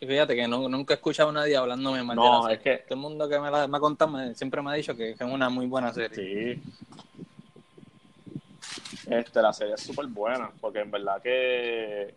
Y 0.00 0.06
fíjate 0.06 0.34
que 0.36 0.46
no, 0.48 0.68
nunca 0.68 0.94
he 0.94 0.96
escuchado 0.96 1.30
a 1.30 1.32
nadie 1.32 1.56
hablándome 1.56 2.02
mal 2.02 2.16
de 2.16 2.22
No, 2.22 2.46
la 2.48 2.52
es 2.54 2.60
serie. 2.62 2.78
que 2.78 2.84
Todo 2.84 2.94
el 2.94 3.00
mundo 3.00 3.28
que 3.28 3.38
me, 3.40 3.50
la, 3.50 3.66
me 3.66 3.76
ha 3.76 3.80
contado 3.80 4.10
me- 4.10 4.34
siempre 4.34 4.60
me 4.62 4.70
ha 4.70 4.74
dicho 4.74 4.94
que, 4.96 5.14
que 5.14 5.24
es 5.24 5.30
una 5.30 5.48
muy 5.48 5.66
buena 5.66 5.92
serie. 5.92 6.14
Sí. 6.56 6.62
Este, 9.06 9.42
la 9.42 9.52
serie 9.52 9.74
es 9.74 9.80
súper 9.82 10.06
buena, 10.06 10.50
porque 10.60 10.80
en 10.80 10.90
verdad 10.90 11.20
que, 11.22 12.14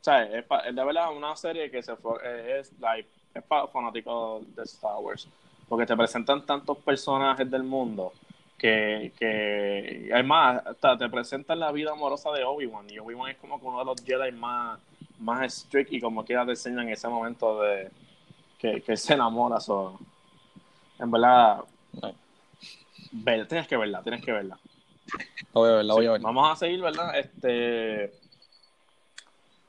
¿sabes? 0.00 0.34
Es, 0.34 0.44
pa- 0.44 0.60
es 0.60 0.74
de 0.74 0.84
verdad 0.84 1.14
una 1.14 1.34
serie 1.36 1.70
que 1.70 1.82
se 1.82 1.96
fue, 1.96 2.60
es, 2.60 2.72
like, 2.80 3.08
es 3.34 3.42
para 3.44 3.66
fanáticos 3.68 4.42
de 4.54 4.62
Star 4.62 4.96
Wars, 4.98 5.28
porque 5.68 5.86
te 5.86 5.96
presentan 5.96 6.44
tantos 6.44 6.78
personajes 6.78 7.50
del 7.50 7.62
mundo 7.62 8.12
que, 8.58 9.12
que 9.18 10.10
además 10.12 10.62
hasta 10.66 10.98
te 10.98 11.08
presentan 11.08 11.60
la 11.60 11.72
vida 11.72 11.92
amorosa 11.92 12.30
de 12.32 12.44
Obi-Wan, 12.44 12.90
y 12.90 12.98
Obi-Wan 12.98 13.30
es 13.30 13.36
como 13.38 13.56
uno 13.56 13.78
de 13.78 13.84
los 13.84 14.04
Jedi 14.04 14.32
más, 14.32 14.78
más 15.18 15.52
strict 15.52 15.92
y 15.92 16.00
como 16.00 16.24
quiera 16.24 16.44
te 16.44 16.52
enseñan 16.52 16.88
ese 16.88 17.08
momento 17.08 17.60
de 17.62 17.90
que, 18.58 18.82
que 18.82 18.96
se 18.96 19.14
enamora, 19.14 19.58
en 20.98 21.10
verdad, 21.10 21.64
No, 22.02 22.14
Ver, 23.12 23.48
tienes 23.48 23.66
que 23.66 23.76
verla, 23.76 24.02
tienes 24.02 24.24
que 24.24 24.32
verla. 24.32 24.58
la 25.52 25.60
voy 25.60 25.70
a 25.70 25.72
ver, 25.76 25.84
la 25.84 25.94
voy 25.94 26.06
a 26.06 26.12
ver. 26.12 26.20
Vamos 26.20 26.52
a 26.52 26.56
seguir, 26.56 26.80
¿verdad? 26.80 27.18
Este. 27.18 28.12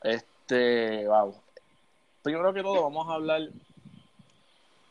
Este. 0.04 1.08
Wow. 1.08 1.41
Primero 2.24 2.54
que 2.54 2.62
todo, 2.62 2.84
vamos 2.84 3.08
a 3.10 3.14
hablar 3.16 3.42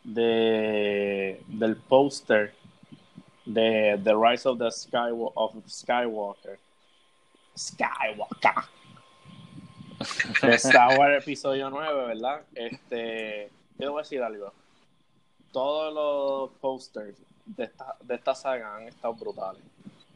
de 0.05 1.43
del 1.49 1.77
póster 1.77 2.55
de 3.45 4.01
The 4.03 4.13
Rise 4.15 4.49
of 4.49 4.59
the 4.59 4.67
Skywa- 4.67 5.33
of 5.35 5.55
Skywalker. 5.69 6.59
Skywalker. 7.57 8.55
De 10.43 10.55
Star 10.55 10.99
Wars 10.99 11.23
episodio 11.23 11.69
9, 11.69 12.07
¿verdad? 12.07 12.43
Este. 12.55 13.51
Yo 13.79 13.93
voy 13.93 14.01
a 14.01 14.03
decir 14.03 14.23
algo. 14.23 14.53
Todos 15.53 15.93
los 15.93 16.51
posters 16.59 17.19
de 17.45 17.65
esta, 17.65 17.97
de 18.01 18.15
esta 18.15 18.35
saga 18.35 18.77
han 18.77 18.89
estado 18.89 19.13
brutales 19.15 19.61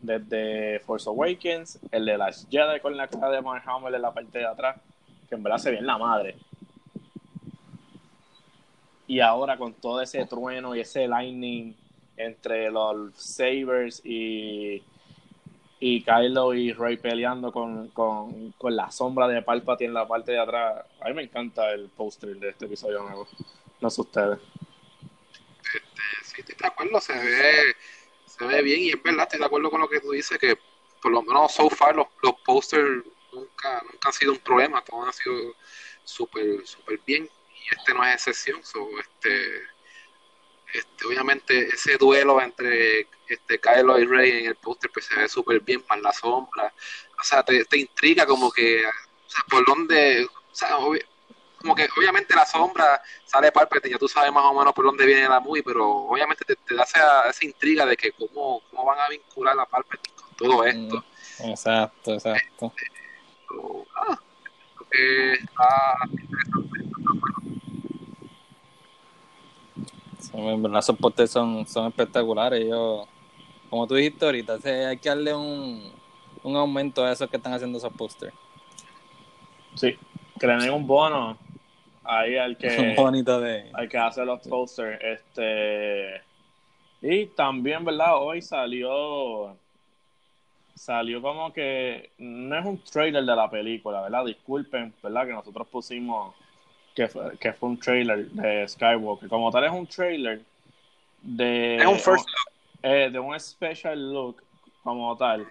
desde 0.00 0.80
Force 0.80 1.08
Awakens, 1.08 1.78
el 1.90 2.04
de 2.06 2.16
las 2.16 2.46
Jedi 2.50 2.78
con 2.80 2.96
la 2.96 3.08
cara 3.08 3.30
de 3.30 3.40
Mark 3.42 3.62
Hamill 3.66 3.94
en 3.94 4.02
la 4.02 4.12
parte 4.12 4.38
de 4.38 4.46
atrás, 4.46 4.76
que 5.28 5.34
en 5.34 5.42
verdad 5.42 5.58
se 5.58 5.70
ve 5.70 5.78
en 5.78 5.86
la 5.86 5.98
madre. 5.98 6.36
Y 9.06 9.20
ahora 9.20 9.56
con 9.56 9.74
todo 9.74 10.00
ese 10.00 10.24
trueno 10.26 10.74
y 10.74 10.80
ese 10.80 11.06
lightning 11.06 11.74
entre 12.16 12.70
los 12.70 13.14
Sabers 13.16 14.00
y, 14.04 14.82
y 15.80 16.02
Kylo 16.02 16.54
y 16.54 16.72
Rey 16.72 16.96
peleando 16.96 17.52
con, 17.52 17.88
con, 17.88 18.52
con 18.52 18.74
la 18.74 18.90
sombra 18.90 19.28
de 19.28 19.42
Palpatine 19.42 19.88
en 19.88 19.94
la 19.94 20.08
parte 20.08 20.32
de 20.32 20.38
atrás. 20.38 20.84
A 21.00 21.08
mí 21.08 21.14
me 21.14 21.22
encanta 21.22 21.72
el 21.72 21.88
póster 21.88 22.36
de 22.36 22.50
este 22.50 22.66
episodio 22.66 23.02
nuevo. 23.02 23.28
No 23.80 23.90
sé 23.90 24.00
ustedes. 24.00 24.38
Sí, 26.22 26.40
estoy 26.40 26.56
de 26.58 26.66
acuerdo, 26.66 27.00
se 27.00 27.12
ve, 27.12 27.76
se 28.26 28.44
ve 28.44 28.62
bien 28.62 28.80
y 28.80 28.88
es 28.90 29.02
verdad, 29.02 29.24
estoy 29.24 29.40
de 29.40 29.46
acuerdo 29.46 29.70
con 29.70 29.80
lo 29.80 29.88
que 29.88 30.00
tú 30.00 30.12
dices, 30.12 30.38
que 30.38 30.56
por 31.02 31.12
lo 31.12 31.22
menos 31.22 31.52
so 31.52 31.68
far 31.68 31.94
los, 31.94 32.06
los 32.22 32.34
posters 32.44 33.04
nunca, 33.32 33.82
nunca 33.82 34.08
han 34.08 34.12
sido 34.12 34.32
un 34.32 34.38
problema, 34.38 34.82
todos 34.82 35.06
han 35.06 35.12
sido 35.12 35.54
súper 36.04 36.66
súper 36.66 37.00
bien 37.06 37.28
y 37.64 37.74
este 37.74 37.94
no 37.94 38.04
es 38.04 38.14
excepción. 38.14 38.62
So, 38.64 38.86
este, 38.98 39.62
este, 40.72 41.06
obviamente 41.06 41.68
ese 41.68 41.96
duelo 41.96 42.40
entre 42.40 43.06
este 43.28 43.58
Kylo 43.60 43.98
y 43.98 44.06
Rey 44.06 44.30
en 44.40 44.46
el 44.46 44.56
póster 44.56 44.90
pues 44.92 45.06
se 45.06 45.16
ve 45.16 45.28
súper 45.28 45.60
bien, 45.60 45.84
más 45.88 46.00
la 46.00 46.12
sombra, 46.12 46.72
o 47.20 47.24
sea, 47.24 47.42
te, 47.42 47.64
te 47.64 47.78
intriga 47.78 48.26
como 48.26 48.50
que, 48.50 48.84
o 48.86 49.30
sea, 49.30 49.44
por 49.48 49.64
dónde, 49.64 50.24
o 50.24 50.54
sea, 50.54 50.76
obvi- 50.78 51.04
como 51.58 51.74
que 51.74 51.88
obviamente 51.96 52.34
la 52.34 52.44
sombra 52.44 53.00
sale 53.24 53.50
Palpatine, 53.52 53.92
ya 53.92 53.98
tú 53.98 54.08
sabes 54.08 54.30
más 54.32 54.44
o 54.44 54.52
menos 54.52 54.74
por 54.74 54.84
dónde 54.84 55.06
viene 55.06 55.26
la 55.28 55.40
movie, 55.40 55.62
pero 55.62 55.88
obviamente 55.88 56.44
te, 56.44 56.56
te 56.56 56.74
da 56.74 56.82
esa, 56.82 57.28
esa 57.30 57.44
intriga 57.46 57.86
de 57.86 57.96
que 57.96 58.12
cómo, 58.12 58.60
cómo 58.68 58.84
van 58.84 58.98
a 58.98 59.08
vincular 59.08 59.58
a 59.58 59.64
Palpatine 59.64 60.14
con 60.16 60.34
todo 60.36 60.64
esto. 60.64 60.96
Mm, 61.38 61.50
Exacto, 61.50 62.12
exacto. 62.14 62.72
So, 63.48 63.86
ah, 63.96 64.18
creo 64.76 64.88
que 64.90 65.32
está 65.34 65.96
Sí, 66.04 67.43
en 70.34 70.62
verdad, 70.62 70.80
esos 70.80 70.96
pósters 70.96 71.30
son, 71.30 71.66
son 71.66 71.86
espectaculares. 71.86 72.66
Yo, 72.68 73.06
como 73.70 73.86
tú 73.86 73.94
dijiste 73.94 74.24
ahorita, 74.24 74.58
hay 74.88 74.98
que 74.98 75.08
darle 75.08 75.34
un, 75.34 75.92
un 76.42 76.56
aumento 76.56 77.04
a 77.04 77.12
esos 77.12 77.28
que 77.30 77.36
están 77.36 77.52
haciendo 77.52 77.78
esos 77.78 77.92
pósters. 77.92 78.34
Sí, 79.74 79.96
que 80.38 80.46
le 80.46 80.56
den 80.56 80.70
un 80.72 80.86
bono 80.86 81.36
ahí 82.04 82.36
al 82.36 82.56
que... 82.58 82.68
Un 82.68 82.96
bonito 82.96 83.40
de. 83.40 83.70
Hay 83.72 83.88
que 83.88 83.98
hacer 83.98 84.26
los 84.26 84.40
posters. 84.46 85.00
Este. 85.02 86.22
Y 87.02 87.26
también, 87.26 87.84
¿verdad? 87.84 88.16
Hoy 88.18 88.42
salió. 88.42 89.56
Salió 90.74 91.22
como 91.22 91.52
que. 91.52 92.10
No 92.18 92.58
es 92.58 92.64
un 92.64 92.78
trailer 92.78 93.24
de 93.24 93.36
la 93.36 93.50
película, 93.50 94.02
¿verdad? 94.02 94.24
Disculpen, 94.24 94.94
¿verdad? 95.02 95.26
Que 95.26 95.32
nosotros 95.32 95.66
pusimos 95.68 96.34
que 96.94 97.08
fue, 97.08 97.36
que 97.38 97.52
fue 97.52 97.68
un 97.70 97.78
trailer 97.78 98.26
de 98.30 98.68
Skywalker. 98.68 99.28
Como 99.28 99.50
tal, 99.50 99.64
es 99.64 99.72
un 99.72 99.86
trailer 99.86 100.40
de. 101.22 101.76
Es 101.76 101.86
un 101.86 101.98
first 101.98 102.28
eh, 102.82 103.08
de 103.10 103.18
un 103.18 103.38
special 103.40 104.12
look, 104.12 104.42
como 104.82 105.16
tal. 105.16 105.46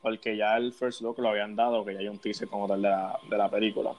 Porque 0.00 0.36
ya 0.36 0.56
el 0.56 0.72
first 0.72 1.00
look 1.02 1.18
lo 1.18 1.28
habían 1.30 1.56
dado, 1.56 1.84
que 1.84 1.92
ya 1.94 2.00
hay 2.00 2.08
un 2.08 2.18
teaser 2.18 2.48
como 2.48 2.68
tal 2.68 2.80
de 2.82 2.88
la, 2.88 3.18
de 3.28 3.36
la 3.36 3.48
película. 3.48 3.92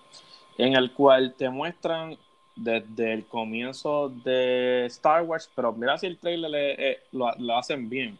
En 0.57 0.75
el 0.75 0.91
cual 0.93 1.35
te 1.37 1.49
muestran 1.49 2.17
desde 2.55 3.13
el 3.13 3.25
comienzo 3.25 4.09
de 4.09 4.85
Star 4.87 5.23
Wars, 5.23 5.49
pero 5.55 5.71
mira 5.73 5.97
si 5.97 6.07
el 6.07 6.17
trailer 6.17 6.49
le- 6.51 6.91
eh, 6.91 6.99
lo, 7.11 7.31
lo 7.37 7.57
hacen 7.57 7.89
bien 7.89 8.17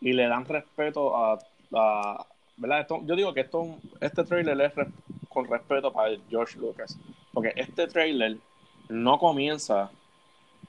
y 0.00 0.12
le 0.12 0.26
dan 0.26 0.44
respeto 0.44 1.16
a, 1.16 1.38
a- 1.74 2.26
¿verdad? 2.56 2.80
Esto- 2.80 3.02
yo 3.04 3.14
digo 3.14 3.32
que 3.34 3.40
esto, 3.40 3.78
este 4.00 4.24
trailer 4.24 4.60
es 4.60 4.74
res- 4.74 4.88
con 5.28 5.46
respeto 5.48 5.92
para 5.92 6.16
George 6.28 6.58
Lucas, 6.58 6.98
porque 7.36 7.52
este 7.60 7.86
trailer 7.86 8.38
no 8.88 9.18
comienza 9.18 9.90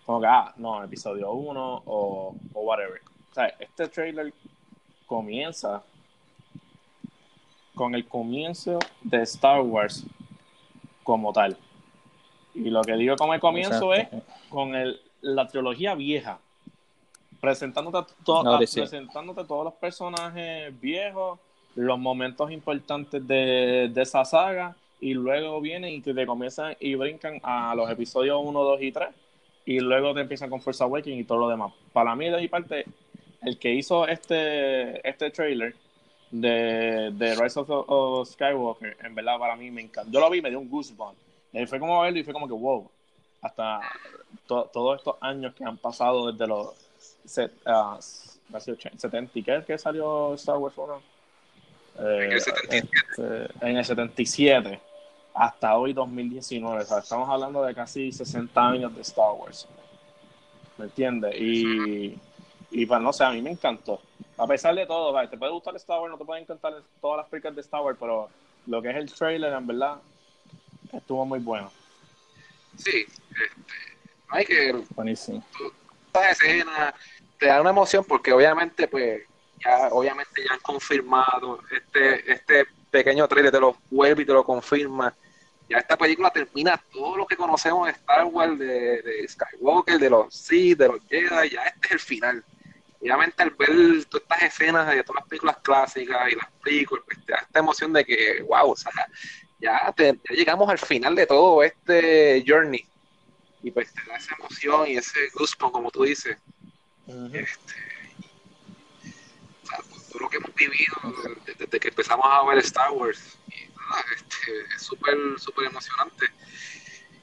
como 0.06 0.20
que, 0.22 0.28
ah, 0.28 0.54
no, 0.58 0.84
episodio 0.84 1.32
1 1.32 1.84
o, 1.86 2.36
o 2.54 2.60
whatever. 2.62 3.02
O 3.32 3.34
sea, 3.34 3.48
este 3.60 3.88
trailer 3.88 4.34
comienza 5.06 5.82
con 7.76 7.94
el 7.96 8.06
comienzo 8.08 8.80
de 9.02 9.22
Star 9.24 9.62
Wars 9.62 10.06
como 11.04 11.32
tal. 11.32 11.58
Y 12.54 12.70
lo 12.70 12.82
que 12.82 12.94
digo 12.96 13.16
como 13.16 13.34
el 13.34 13.40
comienzo 13.40 13.94
es 13.94 14.08
con 14.50 14.76
el, 14.76 15.00
la 15.22 15.48
trilogía 15.48 15.94
vieja. 15.96 16.40
Presentándote, 17.40 18.12
to- 18.26 18.44
sí. 18.68 18.80
presentándote 18.82 19.44
todos 19.46 19.64
los 19.66 19.74
personajes 19.76 20.78
viejos, 20.82 21.40
los 21.76 22.00
momentos 22.00 22.52
importantes 22.52 23.26
de, 23.28 23.90
de 23.94 24.02
esa 24.02 24.26
saga, 24.26 24.76
y 25.00 25.14
luego 25.14 25.62
vienen 25.62 25.94
y 25.94 26.02
te 26.02 26.26
comienzan 26.26 26.76
y 26.80 26.96
brincan 26.96 27.40
a 27.44 27.76
los 27.76 27.90
episodios 27.90 28.40
1, 28.44 28.64
2 28.64 28.82
y 28.82 28.92
3, 28.92 29.10
y 29.66 29.80
luego 29.80 30.14
te 30.14 30.22
empiezan 30.22 30.50
con 30.50 30.62
Force 30.62 30.84
Awakens 30.84 31.20
y 31.20 31.24
todo 31.24 31.40
lo 31.40 31.50
demás. 31.50 31.74
Para 31.94 32.16
mí, 32.16 32.30
de 32.30 32.38
mi 32.38 32.48
parte, 32.48 32.86
el 33.42 33.60
que 33.60 33.74
hizo 33.74 34.08
este, 34.08 35.08
este 35.08 35.30
trailer 35.32 35.76
de, 36.32 37.12
de 37.14 37.36
Rise 37.36 37.60
of, 37.60 38.30
Skywalker, 38.30 38.98
en 39.04 39.16
verdad 39.16 39.38
para 39.38 39.56
mí 39.56 39.70
me 39.72 39.82
encantó. 39.82 40.12
Yo 40.12 40.20
lo 40.20 40.30
vi 40.30 40.42
me 40.42 40.50
dio 40.50 40.60
un 40.60 40.70
goosebump. 40.70 41.18
Y 41.54 41.66
fue 41.66 41.80
como 41.80 42.02
verlo 42.02 42.20
y 42.20 42.24
fue 42.24 42.34
como 42.34 42.48
que 42.48 42.54
wow. 42.54 42.90
Hasta 43.42 43.82
todos 44.48 44.98
estos 44.98 45.16
años 45.22 45.54
que 45.54 45.64
han 45.64 45.78
pasado 45.78 46.32
desde 46.32 46.48
los 46.48 46.74
set, 47.26 47.52
70 48.50 49.32
y 49.40 49.44
qué, 49.44 49.64
¿qué 49.66 49.78
salió 49.78 50.34
Star 50.34 50.58
Wars 50.58 50.78
1? 50.78 51.02
en 52.00 52.32
el 52.32 52.42
77. 52.42 52.88
Este, 53.10 53.68
en 53.68 53.78
el 53.78 53.86
77 53.86 54.80
hasta 55.38 55.78
hoy 55.78 55.94
2019. 55.94 56.82
O 56.82 56.86
sea, 56.86 57.00
estamos 57.00 57.30
hablando 57.30 57.64
de 57.64 57.76
casi 57.76 58.12
60 58.12 58.68
años 58.68 58.96
de 58.96 59.02
Star 59.02 59.32
Wars. 59.38 59.68
¿Me 60.78 60.86
entiendes? 60.86 61.36
Y, 61.40 62.20
y 62.72 62.86
pues 62.86 63.02
no 63.02 63.14
sé, 63.14 63.24
a 63.24 63.32
mí 63.32 63.42
me 63.42 63.52
encantó. 63.52 64.02
A 64.38 64.48
pesar 64.48 64.76
de 64.76 64.86
todo, 64.86 65.18
te 65.28 65.38
puede 65.38 65.52
gustar 65.52 65.76
Star 65.76 66.00
Wars, 66.00 66.12
no 66.12 66.18
te 66.18 66.26
pueden 66.26 66.44
encantar 66.44 66.74
todas 67.00 67.18
las 67.18 67.28
películas 67.28 67.56
de 67.56 67.62
Star 67.62 67.82
Wars, 67.82 67.98
pero 68.00 68.30
lo 68.66 68.82
que 68.82 68.90
es 68.90 68.96
el 68.96 69.12
trailer, 69.12 69.54
en 69.54 69.68
verdad, 69.68 69.98
estuvo 70.92 71.26
muy 71.26 71.40
bueno. 71.40 71.72
Sí, 72.78 73.06
este, 73.08 73.62
hay 74.30 74.46
que. 74.46 74.84
Buenísimo. 74.96 75.44
Estas 76.08 76.32
escenas 76.32 76.94
te 77.40 77.48
dan 77.48 77.62
una 77.62 77.70
emoción 77.70 78.04
porque, 78.04 78.34
obviamente, 78.34 78.88
pues, 78.88 79.22
ya, 79.64 79.90
obviamente 79.92 80.44
ya 80.48 80.54
han 80.54 80.60
confirmado 80.60 81.60
este, 81.72 82.32
este 82.32 82.68
pequeño 82.92 83.28
trailer, 83.28 83.52
te 83.52 83.60
lo 83.60 83.78
vuelve 83.90 84.24
y 84.24 84.26
te 84.26 84.34
lo 84.34 84.44
confirma 84.44 85.14
ya 85.70 85.78
esta 85.78 85.98
película 85.98 86.32
termina 86.32 86.82
todo 86.92 87.18
lo 87.18 87.28
que 87.28 87.36
conocemos 87.36 87.88
de 87.88 87.94
Star 87.94 88.26
Wars, 88.26 88.58
de, 88.58 89.26
Skywalker, 89.28 90.00
de 90.00 90.10
los 90.10 90.34
Sith, 90.34 90.78
de 90.78 90.88
los 90.88 91.00
Jedi, 91.10 91.50
ya 91.50 91.64
este 91.64 91.88
es 91.88 91.92
el 91.92 92.00
final. 92.00 92.44
obviamente 93.02 93.44
al 93.44 93.52
ver 93.52 94.06
todas 94.06 94.24
estas 94.24 94.42
escenas 94.44 94.88
de 94.88 95.04
todas 95.04 95.22
las 95.22 95.30
películas 95.30 95.58
clásicas 95.62 96.32
y 96.32 96.36
las 96.36 96.52
películas, 96.64 97.04
pues 97.06 97.26
te 97.26 97.34
da 97.34 97.40
esta 97.40 97.60
emoción 97.60 97.94
de 97.94 98.06
que, 98.06 98.46
wow, 98.48 98.72
o 98.72 98.76
sea, 98.76 98.92
ya, 99.60 99.94
llegamos 100.30 100.70
al 100.70 100.80
final 100.80 101.16
de 101.16 101.26
todo 101.26 101.64
este 101.64 102.44
journey. 102.48 102.86
Y 103.64 103.72
pues 103.72 103.92
te 103.94 104.02
da 104.08 104.18
esa 104.18 104.36
emoción 104.36 104.88
y 104.88 104.98
ese 104.98 105.20
gusto, 105.34 105.72
como 105.72 105.92
tú 105.92 106.04
dices. 106.04 106.38
este, 107.34 107.74
todo 110.10 110.20
lo 110.20 110.30
que 110.30 110.38
hemos 110.38 110.54
vivido 110.56 110.96
desde, 111.46 111.80
que 111.80 111.88
empezamos 111.90 112.26
a 112.30 112.46
ver 112.46 112.60
Star 112.60 112.92
Wars. 112.92 113.38
Y, 113.48 113.67
este, 114.16 114.76
es 114.76 114.82
súper, 114.82 115.16
súper 115.38 115.66
emocionante. 115.66 116.26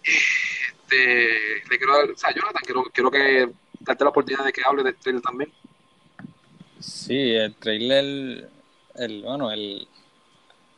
Este, 0.02 1.62
le 1.68 1.78
quiero 1.78 1.96
dar, 1.96 2.10
o 2.10 2.16
sea, 2.16 2.34
Jonathan, 2.34 2.62
quiero, 2.64 2.84
quiero 2.92 3.10
que 3.10 3.50
darte 3.80 4.04
la 4.04 4.10
oportunidad 4.10 4.44
de 4.44 4.52
que 4.52 4.62
hable 4.64 4.82
del 4.82 4.96
trailer 4.96 5.22
también. 5.22 5.52
Sí, 6.80 7.34
el 7.34 7.54
trailer, 7.54 8.50
el, 8.96 9.22
bueno, 9.22 9.50
el, 9.50 9.88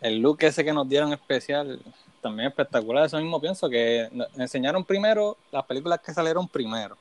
el 0.01 0.19
look 0.19 0.39
ese 0.43 0.65
que 0.65 0.73
nos 0.73 0.89
dieron 0.89 1.13
especial, 1.13 1.81
también 2.21 2.49
espectacular. 2.49 3.07
Eso 3.07 3.19
mismo 3.19 3.41
pienso 3.41 3.69
que 3.69 4.09
enseñaron 4.37 4.85
primero 4.85 5.37
las 5.51 5.65
películas 5.65 6.01
que 6.01 6.13
salieron 6.13 6.49
primero. 6.49 6.97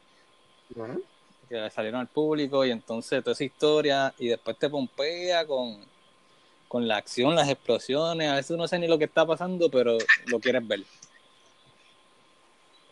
Que 1.47 1.69
salieron 1.69 2.01
al 2.01 2.07
público 2.07 2.65
y 2.65 2.71
entonces 2.71 3.23
toda 3.23 3.33
esa 3.33 3.43
historia 3.43 4.13
y 4.17 4.27
después 4.27 4.57
te 4.57 4.69
pompea 4.69 5.45
con 5.45 5.85
con 6.75 6.89
la 6.89 6.97
acción, 6.97 7.33
las 7.35 7.47
explosiones, 7.47 8.29
a 8.29 8.35
veces 8.35 8.57
no 8.57 8.67
sé 8.67 8.77
ni 8.77 8.85
lo 8.85 8.97
que 8.97 9.05
está 9.05 9.25
pasando, 9.25 9.71
pero 9.71 9.97
lo 10.25 10.41
quieres 10.41 10.67
ver. 10.67 10.81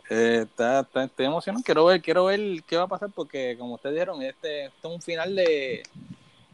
Eh, 0.09 0.45
está, 0.45 0.79
está, 0.79 1.03
estoy 1.03 1.25
emocionado, 1.25 1.65
quiero 1.65 1.83
ver, 1.83 2.01
quiero 2.01 2.23
ver 2.23 2.63
qué 2.65 2.77
va 2.77 2.83
a 2.83 2.87
pasar 2.87 3.09
porque 3.13 3.57
como 3.59 3.75
ustedes 3.75 3.95
dijeron, 3.95 4.21
este, 4.21 4.67
este 4.67 4.87
es 4.87 4.93
un 4.93 5.01
final 5.01 5.35
de, 5.35 5.83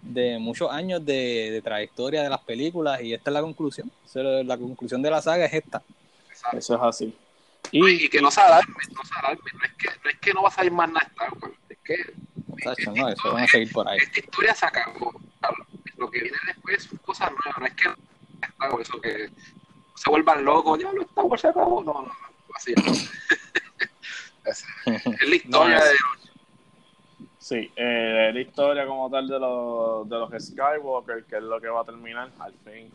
de 0.02 0.40
muchos 0.40 0.72
años 0.72 1.06
de, 1.06 1.62
trayectoria 1.64 2.24
de 2.24 2.32
las 2.32 2.42
películas 2.42 3.00
y 3.00 3.14
esta 3.14 3.30
es 3.30 3.34
la 3.36 3.42
conclusión. 3.42 3.92
La 4.16 4.58
conclusión 4.58 5.04
de 5.04 5.12
la 5.12 5.22
saga 5.22 5.46
es 5.46 5.54
esta. 5.54 5.84
Eso 6.54 6.76
es 6.78 6.82
así. 6.82 7.16
Y, 7.72 8.10
que 8.10 8.22
no 8.24 8.32
se 8.32 8.42
alarme, 8.42 8.74
no 8.92 9.04
se 9.04 9.20
alarme, 9.20 9.52
no 9.54 9.66
es 9.66 9.74
que 9.74 9.88
no, 9.88 10.10
es 10.10 10.18
que 10.18 10.34
no 10.34 10.42
va 10.42 10.50
a 10.50 10.52
salir 10.52 10.72
más 10.72 10.92
nada, 10.92 11.12
es 11.70 11.78
que, 11.84 11.96
no, 12.88 13.08
eso 13.08 13.34
van 13.34 13.44
a 13.44 13.48
seguir 13.48 13.72
por 13.72 13.88
ahí. 13.88 14.00
Esta 14.00 14.20
historia 14.20 14.56
se 14.56 14.66
acabó 14.66 15.14
lo 16.00 16.10
que 16.10 16.22
viene 16.22 16.38
después 16.48 16.84
son 16.84 16.98
cosas 17.00 17.32
nuevas, 17.32 17.60
no 17.60 17.66
es 17.66 17.74
que 17.74 18.82
eso 18.82 19.02
que 19.02 19.30
se 19.96 20.10
vuelvan 20.10 20.46
locos, 20.46 20.80
ya 20.80 20.92
lo 20.92 21.02
Star 21.02 21.26
Wars 21.26 21.42
se 21.42 21.48
acabó, 21.50 21.84
no, 21.84 21.94
no, 21.94 22.02
no 22.04 22.12
así 22.56 22.74
es. 24.46 24.66
es 24.86 25.30
la 25.30 25.36
historia 25.36 25.84
de 25.84 25.92
Sí, 27.50 27.72
eh, 27.76 28.30
la 28.32 28.42
historia 28.42 28.86
como 28.86 29.10
tal 29.10 29.28
de 29.28 29.40
los, 29.40 30.08
de 30.08 30.18
los 30.20 30.30
Skywalker, 30.44 31.24
que 31.24 31.38
es 31.38 31.42
lo 31.42 31.60
que 31.60 31.68
va 31.68 31.82
a 31.82 31.84
terminar 31.84 32.30
al 32.38 32.54
fin. 32.54 32.92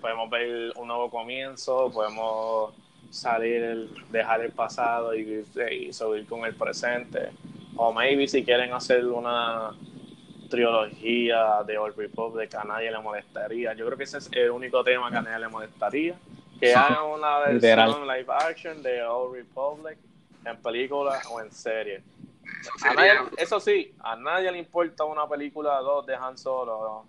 Podemos 0.00 0.30
ver 0.30 0.72
un 0.76 0.88
nuevo 0.88 1.10
comienzo, 1.10 1.90
podemos 1.92 2.72
salir, 3.10 3.90
dejar 4.10 4.40
el 4.40 4.52
pasado 4.52 5.14
y, 5.14 5.44
y 5.70 5.92
subir 5.92 6.26
con 6.26 6.46
el 6.46 6.54
presente. 6.54 7.28
O 7.76 7.92
maybe 7.92 8.26
si 8.26 8.42
quieren 8.42 8.72
hacer 8.72 9.04
una 9.04 9.72
trilogía 10.50 11.62
de 11.66 11.78
Old 11.78 11.96
Republic 11.96 12.54
a 12.54 12.64
nadie 12.64 12.90
le 12.90 12.98
molestaría. 12.98 13.72
Yo 13.72 13.86
creo 13.86 13.96
que 13.96 14.04
ese 14.04 14.18
es 14.18 14.28
el 14.32 14.50
único 14.50 14.84
tema 14.84 15.10
que 15.10 15.16
a 15.16 15.22
nadie 15.22 15.38
le 15.38 15.48
molestaría. 15.48 16.18
Que 16.60 16.74
hagan 16.74 17.04
una 17.04 17.38
versión 17.48 18.06
live 18.06 18.26
action 18.28 18.82
de 18.82 19.02
Old 19.02 19.34
Republic 19.34 19.96
en 20.44 20.56
película 20.58 21.18
o 21.30 21.40
en 21.40 21.50
serie. 21.50 22.02
eso 23.38 23.60
sí, 23.60 23.94
a 24.00 24.16
nadie 24.16 24.52
le 24.52 24.58
importa 24.58 25.04
una 25.04 25.26
película 25.26 25.78
2 25.78 26.06
de 26.06 26.14
Han 26.16 26.36
Solo. 26.36 27.06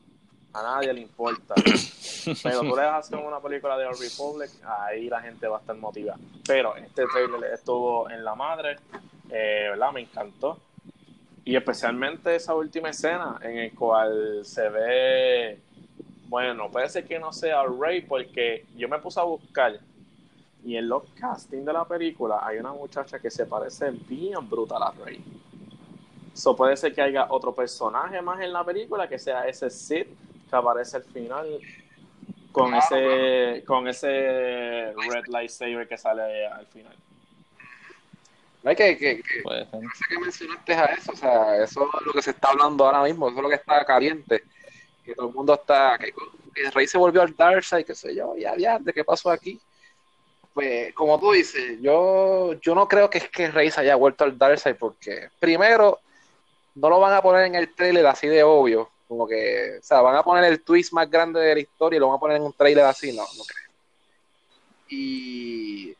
A 0.54 0.62
nadie 0.62 0.94
le 0.94 1.02
importa. 1.02 1.56
Pero 2.44 2.60
tú 2.60 2.76
le 2.76 2.82
hacer 2.84 3.18
una 3.18 3.40
película 3.40 3.78
de 3.78 3.86
Old 3.86 4.00
Republic, 4.00 4.52
ahí 4.66 5.10
la 5.10 5.22
gente 5.22 5.48
va 5.48 5.58
a 5.58 5.60
estar 5.62 5.76
motivada. 5.76 6.20
Pero 6.46 6.76
este 6.76 7.06
trailer 7.08 7.54
estuvo 7.54 8.10
en 8.10 8.24
la 8.24 8.36
madre, 8.36 8.76
eh, 9.30 9.68
¿verdad? 9.72 9.92
Me 9.94 10.02
encantó 10.02 10.58
y 11.44 11.56
especialmente 11.56 12.36
esa 12.36 12.54
última 12.54 12.90
escena 12.90 13.40
en 13.42 13.58
el 13.58 13.74
cual 13.74 14.42
se 14.44 14.70
ve, 14.70 15.60
bueno, 16.28 16.70
puede 16.70 16.88
ser 16.90 17.06
que 17.06 17.20
no 17.20 17.34
sea 17.34 17.64
Rey 17.64 18.02
porque 18.02 18.66
yo 18.76 18.88
me 18.88 19.00
puse 19.00 19.20
a 19.20 19.24
buscar 19.24 19.80
y 20.64 20.76
en 20.78 20.88
los 20.88 21.04
castings 21.20 21.66
de 21.66 21.74
la 21.74 21.86
película 21.86 22.40
hay 22.42 22.60
una 22.60 22.74
muchacha 22.74 23.20
que 23.20 23.32
se 23.32 23.46
parece 23.46 23.90
bien 23.92 24.48
brutal 24.48 24.84
a 24.84 24.92
Rey. 24.92 25.24
Eso 26.34 26.56
puede 26.56 26.78
ser 26.78 26.94
que 26.94 27.02
haya 27.02 27.28
otro 27.30 27.54
personaje 27.54 28.22
más 28.22 28.40
en 28.42 28.54
la 28.54 28.64
película 28.64 29.08
que 29.08 29.18
sea 29.18 29.48
ese 29.48 29.70
Sid 29.70 30.06
que 30.50 30.56
aparece 30.56 30.98
al 30.98 31.04
final 31.04 31.60
con 32.52 32.74
ese 32.74 33.64
con 33.66 33.88
ese 33.88 34.94
red 34.94 35.26
lightsaber 35.28 35.88
que 35.88 35.98
sale 35.98 36.46
al 36.46 36.68
final. 36.68 36.96
No 38.64 38.76
que, 38.76 38.98
que, 38.98 39.24
que, 39.24 39.44
sé 39.44 40.06
que 40.08 40.20
mencionaste 40.20 40.74
a 40.74 40.86
eso, 40.86 41.12
o 41.14 41.16
sea, 41.16 41.64
eso 41.64 41.90
es 42.00 42.06
lo 42.06 42.14
que 42.14 42.22
se 42.22 42.30
está 42.30 42.50
hablando 42.50 42.86
ahora 42.86 43.04
mismo, 43.04 43.28
eso 43.28 43.38
es 43.38 43.44
lo 43.44 43.50
que 43.50 43.56
está 43.56 43.84
caliente, 43.84 44.44
que 45.04 45.16
todo 45.16 45.30
el 45.30 45.34
mundo 45.34 45.56
está, 45.56 45.98
que, 45.98 46.14
el 46.56 46.72
rey 46.72 46.86
se 46.86 47.00
volvió 47.00 47.24
al 47.24 47.36
Darkseid, 47.36 47.86
qué 47.86 47.96
sé 47.96 48.14
yo, 48.14 48.36
ya, 48.38 48.56
ya, 48.58 48.78
¿de 48.78 48.94
qué 48.94 49.04
pasó 49.04 49.32
aquí? 49.32 49.60
Pues, 50.54 50.94
como 50.94 51.20
tú 51.20 51.32
dices, 51.32 51.80
yo, 51.82 52.54
yo 52.62 52.76
no 52.76 52.88
creo 52.88 53.10
que 53.10 53.18
es 53.18 53.30
que 53.30 53.50
rey 53.50 53.72
se 53.72 53.82
haya 53.82 53.96
vuelto 53.96 54.26
al 54.26 54.38
Darkseid, 54.38 54.76
porque 54.76 55.30
primero, 55.40 56.00
no 56.76 56.90
lo 56.90 57.00
van 57.00 57.14
a 57.14 57.22
poner 57.22 57.48
en 57.48 57.56
el 57.56 57.74
trailer 57.74 58.06
así 58.06 58.28
de 58.28 58.44
obvio, 58.44 58.92
como 59.08 59.28
que, 59.28 59.80
o 59.80 59.84
sea, 59.84 60.02
van 60.02 60.16
a 60.16 60.24
poner 60.24 60.44
el 60.44 60.62
twist 60.62 60.94
más 60.94 61.10
grande 61.10 61.40
de 61.40 61.56
la 61.56 61.62
historia 61.62 61.98
y 61.98 62.00
lo 62.00 62.10
van 62.10 62.18
a 62.18 62.20
poner 62.20 62.38
en 62.38 62.44
un 62.44 62.54
trailer 62.54 62.86
así, 62.86 63.12
no, 63.12 63.24
no 63.24 63.44
creo. 63.44 63.72
Y, 64.88 65.96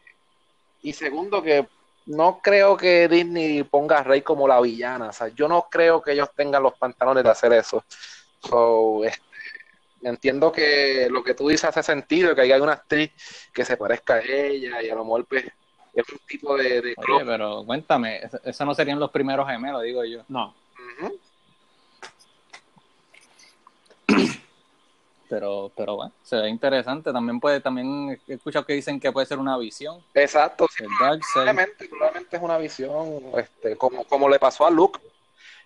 y 0.84 0.94
segundo, 0.94 1.42
que 1.42 1.66
no 2.06 2.40
creo 2.42 2.78
que 2.78 3.08
Disney 3.08 3.64
ponga 3.64 4.00
a 4.00 4.04
Rey 4.04 4.22
como 4.22 4.48
la 4.48 4.60
villana. 4.60 5.10
O 5.10 5.14
sea, 5.14 5.28
yo 5.30 5.48
no 5.48 5.68
creo 5.70 6.02
que 6.02 6.14
ellos 6.14 6.30
tengan 6.36 6.64
los 6.64 6.78
pantalones 6.78 7.24
de 7.24 7.30
hacer 7.30 7.54
eso. 7.54 7.84
So, 8.40 9.04
este, 9.06 9.22
entiendo 10.02 10.52
que 10.52 11.08
lo 11.10 11.24
que 11.24 11.34
tú 11.34 11.48
dices 11.48 11.66
hace 11.66 11.84
sentido, 11.84 12.36
que 12.36 12.42
hay 12.42 12.52
una 12.54 12.74
actriz 12.74 13.12
que 13.54 13.66
se 13.66 13.78
parezca 13.78 14.16
a 14.16 14.22
ella 14.22 14.82
y 14.82 14.90
a 14.90 14.96
lo 14.96 15.04
mejor 15.04 15.26
pues, 15.26 15.46
es 15.94 16.10
un 16.10 16.20
tipo 16.28 16.58
de... 16.58 16.82
de 16.82 16.96
Oye, 16.98 17.26
pero 17.26 17.64
cuéntame, 17.66 18.22
esos 18.44 18.66
no 18.66 18.74
serían 18.74 19.00
los 19.00 19.12
primeros 19.12 19.48
gemelos, 19.48 19.84
digo 19.84 20.04
yo. 20.06 20.24
No. 20.28 20.56
Pero 25.32 25.72
pero 25.78 25.96
bueno 25.96 26.12
se 26.24 26.36
ve 26.36 26.50
interesante. 26.50 27.14
También 27.14 27.40
puede 27.40 27.62
también 27.62 28.20
he 28.28 28.34
escuchado 28.34 28.66
que 28.66 28.74
dicen 28.74 29.00
que 29.00 29.14
puede 29.14 29.26
ser 29.26 29.40
una 29.40 29.58
visión. 29.58 30.04
Exacto 30.14 30.68
probablemente, 31.34 31.88
probablemente 31.88 32.36
es 32.36 32.44
una 32.44 32.58
visión 32.58 33.22
este 33.38 33.78
como 33.78 34.04
como 34.04 34.28
le 34.28 34.40
pasó 34.40 34.68
a 34.68 34.70
Luke 34.70 35.00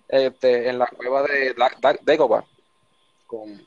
este, 0.08 0.70
en 0.70 0.78
la 0.78 0.86
cueva 0.86 1.24
de 1.24 1.56
Dagobah 2.04 2.46
con 3.26 3.60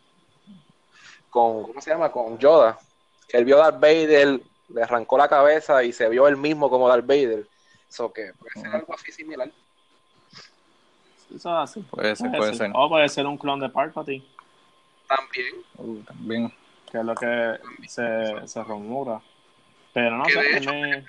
con 1.30 1.64
cómo 1.64 1.80
se 1.80 1.90
llama 1.90 2.12
con 2.12 2.38
Yoda 2.38 2.78
que 3.26 3.36
él 3.36 3.44
vio 3.44 3.56
a 3.60 3.70
Darth 3.70 3.80
Vader 3.80 4.40
le 4.68 4.82
arrancó 4.82 5.18
la 5.18 5.28
cabeza 5.28 5.82
y 5.82 5.92
se 5.92 6.08
vio 6.08 6.28
él 6.28 6.36
mismo 6.36 6.70
como 6.70 6.88
Darth 6.88 7.06
Vader. 7.06 7.46
Eso 7.88 8.12
que 8.12 8.32
puede 8.38 8.52
ser 8.52 8.74
algo 8.74 8.94
así 8.94 9.10
similar. 9.10 9.50
Eso 11.34 11.34
es 11.34 11.70
así. 11.70 11.80
Puede 11.80 12.16
ser, 12.16 12.30
puede 12.36 12.54
ser. 12.54 12.70
O 12.74 12.88
puede 12.88 13.08
ser 13.08 13.26
un 13.26 13.38
clon 13.38 13.60
de 13.60 13.68
Palpatine, 13.68 14.24
También. 15.08 15.54
Uh, 15.76 16.02
también. 16.02 16.52
que 16.90 16.98
es 16.98 17.04
lo 17.04 17.14
que 17.14 17.58
se, 17.88 18.46
se 18.46 18.62
rumora. 18.62 19.20
Pero 19.92 20.16
no 20.16 20.24
Que 20.24 20.32
sé, 20.32 20.56
hecho, 20.58 20.70
me- 20.72 21.04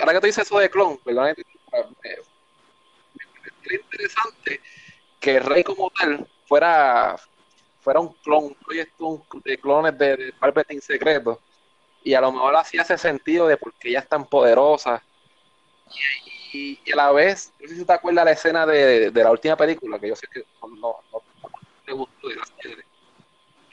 Ahora 0.00 0.12
que 0.14 0.20
tú 0.20 0.26
dices 0.26 0.46
eso 0.46 0.58
de 0.58 0.68
clon, 0.70 0.98
¿verdad? 1.04 1.34
Me, 1.36 1.44
me 1.44 3.30
parece 3.62 3.74
interesante 3.82 4.60
que 5.20 5.38
Rey 5.40 5.62
como 5.62 5.90
tal 5.90 6.26
fuera, 6.46 7.16
fuera 7.80 8.00
un 8.00 8.12
clon, 8.14 8.44
un 8.44 8.54
proyecto 8.54 9.24
de 9.44 9.58
clones 9.58 9.96
de, 9.96 10.16
de 10.16 10.32
Palpatine 10.32 10.80
secreto. 10.80 11.40
Y 12.04 12.14
a 12.14 12.20
lo 12.20 12.32
mejor 12.32 12.56
así 12.56 12.78
hace 12.78 12.98
sentido 12.98 13.46
de 13.46 13.56
por 13.56 13.72
qué 13.74 13.90
ella 13.90 14.00
es 14.00 14.08
tan 14.08 14.24
poderosa. 14.26 15.02
Y, 16.52 16.78
y 16.84 16.92
a 16.92 16.96
la 16.96 17.12
vez, 17.12 17.52
no 17.60 17.68
sé 17.68 17.76
si 17.76 17.84
te 17.84 17.92
acuerdas 17.92 18.24
la 18.24 18.32
escena 18.32 18.66
de, 18.66 19.10
de 19.10 19.24
la 19.24 19.30
última 19.30 19.56
película, 19.56 19.98
que 19.98 20.08
yo 20.08 20.16
sé 20.16 20.26
que 20.32 20.44
no, 20.60 20.96
no, 21.12 21.22
no 21.82 21.86
te 21.86 21.92
gustó 21.92 22.28
de 22.28 22.36
la. 22.36 22.42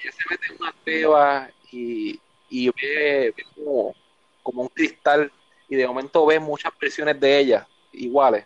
Ella 0.02 0.12
se 0.12 0.24
mete 0.30 0.48
en 0.48 0.62
una 0.62 0.74
cueva 0.84 1.50
y, 1.72 2.20
y 2.50 2.68
ve, 2.70 3.34
ve 3.36 3.46
como, 3.56 3.96
como 4.44 4.62
un 4.64 4.70
cristal 4.70 5.32
y 5.68 5.76
de 5.76 5.88
momento 5.88 6.26
ves 6.26 6.42
muchas 6.42 6.72
versiones 6.80 7.20
de 7.20 7.40
ella 7.40 7.68
iguales. 7.92 8.46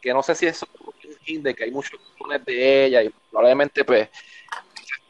Que 0.00 0.12
no 0.12 0.22
sé 0.22 0.34
si 0.34 0.46
eso 0.46 0.66
es 1.00 1.06
un 1.06 1.16
hint 1.24 1.44
de 1.44 1.54
que 1.54 1.64
hay 1.64 1.70
muchos 1.70 2.00
clones 2.16 2.44
de 2.44 2.86
ella 2.86 3.02
y 3.02 3.10
probablemente 3.30 3.84
pues 3.84 4.08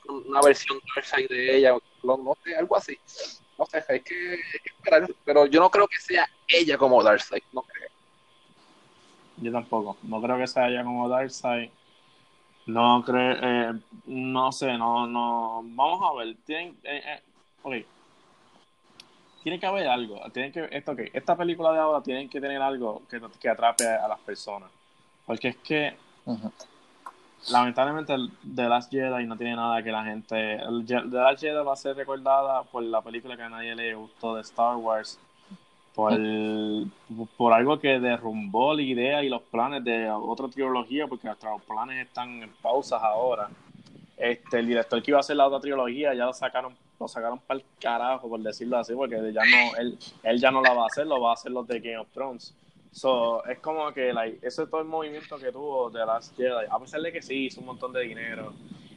una 0.08 0.40
versión 0.40 0.80
Darkseid 0.94 1.28
de 1.28 1.56
ella, 1.56 1.76
no 2.02 2.36
sé, 2.42 2.56
algo 2.56 2.76
así. 2.76 2.98
No 3.58 3.66
sé, 3.66 3.84
hay 3.88 4.00
que, 4.00 4.14
hay 4.14 4.60
que 4.62 4.70
esperar. 4.70 5.08
Pero 5.24 5.46
yo 5.46 5.60
no 5.60 5.70
creo 5.70 5.88
que 5.88 5.98
sea 5.98 6.28
ella 6.48 6.78
como 6.78 7.02
Darkseid, 7.02 7.42
no 7.52 7.62
creo. 7.62 7.88
Yo 9.38 9.52
tampoco. 9.52 9.96
No 10.02 10.20
creo 10.22 10.38
que 10.38 10.46
sea 10.46 10.68
ella 10.68 10.84
como 10.84 11.08
Darkseid. 11.08 11.70
No 12.66 13.02
creo, 13.04 13.36
eh, 13.40 13.80
no 14.06 14.50
sé, 14.50 14.76
no, 14.76 15.06
no. 15.06 15.62
Vamos 15.64 16.00
a 16.02 16.14
ver. 16.18 16.36
Tienen, 16.44 16.76
eh, 16.82 17.02
eh, 17.04 17.22
ok. 17.62 17.74
Tiene 19.44 19.60
que 19.60 19.66
haber 19.66 19.86
algo. 19.86 20.20
Tienen 20.32 20.50
que, 20.50 20.68
esto, 20.72 20.92
ok, 20.92 21.00
Esta 21.12 21.36
película 21.36 21.72
de 21.72 21.78
ahora 21.78 22.02
tienen 22.02 22.28
que 22.28 22.40
tener 22.40 22.60
algo 22.60 23.02
que, 23.08 23.20
que 23.40 23.48
atrape 23.48 23.86
a 23.86 24.08
las 24.08 24.18
personas. 24.20 24.68
Porque 25.24 25.48
es 25.48 25.56
que, 25.58 25.96
Ujú. 26.24 26.50
lamentablemente, 27.50 28.12
el 28.14 28.32
The 28.54 28.68
Last 28.68 28.90
Jedi 28.90 29.26
no 29.26 29.36
tiene 29.36 29.54
nada 29.54 29.80
que 29.84 29.92
la 29.92 30.04
gente. 30.04 30.54
El 30.54 30.84
The 30.84 31.02
Last 31.04 31.40
Jedi 31.40 31.64
va 31.64 31.72
a 31.72 31.76
ser 31.76 31.94
recordada 31.96 32.64
por 32.64 32.82
la 32.82 33.00
película 33.00 33.36
que 33.36 33.42
a 33.44 33.48
nadie 33.48 33.76
le 33.76 33.94
gustó 33.94 34.34
de 34.34 34.40
Star 34.40 34.74
Wars. 34.76 35.20
Por, 35.96 36.12
por 37.38 37.54
algo 37.54 37.80
que 37.80 37.98
derrumbó 37.98 38.74
la 38.74 38.82
idea 38.82 39.24
y 39.24 39.30
los 39.30 39.40
planes 39.42 39.82
de 39.82 40.10
otra 40.10 40.46
trilogía, 40.48 41.06
porque 41.06 41.26
nuestros 41.26 41.62
planes 41.62 42.06
están 42.06 42.42
en 42.42 42.50
pausas 42.60 43.02
ahora. 43.02 43.48
Este, 44.16 44.58
el 44.58 44.66
director 44.66 45.02
que 45.02 45.10
iba 45.10 45.18
a 45.18 45.20
hacer 45.20 45.36
la 45.36 45.46
otra 45.46 45.58
trilogía 45.58 46.12
ya 46.14 46.26
lo 46.26 46.34
sacaron, 46.34 46.74
lo 47.00 47.08
sacaron 47.08 47.38
para 47.38 47.60
el 47.60 47.66
carajo, 47.80 48.28
por 48.28 48.40
decirlo 48.40 48.76
así, 48.76 48.94
porque 48.94 49.16
ya 49.32 49.42
no, 49.44 49.76
él, 49.78 49.98
él 50.22 50.38
ya 50.38 50.50
no 50.50 50.60
la 50.60 50.74
va 50.74 50.84
a 50.84 50.86
hacer, 50.86 51.06
lo 51.06 51.18
va 51.18 51.30
a 51.30 51.34
hacer 51.34 51.50
los 51.50 51.66
de 51.66 51.80
Game 51.80 51.98
of 51.98 52.08
Thrones. 52.12 52.54
So, 52.92 53.44
es 53.46 53.58
como 53.60 53.92
que 53.92 54.12
like, 54.12 54.38
ese 54.46 54.64
es 54.64 54.70
todo 54.70 54.80
el 54.82 54.86
movimiento 54.86 55.38
que 55.38 55.50
tuvo 55.50 55.90
de 55.90 56.04
Last 56.04 56.36
Jedi, 56.36 56.66
a 56.70 56.78
pesar 56.78 57.00
de 57.00 57.12
que 57.12 57.20
sí 57.22 57.46
hizo 57.46 57.60
un 57.60 57.66
montón 57.66 57.92
de 57.92 58.02
dinero, 58.02 58.52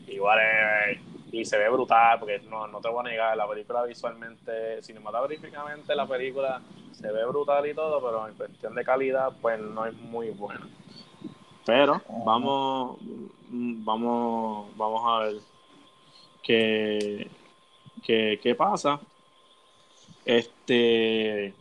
igual 0.07 0.39
eh, 0.39 1.01
y 1.31 1.45
se 1.45 1.57
ve 1.57 1.69
brutal, 1.69 2.19
porque 2.19 2.39
no, 2.49 2.67
no 2.67 2.81
te 2.81 2.89
voy 2.89 3.05
a 3.05 3.09
negar, 3.09 3.37
la 3.37 3.47
película 3.47 3.83
visualmente, 3.83 4.81
cinematográficamente 4.81 5.95
la 5.95 6.07
película 6.07 6.61
se 6.91 7.11
ve 7.11 7.25
brutal 7.25 7.67
y 7.67 7.73
todo, 7.73 8.01
pero 8.01 8.27
en 8.27 8.33
cuestión 8.35 8.75
de 8.75 8.83
calidad, 8.83 9.31
pues 9.41 9.59
no 9.59 9.85
es 9.85 9.93
muy 9.93 10.31
buena. 10.31 10.67
Pero 11.65 12.01
vamos, 12.25 12.97
vamos, 13.49 14.75
vamos 14.75 15.01
a 15.05 15.19
ver 15.19 15.35
qué, 16.41 17.29
qué, 18.03 18.39
qué 18.41 18.55
pasa. 18.55 18.99
Este. 20.25 21.53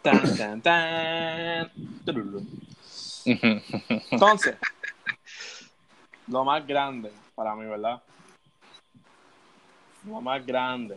Tan, 0.00 0.36
tan, 0.36 0.62
tan. 0.62 1.72
Entonces, 4.10 4.56
lo 6.26 6.44
más 6.44 6.66
grande 6.66 7.10
para 7.38 7.54
mí, 7.54 7.64
¿verdad? 7.66 8.02
Lo 10.04 10.20
más 10.20 10.44
grande 10.44 10.96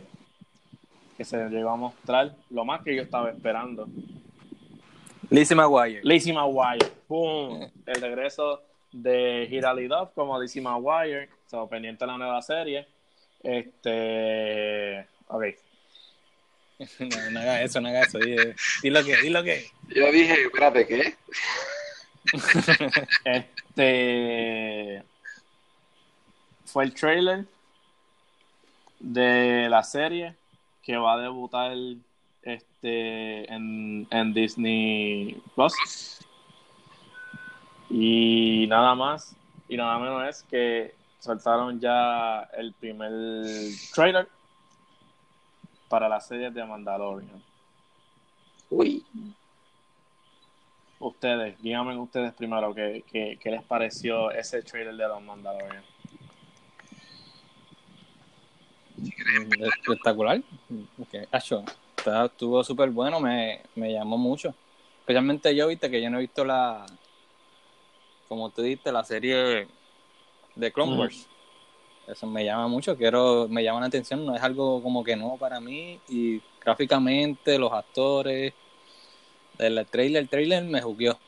que 1.15 1.23
se 1.23 1.37
llegó 1.49 1.69
a 1.69 1.75
mostrar, 1.75 2.35
lo 2.49 2.65
más 2.65 2.81
que 2.81 2.95
yo 2.95 3.03
estaba 3.03 3.29
esperando. 3.29 3.87
Lizzie 5.29 5.55
McGuire. 5.55 6.01
Lizzie 6.03 6.33
McGuire, 6.33 6.87
¡pum! 7.07 7.69
El 7.85 8.01
regreso 8.01 8.63
de 8.91 9.47
Hilary 9.51 9.87
Duff 9.87 10.13
como 10.15 10.41
Lizzie 10.41 10.63
McGuire, 10.63 11.29
so, 11.45 11.69
pendiente 11.69 12.05
de 12.05 12.11
la 12.11 12.17
nueva 12.17 12.41
serie. 12.41 12.87
Este. 13.43 15.07
Ok. 15.27 15.43
No, 16.99 17.29
no 17.29 17.39
haga 17.39 17.61
eso, 17.61 17.79
no 17.79 17.89
haga 17.89 18.01
eso. 18.01 18.17
Di, 18.17 18.35
di 18.81 18.89
lo 18.89 19.03
que, 19.03 19.15
di 19.17 19.29
lo 19.29 19.43
que. 19.43 19.63
Yo 19.89 20.11
dije, 20.11 20.45
espérate, 20.45 20.87
¿qué? 20.87 21.13
Este. 23.25 25.10
Fue 26.71 26.85
el 26.85 26.93
trailer 26.93 27.45
de 28.97 29.67
la 29.69 29.83
serie 29.83 30.35
que 30.81 30.95
va 30.95 31.15
a 31.15 31.17
debutar 31.17 31.75
este 32.41 33.53
en, 33.53 34.07
en 34.09 34.33
Disney 34.33 35.41
Plus. 35.53 36.25
Y 37.89 38.67
nada 38.69 38.95
más 38.95 39.35
y 39.67 39.75
nada 39.75 39.99
menos 39.99 40.29
es 40.29 40.43
que 40.43 40.95
soltaron 41.19 41.77
ya 41.79 42.43
el 42.53 42.71
primer 42.73 43.11
trailer 43.93 44.29
para 45.89 46.07
la 46.07 46.21
serie 46.21 46.51
de 46.51 46.65
Mandalorian. 46.65 47.43
Uy, 48.69 49.03
Ustedes, 50.99 51.59
díganme 51.61 51.97
ustedes 51.97 52.31
primero 52.33 52.75
qué, 52.75 53.03
qué, 53.11 53.37
qué 53.41 53.49
les 53.49 53.63
pareció 53.63 54.29
ese 54.29 54.61
trailer 54.61 54.95
de 54.95 55.07
los 55.07 55.21
Mandalorian. 55.21 55.83
Espectacular. 59.59 60.41
Okay. 60.99 61.25
Acho, 61.31 61.63
está- 61.97 62.25
estuvo 62.25 62.63
súper 62.63 62.89
bueno, 62.89 63.19
me, 63.19 63.61
me 63.75 63.93
llamó 63.93 64.17
mucho. 64.17 64.53
Especialmente 64.99 65.55
yo, 65.55 65.67
viste, 65.67 65.89
que 65.89 66.01
yo 66.01 66.09
no 66.09 66.17
he 66.17 66.21
visto 66.21 66.45
la, 66.45 66.85
como 68.27 68.49
tú 68.49 68.61
dijiste, 68.61 68.91
la 68.91 69.03
serie 69.03 69.67
de 70.55 70.71
Clone. 70.71 70.97
Wars. 70.97 71.27
Eso 72.07 72.27
me 72.27 72.43
llama 72.43 72.67
mucho, 72.67 72.97
quiero, 72.97 73.47
me 73.47 73.63
llama 73.63 73.79
la 73.81 73.85
atención, 73.85 74.25
no 74.25 74.35
es 74.35 74.41
algo 74.41 74.81
como 74.81 75.03
que 75.03 75.15
no 75.15 75.37
para 75.37 75.59
mí. 75.59 75.99
Y 76.09 76.41
gráficamente, 76.59 77.57
los 77.57 77.71
actores, 77.71 78.53
el 79.59 79.85
trailer, 79.87 80.23
el 80.23 80.29
trailer 80.29 80.63
me 80.63 80.81
jugueó. 80.81 81.19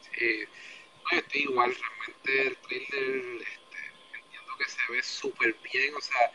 sí. 0.00 0.44
No, 1.04 1.12
yo 1.12 1.18
estoy 1.18 1.40
igual, 1.42 1.72
realmente 1.74 2.48
el 2.48 2.56
trailer 2.58 3.42
este, 3.42 3.65
que 4.56 4.64
se 4.68 4.78
ve 4.90 5.02
súper 5.02 5.54
bien, 5.72 5.94
o 5.94 6.00
sea, 6.00 6.32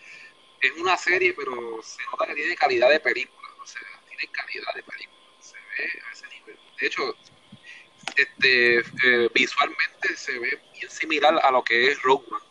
es 0.61 0.72
una 0.74 0.97
serie, 0.97 1.34
pero 1.34 1.82
se 1.82 2.03
nota 2.05 2.28
que 2.28 2.36
tiene 2.36 2.55
calidad 2.55 2.89
de 2.89 2.99
película, 2.99 3.47
o 3.61 3.65
sea, 3.65 3.82
tiene 4.07 4.28
calidad 4.32 4.74
de 4.76 4.84
película, 4.84 5.19
se 5.39 5.55
ve 5.57 6.01
a 6.07 6.11
ese 6.11 6.28
nivel. 6.28 6.59
De 6.80 6.88
hecho, 6.88 7.15
este, 8.15 8.80
eh, 8.80 9.30
visualmente 9.34 10.15
se 10.15 10.38
ve 10.39 10.61
bien 10.74 10.89
similar 10.89 11.39
a 11.43 11.51
lo 11.51 11.63
que 11.63 11.88
es 11.88 12.01
Rogue 12.01 12.26
One, 12.30 12.45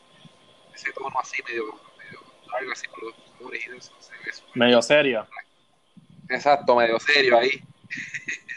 ese 0.75 0.93
tono 0.93 1.19
así 1.21 1.43
medio, 1.45 1.79
medio 1.99 2.21
largo, 2.53 2.73
así 2.73 2.87
con 2.89 3.05
los 3.05 3.15
colores 3.39 3.67
y 3.67 3.77
eso, 3.77 3.93
se 4.01 4.13
ve 4.13 4.33
Medio 4.55 4.83
serio. 4.83 5.27
Exacto, 6.29 6.77
medio 6.77 6.99
serio 7.01 7.39
ahí. 7.39 7.63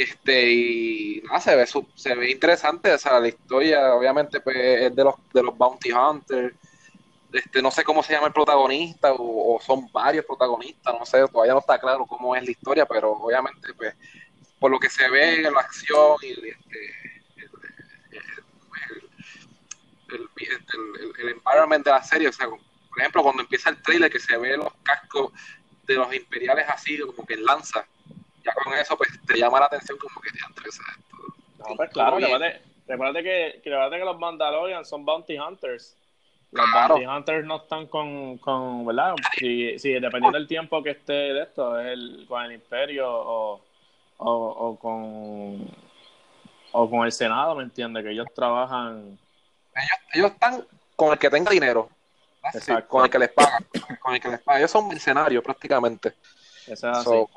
Este, 0.00 0.50
y 0.52 1.22
nada, 1.24 1.40
se 1.40 1.54
ve, 1.56 1.66
se 1.94 2.14
ve 2.14 2.30
interesante, 2.30 2.92
o 2.94 2.98
sea, 2.98 3.20
la 3.20 3.28
historia 3.28 3.94
obviamente 3.94 4.40
pues, 4.40 4.56
es 4.56 4.96
de 4.96 5.04
los, 5.04 5.14
de 5.32 5.42
los 5.42 5.56
Bounty 5.56 5.92
Hunters. 5.92 6.54
Este, 7.32 7.62
no 7.62 7.70
sé 7.70 7.84
cómo 7.84 8.02
se 8.02 8.14
llama 8.14 8.28
el 8.28 8.32
protagonista 8.32 9.12
o, 9.18 9.60
son 9.60 9.90
varios 9.92 10.24
protagonistas, 10.26 10.94
no 10.98 11.06
sé, 11.06 11.26
todavía 11.28 11.54
no 11.54 11.60
está 11.60 11.78
claro 11.80 12.06
cómo 12.06 12.36
es 12.36 12.44
la 12.44 12.50
historia, 12.52 12.86
pero 12.86 13.12
obviamente 13.12 13.74
pues 13.74 13.94
por 14.60 14.70
lo 14.70 14.80
que 14.80 14.90
se 14.90 15.08
ve 15.10 15.36
en 15.46 15.52
la 15.54 15.60
acción 15.60 16.16
y 16.22 16.32
este, 16.32 16.78
el, 20.08 20.16
el, 20.18 20.22
el, 20.46 21.12
el- 21.20 21.28
environment 21.30 21.84
de 21.84 21.90
la 21.90 22.02
serie, 22.02 22.28
o 22.28 22.32
sea, 22.32 22.48
por 22.48 22.98
ejemplo, 22.98 23.22
cuando 23.22 23.42
empieza 23.42 23.70
el 23.70 23.80
trailer 23.82 24.10
que 24.10 24.18
se 24.18 24.36
ve 24.36 24.56
los 24.56 24.72
cascos 24.82 25.32
de 25.86 25.94
los 25.94 26.12
imperiales 26.14 26.66
así, 26.68 26.98
como 26.98 27.26
que 27.26 27.36
lanza, 27.36 27.86
ya 28.56 28.62
con 28.64 28.74
eso 28.74 28.96
pues 28.96 29.10
te 29.26 29.38
llama 29.38 29.60
la 29.60 29.66
atención 29.66 29.98
como 29.98 30.20
que 30.20 30.30
te 30.30 30.38
interesa 30.48 30.82
esto. 30.96 31.16
No, 31.58 31.76
pues 31.76 31.90
claro, 31.90 32.18
recuérdate, 32.18 32.62
recuérdate 32.86 33.22
que, 33.22 33.60
recuérdate 33.64 33.98
que 33.98 34.04
los 34.04 34.18
Mandalorian 34.18 34.84
son 34.84 35.04
bounty 35.04 35.38
hunters. 35.38 35.96
Los 36.52 36.68
Claro. 36.72 36.94
Bounty 36.94 37.06
Hunters 37.06 37.46
no 37.46 37.56
están 37.58 37.86
con, 37.86 38.38
con 38.38 38.84
¿verdad? 38.84 39.14
Si, 39.38 39.78
si 39.78 39.92
dependiendo 39.92 40.36
del 40.36 40.48
tiempo 40.48 40.82
que 40.82 40.90
esté 40.90 41.12
de 41.12 41.42
esto, 41.42 41.78
es 41.78 41.86
el, 41.86 42.24
con 42.26 42.42
el 42.42 42.52
Imperio 42.52 43.08
o, 43.08 43.60
o, 44.16 44.32
o 44.32 44.76
con 44.76 45.70
o 46.72 46.90
con 46.90 47.04
el 47.04 47.12
Senado, 47.12 47.54
¿me 47.54 47.62
entiendes? 47.62 48.02
Que 48.04 48.10
ellos 48.10 48.26
trabajan 48.34 49.18
Ellos, 49.74 49.98
ellos 50.12 50.30
están 50.32 50.66
con 50.96 51.12
el 51.12 51.18
que 51.18 51.30
tenga 51.30 51.50
dinero. 51.50 51.88
Exacto. 52.52 52.88
con 52.88 53.04
el 53.04 53.10
que 53.10 53.18
les 53.18 53.28
paga. 53.30 53.58
Con 54.00 54.14
el 54.14 54.20
que 54.20 54.28
les 54.28 54.40
paga. 54.40 54.58
Ellos 54.58 54.70
son 54.70 54.88
mercenarios 54.88 55.44
prácticamente. 55.44 56.14
So, 56.74 57.28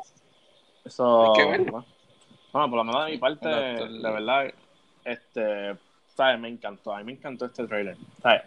Eso, 0.85 1.33
bueno, 1.33 1.85
Bueno, 2.51 2.69
por 2.69 2.77
lo 2.77 2.83
menos 2.83 3.05
de 3.05 3.11
mi 3.11 3.17
parte, 3.17 3.47
El 3.47 3.55
actor- 3.55 3.89
de 4.01 4.11
verdad, 4.11 4.53
este, 5.05 5.77
¿sabes? 6.15 6.39
Me 6.39 6.49
encantó, 6.49 6.93
a 6.93 6.99
mí 6.99 7.03
me 7.05 7.11
encantó 7.13 7.45
este 7.45 7.65
trailer, 7.67 7.97
¿sabes? 8.21 8.41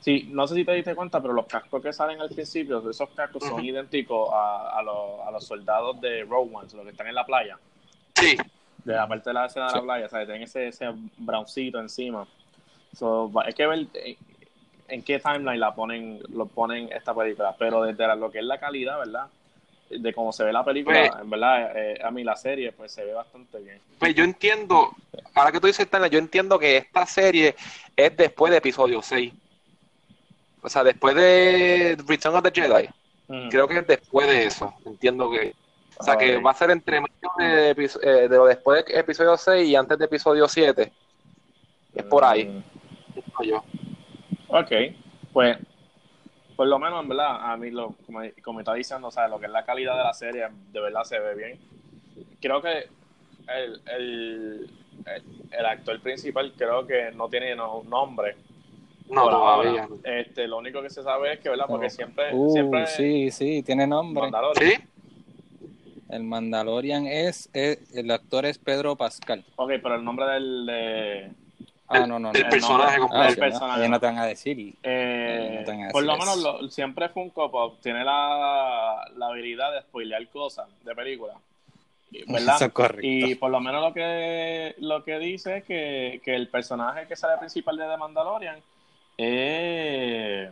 Sí, 0.00 0.28
no 0.32 0.46
sé 0.46 0.54
si 0.54 0.64
te 0.64 0.72
diste 0.72 0.94
cuenta, 0.94 1.20
pero 1.20 1.34
los 1.34 1.46
cascos 1.46 1.82
que 1.82 1.92
salen 1.92 2.20
al 2.22 2.30
principio, 2.30 2.88
esos 2.88 3.10
cascos 3.10 3.44
son 3.44 3.62
idénticos 3.62 4.30
a, 4.32 4.78
a, 4.78 4.82
los, 4.82 5.20
a 5.26 5.30
los 5.30 5.44
soldados 5.44 6.00
de 6.00 6.24
Rogue 6.24 6.50
One, 6.54 6.68
los 6.72 6.84
que 6.84 6.90
están 6.90 7.06
en 7.08 7.14
la 7.14 7.26
playa, 7.26 7.58
sí, 8.14 8.34
de 8.84 8.94
la 8.94 9.06
parte 9.06 9.28
de 9.28 9.34
la 9.34 9.44
escena 9.46 9.66
de 9.66 9.76
la 9.76 9.82
playa, 9.82 10.08
¿sabes? 10.08 10.26
Tienen 10.26 10.44
ese, 10.44 10.68
ese 10.68 10.86
browncito 11.18 11.78
encima. 11.80 12.26
So, 12.94 13.30
hay 13.44 13.52
que 13.52 13.66
ver 13.66 13.86
eh, 13.92 14.16
en 14.88 15.02
qué 15.02 15.18
timeline 15.18 15.60
la 15.60 15.74
ponen, 15.74 16.18
lo 16.30 16.46
ponen 16.46 16.90
esta 16.92 17.14
película, 17.14 17.54
pero 17.58 17.82
desde 17.82 18.06
la- 18.06 18.16
lo 18.16 18.30
que 18.30 18.38
es 18.38 18.44
la 18.44 18.58
calidad, 18.58 18.98
¿verdad? 19.00 19.26
De 19.90 20.14
cómo 20.14 20.32
se 20.32 20.44
ve 20.44 20.52
la 20.52 20.64
película, 20.64 21.08
Pues- 21.10 21.22
en 21.22 21.30
verdad, 21.30 21.72
eh, 21.76 21.98
a 22.02 22.10
mí 22.12 22.22
la 22.22 22.36
serie, 22.36 22.70
pues 22.72 22.92
se 22.92 23.04
ve 23.04 23.12
bastante 23.12 23.58
bien. 23.58 23.80
Pues 23.98 24.14
yo 24.14 24.22
entiendo, 24.22 24.90
ahora 25.34 25.50
que 25.50 25.58
tú 25.60 25.66
dices, 25.66 25.88
Tania, 25.90 26.06
yo 26.06 26.18
entiendo 26.20 26.58
que 26.58 26.76
esta 26.76 27.04
serie 27.06 27.56
es 27.96 28.16
después 28.16 28.52
de 28.52 28.58
episodio 28.58 29.02
6. 29.02 29.32
O 30.62 30.68
sea, 30.68 30.84
después 30.84 31.14
de 31.16 31.96
Return 32.06 32.36
of 32.36 32.42
the 32.44 32.52
Jedi. 32.60 32.88
Creo 33.50 33.66
que 33.68 33.78
es 33.78 33.86
después 33.86 34.26
de 34.28 34.44
eso. 34.44 34.74
Entiendo 34.84 35.30
que. 35.30 35.54
O 35.98 36.02
sea, 36.02 36.16
que 36.16 36.38
va 36.38 36.50
a 36.50 36.54
ser 36.54 36.70
entre 36.70 37.00
medio 37.00 37.30
de, 37.38 37.76
epi- 37.76 38.00
eh, 38.02 38.28
de 38.28 38.36
lo 38.36 38.46
después 38.46 38.84
de 38.86 38.98
episodio 38.98 39.36
6 39.36 39.68
y 39.68 39.76
antes 39.76 39.98
de 39.98 40.04
episodio 40.06 40.48
7. 40.48 40.90
Es 41.94 42.04
por 42.04 42.24
ahí, 42.24 42.44
Mm, 42.46 43.42
yo. 43.44 43.62
Ok, 44.48 44.70
pues 45.32 45.58
por 46.60 46.68
lo 46.68 46.78
menos 46.78 47.02
en 47.02 47.08
verdad, 47.08 47.50
a 47.50 47.56
mí 47.56 47.70
lo, 47.70 47.94
como, 48.04 48.20
como 48.44 48.58
está 48.60 48.74
diciendo, 48.74 49.08
o 49.08 49.10
sea, 49.10 49.28
lo 49.28 49.40
que 49.40 49.46
es 49.46 49.50
la 49.50 49.64
calidad 49.64 49.96
de 49.96 50.04
la 50.04 50.12
serie, 50.12 50.46
de 50.70 50.78
verdad 50.80 51.04
se 51.04 51.18
ve 51.18 51.34
bien. 51.34 51.58
Creo 52.38 52.60
que 52.60 52.80
el, 53.48 53.80
el, 53.86 54.70
el, 55.06 55.30
el 55.52 55.64
actor 55.66 55.98
principal 56.02 56.52
creo 56.58 56.86
que 56.86 57.12
no 57.12 57.30
tiene 57.30 57.56
no- 57.56 57.82
nombre. 57.88 58.36
No, 59.08 59.30
todavía. 59.30 59.84
ahora. 59.84 59.94
Este, 60.04 60.46
lo 60.46 60.58
único 60.58 60.82
que 60.82 60.90
se 60.90 61.02
sabe 61.02 61.32
es 61.32 61.40
que, 61.40 61.48
¿verdad? 61.48 61.64
Porque 61.66 61.88
siempre, 61.88 62.26
Uh, 62.34 62.52
siempre 62.52 62.86
sí, 62.88 63.30
sí, 63.30 63.62
tiene 63.62 63.86
nombre. 63.86 64.24
Mandalorian. 64.24 64.70
¿Sí? 64.70 64.84
El 66.10 66.24
Mandalorian 66.24 67.06
es, 67.06 67.48
es- 67.54 67.96
el 67.96 68.10
actor 68.10 68.44
es 68.44 68.58
Pedro 68.58 68.96
Pascal. 68.96 69.46
Ok, 69.56 69.70
pero 69.82 69.94
el 69.94 70.04
nombre 70.04 70.26
del 70.26 70.66
de, 70.66 71.30
Ah, 71.92 72.00
no, 72.00 72.06
no, 72.06 72.18
no. 72.20 72.32
del 72.32 72.48
personaje 72.48 72.98
nombre- 72.98 73.00
completo. 73.00 73.22
Ah, 73.24 73.30
sí, 73.30 73.36
¿no? 73.36 73.40
personaje. 73.40 73.88
No 73.88 74.00
te 74.00 74.06
van 74.06 74.18
a 74.18 74.26
decir. 74.26 74.74
Eh, 74.82 75.64
No 75.66 75.90
por 75.90 76.04
lo 76.04 76.16
menos 76.16 76.36
lo- 76.38 76.68
siempre 76.70 77.08
Funko 77.08 77.50
Pop 77.50 77.78
tiene 77.82 78.04
la, 78.04 79.04
la 79.16 79.26
habilidad 79.26 79.72
de 79.72 79.80
spoilear 79.82 80.26
cosas 80.28 80.68
de 80.84 80.94
películas. 80.94 81.36
¿Verdad? 82.26 82.56
Eso 82.56 82.64
es 82.66 82.72
correcto. 82.72 83.00
Y 83.06 83.34
por 83.36 83.50
lo 83.50 83.60
menos 83.60 83.82
lo 83.82 83.92
que 83.94 84.74
lo 84.78 85.04
que 85.04 85.18
dice 85.18 85.58
es 85.58 85.64
que, 85.64 86.20
que 86.24 86.34
el 86.34 86.48
personaje 86.48 87.06
que 87.06 87.14
sale 87.16 87.38
principal 87.38 87.76
de 87.76 87.84
The 87.86 87.96
Mandalorian 87.96 88.56
es, 89.16 90.50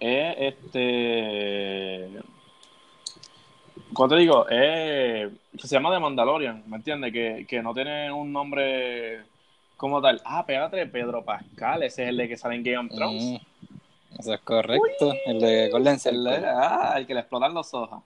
es 0.00 0.34
este 0.38 2.10
¿cómo 3.92 4.08
te 4.08 4.16
digo? 4.16 4.46
Es, 4.48 5.30
se 5.58 5.68
llama 5.68 5.90
The 5.92 6.00
Mandalorian, 6.00 6.62
¿me 6.66 6.76
entiendes? 6.76 7.12
Que, 7.12 7.46
que 7.48 7.62
no 7.62 7.72
tiene 7.72 8.12
un 8.12 8.30
nombre 8.32 9.22
como 9.76 10.00
tal. 10.02 10.20
Ah, 10.24 10.40
espérate, 10.40 10.86
Pedro 10.86 11.24
Pascal, 11.24 11.82
ese 11.82 12.04
es 12.04 12.08
el 12.10 12.16
de 12.16 12.28
que 12.28 12.36
sale 12.36 12.56
en 12.56 12.62
Game 12.64 12.88
of 12.88 12.94
Thrones. 12.94 13.22
Mm, 13.24 14.18
eso 14.20 14.34
es 14.34 14.40
correcto. 14.40 15.12
El 15.26 15.40
de 15.40 15.68
Golden 15.70 15.94
El, 15.94 16.00
Circle. 16.00 16.36
ah, 16.46 16.94
el 16.96 17.06
que 17.06 17.14
le 17.14 17.20
explotan 17.20 17.54
los 17.54 17.72
ojos. 17.74 18.02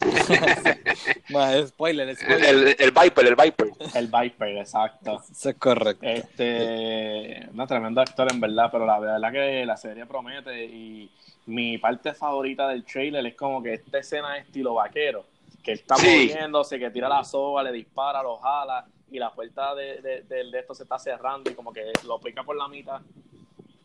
Bueno, 1.30 1.66
spoiler, 1.66 2.08
El, 2.08 2.16
spoiler. 2.16 2.44
el, 2.48 2.76
el 2.78 2.90
Viper, 2.90 3.26
el 3.26 3.36
Viper. 3.36 3.68
El 3.94 4.06
Viper, 4.06 4.56
exacto. 4.58 5.22
Eso 5.30 5.50
es 5.50 5.56
correcto. 5.56 6.06
Este, 6.06 7.46
no, 7.52 7.66
tremendo 7.66 8.00
actor 8.00 8.28
en 8.32 8.40
verdad, 8.40 8.68
pero 8.72 8.86
la 8.86 8.98
verdad 8.98 9.32
que 9.32 9.66
la 9.66 9.76
serie 9.76 10.06
promete 10.06 10.64
y 10.64 11.10
mi 11.46 11.76
parte 11.78 12.14
favorita 12.14 12.68
del 12.68 12.84
trailer 12.84 13.26
es 13.26 13.34
como 13.34 13.62
que 13.62 13.74
esta 13.74 13.98
escena 13.98 14.34
de 14.34 14.40
estilo 14.40 14.74
vaquero, 14.74 15.24
que 15.62 15.72
él 15.72 15.78
está 15.80 15.96
Sí. 15.96 16.06
moviéndose, 16.30 16.78
que 16.78 16.90
tira 16.90 17.08
la 17.08 17.24
soga, 17.24 17.62
le 17.62 17.72
dispara, 17.72 18.22
lo 18.22 18.36
jala 18.38 18.86
y 19.10 19.18
la 19.18 19.32
puerta 19.32 19.74
de, 19.74 20.00
de, 20.02 20.22
de- 20.22 20.50
de 20.50 20.58
esto 20.58 20.74
se 20.74 20.82
está 20.84 20.98
cerrando 20.98 21.50
y 21.50 21.54
como 21.54 21.72
que 21.72 21.92
lo 22.06 22.18
pica 22.20 22.42
por 22.42 22.56
la 22.56 22.68
mitad. 22.68 23.00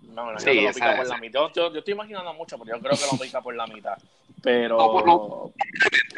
No, 0.04 0.32
no, 0.32 0.40
Sí, 0.40 0.46
creo 0.46 0.56
que 0.56 0.62
lo 0.64 0.70
esa- 0.70 0.80
pica 0.86 0.96
por 0.98 1.08
la 1.08 1.18
mitad. 1.18 1.40
Yo, 1.40 1.52
yo, 1.54 1.72
yo 1.74 1.80
estoy 1.80 1.94
imaginando 1.94 2.34
mucho, 2.34 2.58
pero 2.60 2.76
yo 2.78 2.82
creo 2.84 2.98
que 2.98 3.06
lo 3.12 3.18
pica 3.20 3.42
por 3.42 3.56
la 3.56 3.66
mitad. 3.68 3.98
Pero 4.42 4.78
No, 4.78 4.92
por 4.92 5.08
lo- 5.08 5.52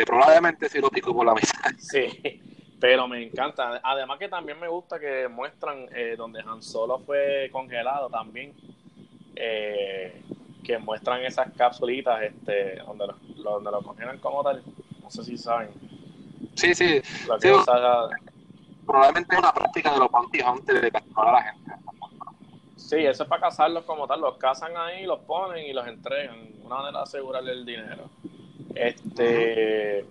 Probablemente 0.06 0.68
sí 0.70 0.80
lo 0.80 0.90
pico 0.90 1.14
por 1.14 1.26
la 1.26 1.34
mesa. 1.36 1.54
Sí, 1.80 2.42
pero 2.80 3.08
me 3.08 3.24
encanta. 3.24 3.80
Además 3.84 4.18
que 4.20 4.28
también 4.28 4.60
me 4.60 4.68
gusta 4.68 5.00
que 5.00 5.28
muestran 5.28 5.88
eh, 5.96 6.16
donde 6.18 6.42
Han 6.42 6.62
Solo 6.62 7.00
fue 7.00 7.50
congelado 7.52 8.10
también. 8.10 8.54
Eh, 9.36 10.22
que 10.64 10.78
muestran 10.80 11.24
esas 11.24 11.52
capsulitas 11.54 12.24
este, 12.24 12.78
donde 12.78 13.06
lo, 13.08 13.14
donde 13.52 13.72
lo 13.72 13.82
congelan 13.84 14.18
como 14.18 14.44
tal. 14.44 14.64
No 15.04 15.12
sé 15.12 15.24
si 15.24 15.38
saben. 15.38 15.70
Sí, 16.56 16.74
sí. 16.74 17.02
Lo 17.28 17.38
que 17.38 17.48
Sí, 17.50 17.54
usa- 17.54 18.10
Probablemente 18.86 19.34
es 19.36 19.40
una 19.40 19.54
práctica 19.54 19.94
de 19.94 20.00
los 20.00 20.12
bounty 20.12 20.40
antes 20.42 20.82
de 20.82 20.92
capturar 20.92 21.28
a 21.28 21.32
la 21.34 21.42
gente. 21.44 21.72
sí, 22.76 22.98
eso 23.06 23.24
es 23.24 23.30
para 23.30 23.42
cazarlos 23.42 23.84
como 23.84 24.08
tal. 24.08 24.22
Los 24.22 24.38
cazan 24.38 24.76
ahí, 24.78 25.06
los 25.06 25.20
ponen 25.22 25.66
y 25.66 25.74
los 25.74 25.88
entregan. 25.88 26.38
Una 26.64 26.76
manera 26.78 27.00
de 27.00 27.04
asegurarle 27.04 27.52
el 27.52 27.66
dinero. 27.66 28.10
Este. 28.76 30.06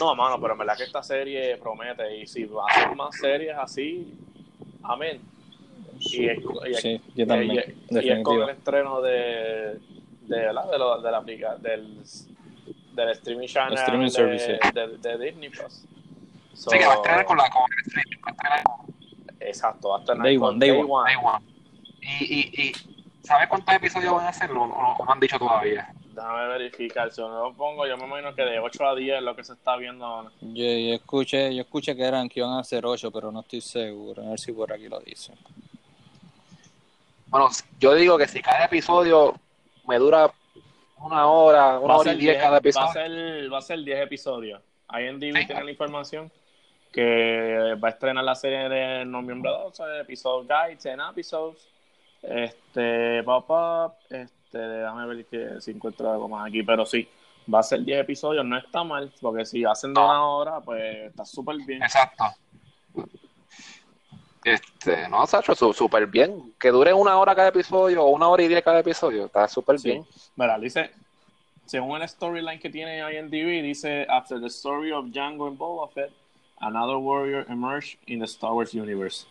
No, 0.00 0.14
mano, 0.14 0.40
pero 0.40 0.52
en 0.52 0.58
verdad 0.58 0.76
que 0.76 0.84
esta 0.84 1.02
serie 1.02 1.56
promete. 1.56 2.18
Y 2.18 2.26
si 2.26 2.44
va 2.44 2.64
a 2.68 2.74
ser 2.74 2.94
más 2.96 3.14
series 3.16 3.56
así, 3.56 4.12
amén. 4.82 5.20
Y 6.00 6.28
es, 6.28 6.38
y 6.38 6.70
es- 6.70 6.80
Sí, 6.80 7.00
yo 7.16 7.26
también. 7.26 7.74
y, 7.90 7.98
y 7.98 8.10
es 8.10 8.22
con 8.22 8.42
el 8.42 8.48
estreno 8.50 9.00
de, 9.00 9.78
de, 10.22 10.36
¿verdad? 10.40 10.70
de, 10.70 10.78
lo- 10.78 11.00
de 11.00 11.10
la 11.10 11.20
del, 11.22 12.02
del 12.94 13.08
streaming 13.10 13.46
channel 13.48 13.74
Streaming 13.78 14.04
de, 14.06 14.10
service, 14.10 14.58
sí. 14.62 14.70
de, 14.74 14.96
de 14.98 15.18
Disney 15.24 15.48
Plus. 15.48 15.84
So, 16.58 16.70
Así 16.70 16.78
que 16.80 16.86
va 16.86 16.92
a 16.94 16.96
estrenar 16.96 17.24
con 17.24 17.36
la 17.38 17.48
con 17.50 17.62
el 17.72 17.86
streaming, 17.86 18.18
va 18.20 18.28
a 18.28 18.30
estrenar 18.32 18.62
con 18.64 18.94
Exacto, 19.40 19.88
va 19.90 19.96
a 19.96 20.00
estrenar 20.00 20.24
Day 20.24 20.36
con 20.38 20.48
one, 20.48 20.58
day 20.58 20.70
Day 20.70 20.80
one. 20.80 20.90
One. 20.92 21.06
Day 21.12 21.16
One. 21.22 21.44
Y, 22.00 22.24
y, 22.34 22.62
y 22.68 22.72
¿sabes 23.22 23.48
cuántos 23.48 23.74
episodios 23.74 24.12
van 24.12 24.26
a 24.26 24.28
hacer? 24.30 24.50
No, 24.52 24.66
no, 24.66 24.96
han 25.06 25.20
dicho 25.20 25.38
todavía. 25.38 25.92
Déjame 26.14 26.48
verificar, 26.48 27.12
si 27.12 27.20
no 27.20 27.28
lo 27.28 27.54
pongo, 27.54 27.86
yo 27.86 27.96
me 27.96 28.06
imagino 28.06 28.34
que 28.34 28.42
de 28.42 28.58
8 28.58 28.86
a 28.88 28.94
10 28.96 29.18
es 29.18 29.22
lo 29.22 29.36
que 29.36 29.44
se 29.44 29.52
está 29.52 29.76
viendo. 29.76 30.32
Yo, 30.40 30.64
yo 30.64 30.94
escuché, 30.94 31.54
yo 31.54 31.62
escuché 31.62 31.94
que 31.94 32.02
eran 32.02 32.28
que 32.28 32.40
iban 32.40 32.58
a 32.58 32.64
ser 32.64 32.84
ocho, 32.84 33.12
pero 33.12 33.30
no 33.30 33.40
estoy 33.40 33.60
seguro. 33.60 34.24
A 34.26 34.30
ver 34.30 34.40
si 34.40 34.52
por 34.52 34.72
aquí 34.72 34.88
lo 34.88 34.98
dice. 34.98 35.32
Bueno, 37.28 37.48
yo 37.78 37.94
digo 37.94 38.18
que 38.18 38.26
si 38.26 38.40
cada 38.42 38.64
episodio 38.64 39.34
me 39.86 39.98
dura 39.98 40.28
una 41.00 41.26
hora, 41.28 41.78
una 41.78 41.94
Va 41.94 41.98
hora 42.00 42.12
y 42.14 42.16
diez 42.16 42.32
10, 42.32 42.38
cada 42.38 42.50
va 42.50 42.56
a 42.56 42.58
episodio. 42.58 42.92
ser, 42.92 43.52
va 43.52 43.58
a 43.58 43.62
ser 43.62 43.84
10 43.84 44.00
episodios. 44.00 44.60
IMDb 44.90 45.36
Sí. 45.38 45.46
tiene 45.46 45.64
la 45.64 45.70
información 45.70 46.32
que 46.92 47.74
va 47.82 47.88
a 47.88 47.90
estrenar 47.90 48.24
la 48.24 48.34
serie 48.34 48.68
de 48.68 49.04
noviembre 49.04 49.50
12, 49.50 50.00
episode 50.00 50.46
guide, 50.46 50.76
10 50.82 50.98
episodes. 51.10 51.68
Este, 52.22 53.22
pop 53.22 53.48
up, 53.50 53.92
este, 54.10 54.58
déjame 54.58 55.06
ver 55.06 55.26
que 55.26 55.60
si 55.60 55.70
encuentro 55.70 56.10
algo 56.10 56.28
más 56.28 56.48
aquí, 56.48 56.62
pero 56.62 56.84
sí, 56.84 57.08
va 57.52 57.60
a 57.60 57.62
ser 57.62 57.82
10 57.82 58.00
episodios, 58.00 58.44
no 58.44 58.58
está 58.58 58.82
mal, 58.84 59.12
porque 59.20 59.44
si 59.44 59.64
hacen 59.64 59.94
de 59.94 60.00
una 60.00 60.26
hora, 60.26 60.60
pues 60.60 61.10
está 61.10 61.24
súper 61.24 61.56
bien. 61.66 61.82
Exacto. 61.82 62.24
Este, 64.44 65.08
no, 65.08 65.26
Sacho, 65.26 65.54
súper 65.72 66.06
bien. 66.06 66.54
Que 66.58 66.70
dure 66.70 66.92
una 66.92 67.18
hora 67.18 67.34
cada 67.34 67.48
episodio 67.48 68.04
o 68.04 68.10
una 68.10 68.28
hora 68.28 68.42
y 68.42 68.48
diez 68.48 68.62
cada 68.62 68.78
episodio. 68.80 69.26
Está 69.26 69.46
súper 69.48 69.78
Sí. 69.78 69.90
bien. 69.90 70.06
Mira, 70.36 70.58
dice, 70.58 70.90
según 71.66 72.00
el 72.00 72.08
storyline 72.08 72.58
que 72.60 72.70
tiene 72.70 72.98
IMDb, 73.12 73.62
dice, 73.62 74.06
after 74.08 74.40
the 74.40 74.46
story 74.46 74.92
of 74.92 75.06
Django 75.10 75.48
and 75.48 75.58
Boba 75.58 75.88
Fett, 75.92 76.10
another 76.60 76.98
warrior 76.98 77.44
emerged 77.48 77.96
in 78.06 78.18
the 78.18 78.26
Star 78.26 78.54
Wars 78.54 78.74
universe. 78.74 79.26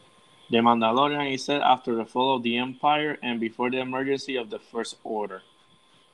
The 0.49 0.57
Mandalorian 0.57 1.33
is 1.33 1.43
set 1.43 1.61
after 1.61 1.95
the 1.95 2.05
fall 2.05 2.35
of 2.35 2.43
the 2.43 2.57
Empire 2.57 3.17
and 3.21 3.39
before 3.39 3.69
the 3.69 3.79
emergency 3.79 4.37
of 4.37 4.49
the 4.49 4.59
First 4.59 4.95
Order. 5.03 5.41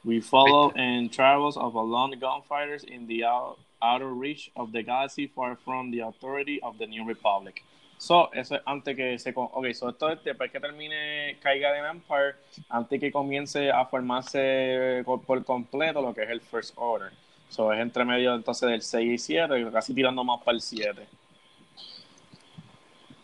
We 0.04 0.20
follow 0.20 0.72
in 0.72 1.10
travels 1.10 1.56
of 1.56 1.76
a 1.76 1.82
lone 1.82 2.18
gunfighters 2.20 2.84
in 2.84 3.08
the 3.08 3.24
out, 3.26 3.58
outer 3.82 4.10
reach 4.10 4.52
of 4.56 4.72
the 4.72 4.82
galaxy 4.82 5.28
far 5.28 5.56
from 5.56 5.92
the 5.92 6.00
authority 6.00 6.60
of 6.62 6.78
the 6.78 6.88
New 6.88 7.06
Republic. 7.06 7.64
So, 8.00 8.30
eso 8.34 8.56
es 8.56 8.62
antes 8.66 8.98
que 8.98 9.18
se... 9.18 9.32
Ok, 9.34 9.74
so 9.74 9.90
esto 9.90 10.10
es 10.10 10.24
después 10.24 10.52
que 10.52 10.60
termine 10.60 11.38
Caiga 11.40 11.72
de 11.72 11.88
Empire, 11.88 12.36
antes 12.70 13.00
que 13.00 13.12
comience 13.12 13.72
a 13.72 13.86
formarse 13.86 15.04
por 15.06 15.46
completo 15.46 16.02
lo 16.02 16.14
que 16.14 16.24
es 16.24 16.30
el 16.30 16.42
First 16.42 16.74
Order. 16.76 17.14
So, 17.54 17.72
es 17.72 17.80
entre 17.80 18.04
medio 18.04 18.34
entonces 18.34 18.68
del 18.68 18.82
6 18.82 19.12
y 19.12 19.18
7, 19.20 19.70
casi 19.72 19.94
tirando 19.94 20.24
más 20.24 20.40
para 20.42 20.56
el 20.56 20.62
7. 20.62 21.08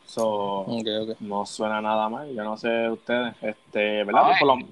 So, 0.06 0.60
Okay, 0.68 0.98
okay. 0.98 1.16
no 1.20 1.46
suena 1.48 1.82
nada 1.82 2.08
mal, 2.10 2.32
yo 2.34 2.44
no 2.44 2.56
sé 2.56 2.90
ustedes, 2.90 3.34
este, 3.42 4.04
¿verdad? 4.04 4.24
Ay. 4.26 4.36
Por 4.40 4.48
lo- 4.48 4.68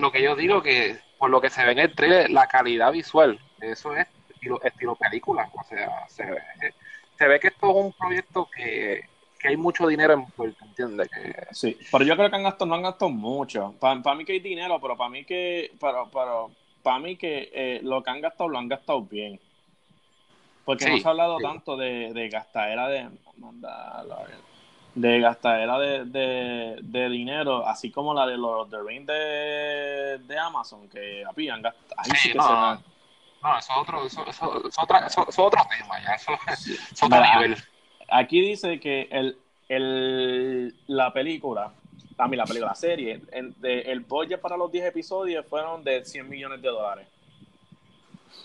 lo 0.00 0.12
que 0.12 0.22
yo 0.22 0.36
digo 0.36 0.62
que 0.62 0.98
por 1.18 1.30
lo 1.30 1.40
que 1.40 1.48
se 1.50 1.64
ve 1.64 1.72
en 1.72 1.78
el 1.80 1.94
trailer, 1.94 2.30
la 2.30 2.46
calidad 2.46 2.92
visual, 2.92 3.38
eso 3.60 3.94
es 3.96 4.06
estilo, 4.30 4.60
estilo 4.62 4.96
película, 4.96 5.50
o 5.54 5.64
sea, 5.64 6.06
se 6.08 6.24
ve, 6.24 6.38
se 7.18 7.26
ve 7.28 7.40
que 7.40 7.48
esto 7.48 7.70
es 7.70 7.76
un 7.86 7.92
proyecto 7.92 8.48
que, 8.54 9.02
que 9.38 9.48
hay 9.48 9.56
mucho 9.56 9.86
dinero 9.86 10.12
envuelto, 10.14 10.64
¿entiendes? 10.64 11.10
Que, 11.10 11.46
Sí, 11.54 11.78
pero 11.92 12.04
yo 12.04 12.16
creo 12.16 12.28
que 12.30 12.36
han 12.36 12.42
gastado, 12.42 12.66
no 12.66 12.74
han 12.74 12.82
gastado 12.82 13.10
mucho. 13.10 13.74
Para 13.80 14.14
mí 14.14 14.24
que 14.24 14.32
hay 14.32 14.40
dinero, 14.40 14.78
pero 14.80 14.96
para 14.96 15.10
mí 15.10 15.24
que, 15.24 15.70
pero, 15.78 16.08
pero, 16.10 16.50
para 16.82 16.98
mí 16.98 17.16
que 17.16 17.50
eh, 17.52 17.80
lo 17.82 18.02
que 18.02 18.10
han 18.10 18.20
gastado 18.20 18.48
lo 18.48 18.58
han 18.58 18.68
gastado 18.68 19.02
bien. 19.02 19.38
Porque 20.64 20.86
no 20.86 20.96
Sí, 20.96 21.00
se 21.00 21.08
ha 21.08 21.10
hablado 21.10 21.36
sí. 21.38 21.42
tanto 21.42 21.76
de, 21.76 22.12
de 22.12 22.28
gastadera 22.28 22.88
de 22.88 23.08
de 24.94 25.20
gastadera 25.20 25.78
de, 25.78 26.04
de, 26.04 26.78
de 26.82 27.08
dinero, 27.08 27.66
así 27.66 27.90
como 27.90 28.12
la 28.12 28.26
de 28.26 28.36
los 28.36 28.68
The 28.68 28.76
Ring 28.82 29.06
de, 29.06 30.18
de 30.26 30.38
Amazon, 30.38 30.88
que 30.88 31.24
api, 31.24 31.48
han 31.48 31.62
gastado. 31.62 31.86
ahí 31.96 32.10
Sí, 32.16 32.28
que 32.32 32.34
no, 32.38 32.46
se 32.46 32.52
no. 32.52 32.82
no, 33.42 33.58
eso 33.58 33.72
es 33.72 33.78
otro, 33.78 34.04
eso, 34.04 34.26
eso, 34.26 34.68
eso 34.68 34.82
otra- 34.82 35.06
eso- 35.06 35.22
otro 35.22 35.62
tema, 35.70 36.00
ya, 36.02 36.14
eso, 36.14 36.32
eso 36.46 36.72
es 36.92 37.02
otro 37.02 37.08
Mira, 37.18 37.36
nivel. 37.36 37.56
Aquí 38.08 38.40
dice 38.40 38.80
que 38.80 39.08
el, 39.10 39.38
el, 39.68 40.74
la 40.88 41.12
película, 41.12 41.72
a 42.20 42.28
mí 42.28 42.36
la 42.36 42.44
película, 42.44 42.70
la 42.70 42.74
serie, 42.74 43.20
en- 43.32 43.54
de- 43.60 43.80
el 43.82 44.00
budget 44.00 44.40
para 44.40 44.56
los 44.56 44.70
10 44.70 44.84
episodios 44.86 45.46
fueron 45.46 45.82
de 45.82 46.04
100 46.04 46.28
millones 46.28 46.60
de 46.62 46.68
dólares. 46.68 47.06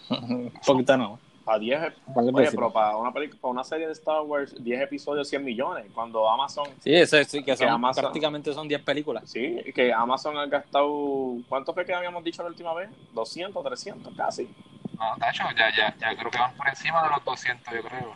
Un 0.09 0.51
poquito 0.65 0.97
no. 0.97 1.19
Para 1.43 1.59
10, 1.59 1.79
Vale, 2.07 2.31
oye, 2.33 2.49
pero 2.49 2.73
para 2.73 2.97
una, 2.97 3.11
película, 3.13 3.39
para 3.39 3.51
una 3.51 3.63
serie 3.63 3.85
de 3.85 3.93
Star 3.93 4.21
Wars, 4.23 4.55
10 4.63 4.81
episodios, 4.81 5.27
100 5.29 5.43
millones. 5.45 5.85
Cuando 5.93 6.27
Amazon, 6.27 6.65
Sí, 6.79 6.91
eso 6.95 7.17
es, 7.17 7.27
sí, 7.27 7.43
que 7.43 7.55
son, 7.55 7.67
Amazon- 7.69 8.01
prácticamente 8.05 8.51
son 8.51 8.67
10 8.67 8.81
películas. 8.81 9.29
sí, 9.29 9.57
que 9.75 9.93
Amazon 9.93 10.35
ha 10.39 10.47
gastado, 10.47 11.37
¿cuánto 11.47 11.71
fue 11.71 11.85
que 11.85 11.93
habíamos 11.93 12.23
dicho 12.23 12.41
la 12.41 12.49
última 12.49 12.73
vez? 12.73 12.89
200, 13.13 13.63
300, 13.63 14.11
casi. 14.15 14.49
No, 14.97 15.13
hecho, 15.29 15.43
ya, 15.55 15.69
ya, 15.77 15.95
ya 15.99 16.15
creo 16.17 16.31
que 16.31 16.37
van 16.39 16.55
por 16.55 16.67
encima 16.67 17.03
de 17.03 17.09
los 17.09 17.23
200, 17.23 17.73
yo 17.75 17.81
creo. 17.83 18.13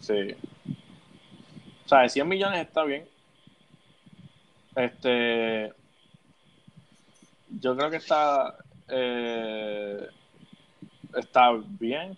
Sí. 0.00 0.36
O 1.84 1.88
sea, 1.88 2.00
de 2.00 2.08
100 2.08 2.26
millones 2.26 2.60
está 2.66 2.82
bien. 2.82 3.04
Este. 4.76 5.72
Yo 7.48 7.76
creo 7.76 7.90
que 7.90 7.96
está. 7.96 8.56
eh, 8.88 10.08
está 11.14 11.52
bien. 11.80 12.16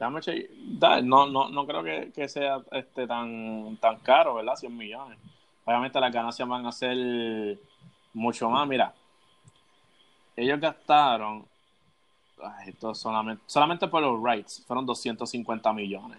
No, 0.00 1.26
no, 1.26 1.48
no 1.48 1.66
creo 1.66 1.82
que, 1.82 2.12
que 2.12 2.28
sea 2.28 2.60
este 2.72 3.06
tan, 3.06 3.76
tan 3.78 3.98
caro, 4.00 4.34
¿verdad? 4.34 4.56
100 4.56 4.76
millones. 4.76 5.18
Obviamente 5.64 6.00
las 6.00 6.12
ganancias 6.12 6.46
van 6.46 6.66
a 6.66 6.72
ser 6.72 7.58
mucho 8.12 8.50
más. 8.50 8.66
Mira, 8.68 8.92
ellos 10.36 10.60
gastaron. 10.60 11.46
esto 12.66 12.94
solamente, 12.94 13.42
solamente 13.46 13.88
por 13.88 14.02
los 14.02 14.22
rights 14.22 14.62
fueron 14.66 14.84
250 14.84 15.72
millones. 15.72 16.18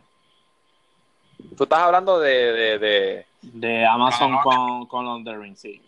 Tú 1.55 1.63
estás 1.63 1.79
hablando 1.79 2.19
de, 2.19 2.79
de 2.79 3.25
De 3.53 3.85
Amazon 3.85 4.33
Ah, 4.35 4.41
con, 4.43 4.85
con 4.87 5.05
Lord 5.05 5.19
of 5.19 5.23
the 5.25 5.37
Rings, 5.37 5.59
sí. 5.59 5.81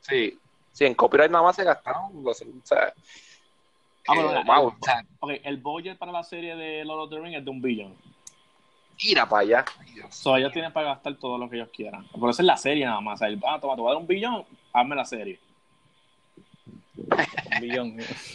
sí, 0.00 0.38
sí, 0.72 0.84
en 0.86 0.94
copyright 0.94 1.30
nada 1.30 1.44
más 1.44 1.56
se 1.56 1.64
gastaron, 1.64 2.22
los, 2.22 2.40
o 2.40 2.44
sea, 2.64 2.92
Ah, 4.08 4.14
eh, 4.16 4.22
mira, 4.22 4.42
wow, 4.44 4.68
el- 4.68 4.74
o 4.74 4.84
sea, 4.84 5.04
Ok, 5.20 5.30
el 5.44 5.56
budget 5.58 5.98
para 5.98 6.10
la 6.12 6.22
serie 6.22 6.56
de 6.56 6.84
Lord 6.84 7.00
of 7.04 7.10
the 7.10 7.20
Rings 7.20 7.38
es 7.38 7.44
de 7.44 7.50
un 7.50 7.60
billón. 7.60 7.94
tira 8.96 9.26
para 9.28 9.42
allá. 9.42 9.64
Dios. 9.94 10.14
So, 10.14 10.36
ellos 10.36 10.52
tienen 10.52 10.72
para 10.72 10.88
gastar 10.88 11.14
todo 11.16 11.38
lo 11.38 11.48
que 11.48 11.56
ellos 11.56 11.70
quieran. 11.72 12.06
Por 12.08 12.28
eso 12.30 12.42
es 12.42 12.46
la 12.46 12.56
serie 12.58 12.84
nada 12.84 13.00
más. 13.00 13.14
O 13.14 13.18
sea, 13.18 13.28
el, 13.28 13.40
ah, 13.46 13.58
toma, 13.60 13.74
te 13.74 13.80
voy 13.80 13.90
a 13.90 13.94
dar 13.94 14.00
un 14.02 14.06
billón, 14.06 14.44
hazme 14.72 14.94
la 14.96 15.04
serie. 15.04 15.38
Un 17.54 17.60
billón. 17.60 17.96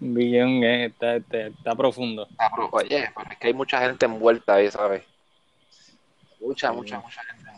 Un 0.00 0.14
billón 0.14 0.64
eh, 0.64 0.86
está, 0.86 1.16
está, 1.16 1.46
está 1.46 1.74
profundo. 1.74 2.28
Ah, 2.38 2.50
pero, 2.54 2.68
oye, 2.72 3.10
pero 3.16 3.30
es 3.30 3.38
que 3.38 3.46
hay 3.46 3.54
mucha 3.54 3.80
gente 3.80 4.04
envuelta 4.06 4.54
ahí, 4.54 4.70
¿sabes? 4.70 5.04
Mucha, 6.40 6.72
mucha, 6.72 6.98
mucha 7.00 7.22
gente. 7.24 7.50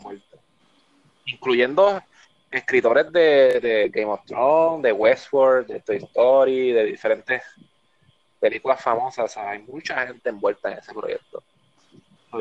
Incluyendo 1.27 2.01
escritores 2.49 3.11
de, 3.11 3.91
Game 3.93 4.11
of 4.11 4.25
Thrones, 4.25 4.83
de 4.83 4.91
Westworld, 4.91 5.67
de 5.67 5.79
Toy 5.81 5.97
Story, 5.97 6.71
de 6.71 6.85
diferentes 6.85 7.43
películas 8.39 8.81
famosas, 8.81 9.31
¿sabes? 9.31 9.51
Hay 9.51 9.59
mucha 9.67 10.07
gente 10.07 10.29
envuelta 10.29 10.71
en 10.71 10.79
ese 10.79 10.93
proyecto. 10.93 11.43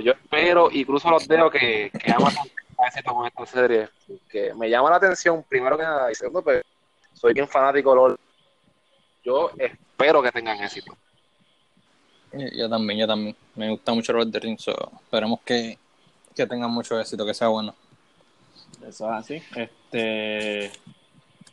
Yo 0.03 0.13
espero 0.13 0.69
y 0.71 0.85
cruzo 0.85 1.11
los 1.11 1.27
dedos 1.29 1.51
que, 1.53 1.91
que 1.91 2.13
Amazon 2.13 2.47
éxito 2.85 3.15
con 3.15 3.27
esta 3.27 3.47
serie. 3.47 3.89
Que 4.29 4.55
me 4.55 4.69
llama 4.69 4.91
la 4.91 4.97
atención, 4.97 5.45
primero 5.49 5.77
que 5.77 5.83
nada, 5.83 6.11
y 6.11 6.15
segundo, 6.15 6.43
pues, 6.43 6.63
soy 7.15 7.33
bien 7.33 7.49
fanático 7.49 7.91
de 7.91 7.97
LOL. 7.97 8.21
Yo 9.25 9.51
espero 9.59 10.23
que 10.23 10.33
tengan 10.33 10.63
éxito. 10.63 10.97
Yo, 12.33 12.69
también, 12.69 13.01
yo 13.01 13.07
también. 13.07 13.37
Me 13.55 13.71
gusta 13.71 13.95
mucho 13.95 14.13
Lord 14.13 14.27
of 14.27 14.33
the 14.33 14.53
esperemos 14.53 15.41
que, 15.45 15.79
que 16.35 16.47
tengan 16.47 16.71
mucho 16.71 17.01
éxito, 17.01 17.25
que 17.25 17.35
sea 17.35 17.49
bueno. 17.49 17.75
Eso 18.87 19.07
es 19.07 19.13
así. 19.13 19.43
Este, 19.55 20.71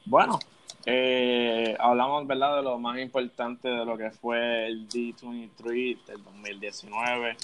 bueno, 0.06 0.40
eh, 0.86 1.76
hablamos, 1.80 2.28
¿verdad?, 2.28 2.58
de 2.58 2.64
lo 2.64 2.78
más 2.78 3.00
importante 3.00 3.70
de 3.70 3.86
lo 3.86 3.98
que 3.98 4.12
fue 4.12 4.68
el 4.68 4.88
D23 4.88 6.06
del 6.06 6.24
2019. 6.24 7.38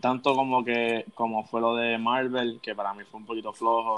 Tanto 0.00 0.34
como 0.34 0.64
que 0.64 1.06
como 1.14 1.44
fue 1.44 1.60
lo 1.60 1.76
de 1.76 1.96
Marvel, 1.96 2.58
que 2.60 2.74
para 2.74 2.92
mí 2.92 3.04
fue 3.08 3.20
un 3.20 3.26
poquito 3.26 3.52
flojo, 3.52 3.96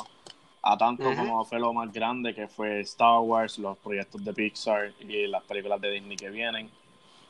a 0.62 0.76
tanto 0.76 1.05
como 1.14 1.45
fue 1.45 1.59
lo 1.59 1.72
más 1.72 1.93
grande, 1.93 2.35
que 2.35 2.47
fue 2.47 2.80
Star 2.80 3.20
Wars, 3.20 3.59
los 3.59 3.76
proyectos 3.78 4.22
de 4.24 4.32
Pixar 4.32 4.93
y 5.01 5.26
las 5.26 5.43
películas 5.45 5.80
de 5.80 5.91
Disney 5.91 6.16
que 6.16 6.30
vienen. 6.30 6.70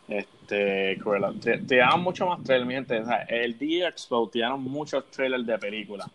Este. 0.09 0.99
Te, 1.41 1.59
te 1.59 1.77
dan 1.77 2.03
mucho 2.03 2.27
más 2.27 2.43
trailers, 2.43 2.67
mi 2.67 2.75
gente. 2.75 3.01
O 3.01 3.07
sea, 3.07 3.23
el 3.23 3.57
D 3.59 3.87
Expo 3.87 4.29
te 4.29 4.47
muchos 4.51 5.11
trailers 5.11 5.47
de 5.47 5.59
películas. 5.59 6.09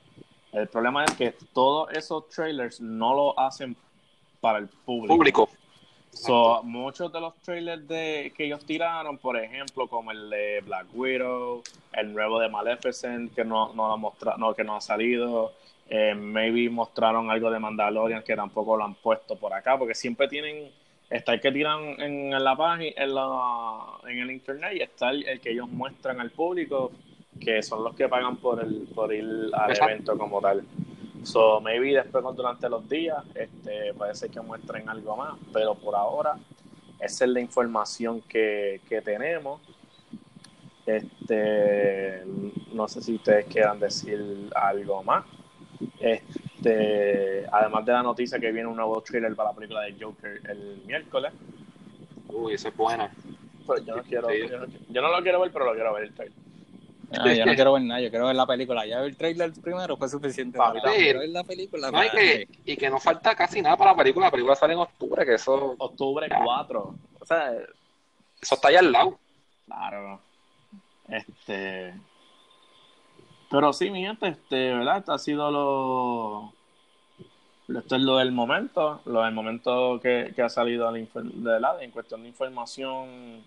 El 0.52 0.68
problema 0.68 1.06
es 1.06 1.12
que 1.16 1.34
todos 1.54 1.92
esos 1.94 2.28
trailers 2.30 2.82
no 2.82 3.14
lo 3.14 3.40
hacen 3.40 3.76
para 4.42 4.60
el 4.60 4.68
público. 4.68 5.16
Público. 5.16 5.50
So, 6.12 6.64
muchos 6.64 7.14
de 7.14 7.22
los 7.22 7.36
trailers 7.42 7.88
de, 7.88 8.34
que 8.36 8.46
ellos 8.46 8.66
tiraron, 8.66 9.18
por 9.20 9.38
ejemplo, 9.38 9.88
como 9.88 10.12
el 10.12 10.30
de 10.30 10.62
Black 10.66 10.88
Widow, 10.94 11.62
el 11.94 12.14
nuevo 12.14 12.40
de 12.40 12.50
Maleficent, 12.50 13.34
que 13.34 13.46
no, 13.46 13.74
no, 13.74 13.96
mostra, 13.98 14.36
no, 14.38 14.56
que 14.56 14.64
no 14.64 14.76
ha 14.76 14.82
salido, 14.82 15.54
eh, 15.88 16.16
maybe 16.16 16.70
mostraron 16.70 17.30
algo 17.30 17.52
de 17.52 17.60
Mandalorian 17.60 18.24
que 18.24 18.36
tampoco 18.36 18.76
lo 18.76 18.86
han 18.86 18.96
puesto 18.96 19.36
por 19.38 19.54
acá, 19.54 19.78
porque 19.78 19.94
siempre 19.94 20.28
tienen, 20.28 20.72
está 21.10 21.34
el 21.34 21.42
que 21.42 21.52
tiran 21.52 22.02
en, 22.02 22.34
en 22.34 22.44
la 22.44 22.56
página, 22.56 22.92
en, 22.98 23.14
la, 23.14 24.00
en 24.08 24.20
el 24.20 24.32
internet, 24.32 24.74
y 24.76 24.82
está 24.82 25.12
el, 25.12 25.28
el 25.28 25.40
que 25.40 25.52
ellos 25.52 25.70
muestran 25.70 26.20
al 26.20 26.32
público, 26.32 26.92
que 27.40 27.62
son 27.64 27.84
los 27.84 27.96
que 27.96 28.08
pagan 28.08 28.38
por, 28.38 28.62
el, 28.64 28.88
por 28.94 29.14
ir 29.14 29.24
al 29.54 29.70
Exacto. 29.72 29.92
evento 29.92 30.18
como 30.18 30.42
tal. 30.42 30.64
So, 31.24 31.60
maybe 31.62 31.94
después 31.94 32.24
durante 32.36 32.70
los 32.70 32.88
días 32.88 33.24
este, 33.36 33.94
puede 33.94 34.16
ser 34.16 34.30
que 34.30 34.40
muestren 34.42 34.88
algo 34.90 35.18
más, 35.18 35.38
pero 35.52 35.76
por 35.76 35.96
ahora 35.96 36.36
esa 37.00 37.26
es 37.26 37.32
la 37.32 37.40
información 37.42 38.22
que, 38.22 38.82
que 38.88 39.02
tenemos. 39.02 39.62
Este, 40.86 42.24
no 42.74 42.88
sé 42.88 43.02
si 43.02 43.16
ustedes 43.16 43.46
quieran 43.46 43.80
decir 43.80 44.50
algo 44.56 45.04
más. 45.04 45.26
Este, 46.00 47.46
además 47.52 47.86
de 47.86 47.92
la 47.94 48.04
noticia 48.04 48.40
que 48.40 48.52
viene 48.52 48.68
un 48.68 48.76
nuevo 48.76 49.02
trailer 49.02 49.36
para 49.36 49.50
la 49.50 49.56
película 49.56 49.82
de 49.82 49.96
Joker 50.00 50.42
el 50.50 50.82
miércoles. 50.86 51.32
Uy, 52.28 52.54
eso 52.54 52.70
es 52.70 52.76
buena. 52.76 53.12
Pero 53.68 53.84
yo 53.86 53.96
no 53.98 54.04
quiero, 54.04 54.30
Sí. 54.30 54.36
yo 54.50 54.60
no, 54.60 54.66
yo 54.90 55.02
no 55.02 55.12
lo 55.12 55.22
quiero 55.22 55.40
ver, 55.42 55.52
pero 55.52 55.66
lo 55.66 55.74
quiero 55.74 55.94
ver 55.94 56.04
el 56.04 56.14
trailer. 56.14 56.38
Ah, 57.18 57.34
yo 57.34 57.46
no 57.46 57.56
quiero 57.56 57.74
ver 57.74 57.82
nada, 57.84 58.02
yo 58.02 58.10
quiero 58.10 58.28
ver 58.28 58.36
la 58.36 58.46
película. 58.46 58.86
Ya 58.86 59.00
el 59.00 59.18
trailer 59.18 59.52
primero 59.54 59.98
fue 59.98 60.08
suficiente. 60.10 60.58
Papi, 60.58 60.80
quiero 60.82 61.20
ver 61.20 61.30
la 61.30 61.44
película. 61.44 61.90
No, 61.90 62.04
y, 62.04 62.10
que, 62.10 62.48
y 62.66 62.78
que 62.78 62.90
no 62.90 63.00
falta 63.00 63.36
casi 63.36 63.62
nada 63.62 63.78
para 63.78 63.92
la 63.92 63.98
película. 63.98 64.28
La 64.28 64.32
película 64.32 64.56
sale 64.56 64.74
en 64.74 64.80
octubre, 64.80 65.26
que 65.26 65.34
eso, 65.36 65.76
Octubre 65.78 66.28
4. 66.30 66.96
O 67.20 67.26
sea, 67.26 67.52
eso 68.42 68.56
está 68.56 68.68
allá 68.68 68.80
al 68.80 68.92
lado. 68.92 69.20
Claro. 69.66 70.22
Este. 71.08 71.94
Pero 73.50 73.74
sí, 73.74 73.90
mi 73.90 74.02
gente, 74.04 74.28
este, 74.28 74.74
¿verdad? 74.76 74.98
Esto 75.00 75.14
ha 75.14 75.18
sido 75.20 75.50
lo. 75.50 76.54
Esto 77.80 77.96
es 77.96 78.02
lo 78.04 78.18
del 78.18 78.32
momento. 78.32 79.02
Lo 79.06 79.24
del 79.24 79.34
momento 79.34 80.00
que, 80.02 80.32
que 80.36 80.42
ha 80.44 80.50
salido 80.50 80.92
de, 80.92 81.00
la 81.00 81.06
infor- 81.08 81.32
de 81.32 81.60
la 81.60 81.82
en 81.84 81.90
cuestión 81.92 82.22
de 82.22 82.28
información 82.30 83.44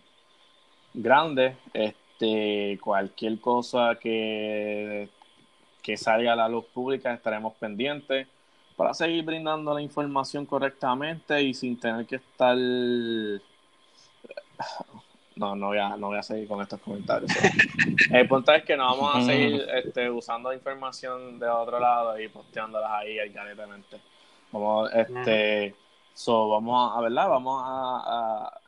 grande. 0.95 1.57
Este. 1.73 2.02
Este, 2.13 2.79
cualquier 2.81 3.41
cosa 3.41 3.97
que, 4.01 5.09
que 5.83 5.97
salga 5.97 6.35
a 6.35 6.37
la 6.37 6.49
luz 6.49 6.67
pública 6.67 7.13
estaremos 7.13 7.55
pendientes 7.55 8.29
para 8.77 8.95
seguir 8.95 9.25
brindando 9.25 9.75
la 9.75 9.83
información 9.83 10.47
correctamente 10.47 11.43
y 11.43 11.55
sin 11.55 11.79
tener 11.79 12.07
que 12.07 12.17
estar 12.17 12.57
no, 15.37 15.57
no 15.57 15.67
voy 15.69 15.79
a, 15.79 15.97
no 15.97 16.09
voy 16.09 16.19
a 16.19 16.23
seguir 16.23 16.47
con 16.47 16.61
estos 16.61 16.81
comentarios. 16.81 17.31
El 18.11 18.29
punto 18.29 18.53
es 18.53 18.65
que 18.65 18.77
no 18.77 18.85
vamos 18.85 19.17
a 19.17 19.23
seguir 19.23 19.67
este, 19.75 20.11
usando 20.11 20.53
información 20.53 21.39
de 21.39 21.49
otro 21.49 21.81
lado 21.81 22.21
y 22.21 22.29
posteándolas 22.29 22.91
ahí 22.93 23.19
alganetemente. 23.19 24.01
Vamos, 24.53 24.91
este, 24.93 25.75
so, 26.13 26.51
vamos 26.51 26.97
a, 26.97 27.01
¿verdad? 27.01 27.29
Vamos 27.29 27.63
a, 27.65 28.47
a, 28.47 28.61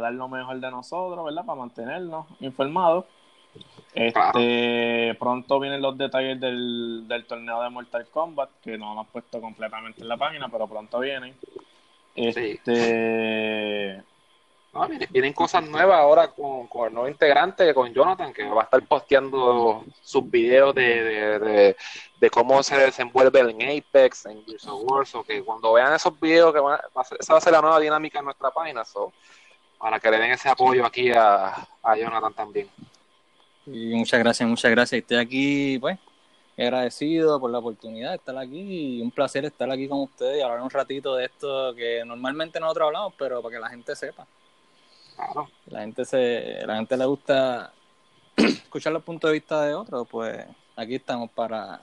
dar 0.00 0.12
lo 0.12 0.28
mejor 0.28 0.58
de 0.60 0.70
nosotros, 0.70 1.24
¿verdad? 1.24 1.44
Para 1.44 1.58
mantenernos 1.58 2.26
informados. 2.40 3.04
Este, 3.94 5.16
pronto 5.18 5.58
vienen 5.58 5.82
los 5.82 5.96
detalles 5.96 6.38
del, 6.38 7.06
del 7.08 7.24
torneo 7.26 7.62
de 7.62 7.70
Mortal 7.70 8.06
Kombat, 8.08 8.50
que 8.62 8.78
no 8.78 8.92
hemos 8.92 9.08
puesto 9.08 9.40
completamente 9.40 10.02
en 10.02 10.08
la 10.08 10.16
página, 10.16 10.48
pero 10.48 10.68
pronto 10.68 11.00
vienen. 11.00 11.34
Este, 12.14 14.02
vienen, 15.10 15.32
cosas 15.32 15.68
nuevas 15.68 15.98
ahora 15.98 16.28
con, 16.28 16.68
el 16.86 16.92
nuevo 16.92 17.08
integrante, 17.08 17.72
con 17.72 17.92
Jonathan, 17.92 18.32
que 18.32 18.44
va 18.44 18.62
a 18.62 18.64
estar 18.64 18.82
posteando 18.86 19.84
sus 20.02 20.28
videos 20.30 20.74
de, 20.74 21.76
cómo 22.30 22.62
se 22.62 22.76
desenvuelve 22.76 23.40
en 23.40 23.78
Apex, 23.78 24.26
en 24.26 24.44
Gears 24.44 24.66
of 24.66 24.82
War, 24.84 25.06
o 25.14 25.24
que 25.24 25.42
cuando 25.42 25.72
vean 25.72 25.94
esos 25.94 26.18
videos, 26.20 26.52
que 26.52 26.60
esa 27.18 27.32
va 27.32 27.38
a 27.38 27.40
ser 27.40 27.52
la 27.52 27.60
nueva 27.60 27.80
dinámica 27.80 28.18
en 28.18 28.26
nuestra 28.26 28.50
página, 28.50 28.84
so, 28.84 29.12
para 29.78 30.00
que 30.00 30.10
le 30.10 30.18
den 30.18 30.32
ese 30.32 30.48
apoyo 30.48 30.84
aquí 30.84 31.10
a, 31.12 31.66
Jonathan 31.96 32.34
también. 32.34 32.68
Y 33.66 33.94
muchas 33.94 34.20
gracias, 34.20 34.48
muchas 34.48 34.70
gracias. 34.70 35.00
Estoy 35.00 35.16
aquí, 35.18 35.78
pues, 35.78 35.98
agradecido 36.56 37.40
por 37.40 37.50
la 37.50 37.58
oportunidad 37.58 38.10
de 38.10 38.16
estar 38.16 38.36
aquí 38.36 38.98
y 38.98 39.00
un 39.00 39.10
placer 39.10 39.44
estar 39.44 39.70
aquí 39.70 39.88
con 39.88 40.00
ustedes 40.00 40.38
y 40.38 40.42
hablar 40.42 40.60
un 40.60 40.70
ratito 40.70 41.14
de 41.14 41.26
esto 41.26 41.74
que 41.74 42.02
normalmente 42.04 42.58
nosotros 42.60 42.86
hablamos, 42.86 43.14
pero 43.18 43.42
para 43.42 43.54
que 43.54 43.60
la 43.60 43.68
gente 43.70 43.94
sepa. 43.94 44.26
La 45.66 45.80
gente 45.80 46.04
se, 46.04 46.64
la 46.66 46.76
gente 46.76 46.96
le 46.96 47.04
gusta 47.04 47.72
escuchar 48.36 48.92
los 48.92 49.02
puntos 49.02 49.28
de 49.28 49.34
vista 49.34 49.62
de 49.62 49.74
otros, 49.74 50.06
pues 50.08 50.44
aquí 50.76 50.94
estamos 50.94 51.30
para, 51.30 51.80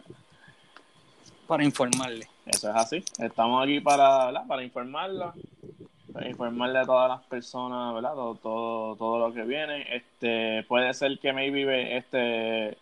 para 1.47 1.63
informarle. 1.63 2.27
Eso 2.45 2.69
es 2.69 2.75
así. 2.75 3.03
Estamos 3.19 3.63
aquí 3.63 3.79
para, 3.79 4.45
para 4.47 4.63
informarla, 4.63 5.33
informarle 6.25 6.79
a 6.79 6.85
todas 6.85 7.09
las 7.09 7.21
personas, 7.23 7.93
¿verdad? 7.93 8.13
Todo, 8.13 8.35
todo, 8.35 8.95
todo 8.95 9.27
lo 9.27 9.33
que 9.33 9.43
viene. 9.43 9.95
Este, 9.95 10.63
puede 10.67 10.93
ser 10.93 11.19
que 11.19 11.33
maybe 11.33 11.97
este 11.97 12.77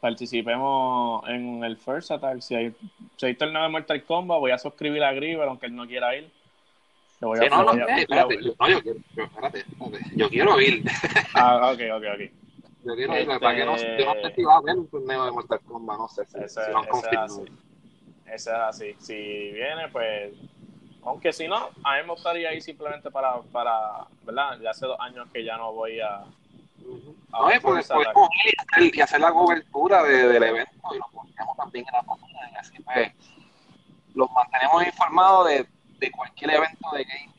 participemos 0.00 1.28
en 1.28 1.64
el 1.64 1.76
First 1.76 2.12
Attack. 2.12 2.40
Si 2.40 2.54
hay, 2.54 2.72
si 3.16 3.26
hay 3.26 3.34
torneo 3.34 3.64
de 3.64 3.68
Mortal 3.68 4.04
Kombat, 4.04 4.38
voy 4.38 4.52
a 4.52 4.58
suscribir 4.58 5.02
a 5.02 5.12
Griver, 5.12 5.48
aunque 5.48 5.66
él 5.66 5.74
no 5.74 5.86
quiera 5.86 6.16
ir 6.16 6.30
no, 7.20 7.34
no, 7.34 7.86
espérate, 7.96 8.42
yo, 8.42 8.54
no, 8.58 8.68
yo, 8.68 8.82
quiero, 8.82 8.98
espérate, 9.16 9.64
yo 10.14 10.28
quiero 10.28 10.60
ir. 10.60 10.84
Ah, 11.34 11.72
ok, 11.72 11.80
ok, 11.94 12.04
ok. 12.14 12.30
Yo 12.84 12.94
quiero 12.94 13.18
ir, 13.18 13.26
para 13.40 13.56
que 13.56 13.64
no, 13.64 13.76
yo 13.76 14.14
no 14.14 14.14
sé 14.20 14.34
si 14.34 14.42
va 14.44 14.54
a 14.54 14.58
haber 14.58 14.76
un 14.76 14.88
torneo 14.88 15.24
de 15.24 15.32
Mortal 15.32 15.60
Kombat, 15.60 15.98
no 15.98 16.08
sé 16.08 16.24
si, 16.26 16.38
ese, 16.38 16.64
si 16.64 16.70
lo 16.70 16.78
han 16.78 16.86
confirmado. 16.86 17.44
Ese 18.26 18.50
es 18.50 18.56
así. 18.56 18.94
Si 18.98 19.14
viene, 19.14 19.88
pues, 19.90 20.34
aunque 21.06 21.32
si 21.32 21.48
no, 21.48 21.70
a 21.84 21.96
mí 21.96 22.02
me 22.02 22.10
gustaría 22.10 22.52
ir 22.52 22.62
simplemente 22.62 23.10
para, 23.10 23.40
para 23.52 24.06
¿verdad? 24.22 24.58
Ya 24.60 24.70
hace 24.70 24.86
dos 24.86 24.98
años 25.00 25.28
que 25.32 25.44
ya 25.44 25.56
no 25.56 25.72
voy 25.72 26.00
a... 26.00 26.16
a 26.16 26.22
no, 26.22 27.60
pues, 27.62 27.88
podemos 27.88 28.28
ir 28.78 28.94
y 28.94 29.00
hacer 29.00 29.20
la 29.20 29.32
cobertura 29.32 30.02
de, 30.02 30.28
del 30.28 30.42
evento 30.42 30.94
y 30.94 30.98
lo 30.98 31.06
ponemos 31.12 31.56
también 31.56 31.86
en 31.88 31.94
la 31.94 32.02
página 32.02 32.50
y 32.52 32.56
así 32.56 32.82
pues 32.82 33.12
los 34.14 34.30
mantenemos 34.30 34.86
informados 34.86 35.48
de 35.48 35.66
de 35.98 36.10
cualquier 36.10 36.50
evento 36.50 36.90
de 36.92 37.04
gaming 37.04 37.36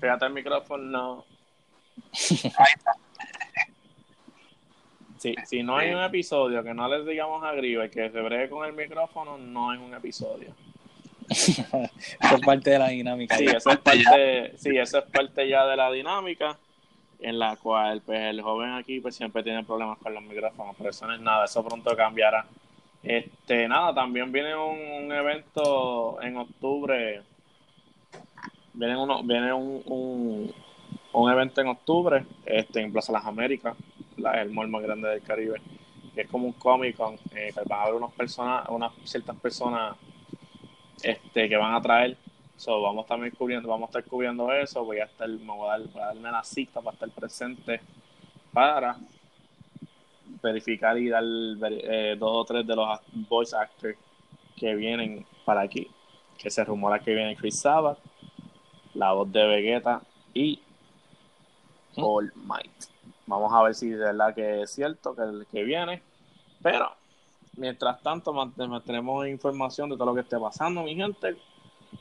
Fíjate 0.00 0.26
el 0.26 0.32
micrófono. 0.32 1.24
Ahí 2.12 2.72
está. 2.74 2.92
Si 5.18 5.62
no 5.62 5.76
hay 5.76 5.92
un 5.92 6.02
episodio 6.02 6.62
que 6.62 6.74
no 6.74 6.88
les 6.88 7.06
digamos 7.06 7.42
a 7.44 7.52
Gribe 7.52 7.90
que 7.90 8.10
se 8.10 8.20
bregue 8.20 8.48
con 8.48 8.66
el 8.66 8.72
micrófono, 8.72 9.38
no 9.38 9.72
es 9.72 9.80
un 9.80 9.94
episodio. 9.94 10.48
eso 11.28 11.62
es 12.20 12.40
parte 12.44 12.70
de 12.70 12.78
la 12.78 12.88
dinámica. 12.88 13.36
Sí, 13.36 13.46
eso 13.46 13.70
es 13.70 13.78
parte, 13.78 14.52
sí, 14.56 14.76
eso 14.76 14.98
es 14.98 15.04
parte 15.04 15.48
ya 15.48 15.66
de 15.66 15.76
la 15.76 15.90
dinámica 15.90 16.56
en 17.20 17.38
la 17.38 17.56
cual 17.56 18.02
pues 18.04 18.20
el 18.20 18.42
joven 18.42 18.72
aquí 18.72 19.00
pues 19.00 19.16
siempre 19.16 19.42
tiene 19.42 19.64
problemas 19.64 19.98
con 19.98 20.14
los 20.14 20.22
micrófonos, 20.22 20.74
pero 20.76 20.90
eso 20.90 21.06
no 21.06 21.14
es 21.14 21.20
nada, 21.20 21.44
eso 21.44 21.64
pronto 21.64 21.96
cambiará. 21.96 22.46
Este, 23.02 23.68
nada, 23.68 23.94
también 23.94 24.32
viene 24.32 24.54
un, 24.56 25.12
evento 25.12 26.20
en 26.22 26.36
octubre. 26.36 27.22
Viene, 28.72 28.96
uno, 28.96 29.22
viene 29.22 29.52
un, 29.52 30.52
un, 31.12 31.30
evento 31.30 31.60
en 31.60 31.68
octubre 31.68 32.24
este, 32.44 32.80
en 32.80 32.92
Plaza 32.92 33.12
Las 33.12 33.24
Américas, 33.24 33.76
la, 34.16 34.40
el 34.42 34.50
mall 34.50 34.68
más 34.68 34.82
grande 34.82 35.08
del 35.08 35.22
Caribe. 35.22 35.60
Que 36.14 36.22
es 36.22 36.28
como 36.28 36.46
un 36.46 36.52
Comic 36.52 36.96
Con. 36.96 37.14
Eh, 37.34 37.52
van 37.66 37.80
a 37.80 37.82
haber 37.82 37.94
unas 37.94 38.12
personas, 38.12 38.68
unas 38.68 38.92
ciertas 39.04 39.36
personas 39.36 39.96
este, 41.02 41.48
que 41.48 41.56
van 41.56 41.74
a 41.74 41.80
traer. 41.80 42.16
So, 42.56 42.80
vamos 42.80 43.06
también 43.06 43.34
cubriendo, 43.36 43.68
vamos 43.68 43.88
a 43.88 43.98
estar 43.98 44.04
cubriendo 44.04 44.50
eso. 44.52 44.84
Voy 44.84 44.98
a 44.98 45.04
estar, 45.04 45.28
me 45.28 45.44
voy 45.44 45.68
a, 45.68 45.78
dar, 45.78 45.88
voy 45.88 46.02
a 46.02 46.06
darme 46.06 46.30
la 46.30 46.42
cita 46.42 46.80
para 46.80 46.94
estar 46.94 47.10
presente 47.10 47.80
para 48.56 48.96
verificar 50.42 50.96
y 50.96 51.10
dar 51.10 51.22
eh, 51.22 52.16
dos 52.18 52.30
o 52.32 52.44
tres 52.46 52.66
de 52.66 52.74
los 52.74 52.98
voice 53.28 53.54
actors 53.54 53.98
que 54.56 54.74
vienen 54.74 55.26
para 55.44 55.60
aquí. 55.60 55.86
Que 56.38 56.48
se 56.48 56.64
rumora 56.64 56.98
que 56.98 57.14
viene 57.14 57.36
Chris 57.36 57.60
Sabat, 57.60 57.98
la 58.94 59.12
voz 59.12 59.30
de 59.30 59.46
Vegeta 59.46 60.00
y 60.32 60.58
All 61.96 62.32
Might. 62.34 62.95
Vamos 63.26 63.52
a 63.52 63.62
ver 63.62 63.74
si 63.74 63.90
de 63.90 63.96
verdad 63.96 64.34
que 64.34 64.62
es 64.62 64.70
cierto 64.70 65.14
que 65.14 65.22
el 65.22 65.46
que 65.50 65.64
viene. 65.64 66.02
Pero 66.62 66.92
mientras 67.56 68.00
tanto 68.02 68.32
mantenemos 68.32 69.26
información 69.26 69.90
de 69.90 69.96
todo 69.96 70.06
lo 70.06 70.14
que 70.14 70.20
esté 70.20 70.38
pasando, 70.38 70.82
mi 70.82 70.94
gente. 70.94 71.36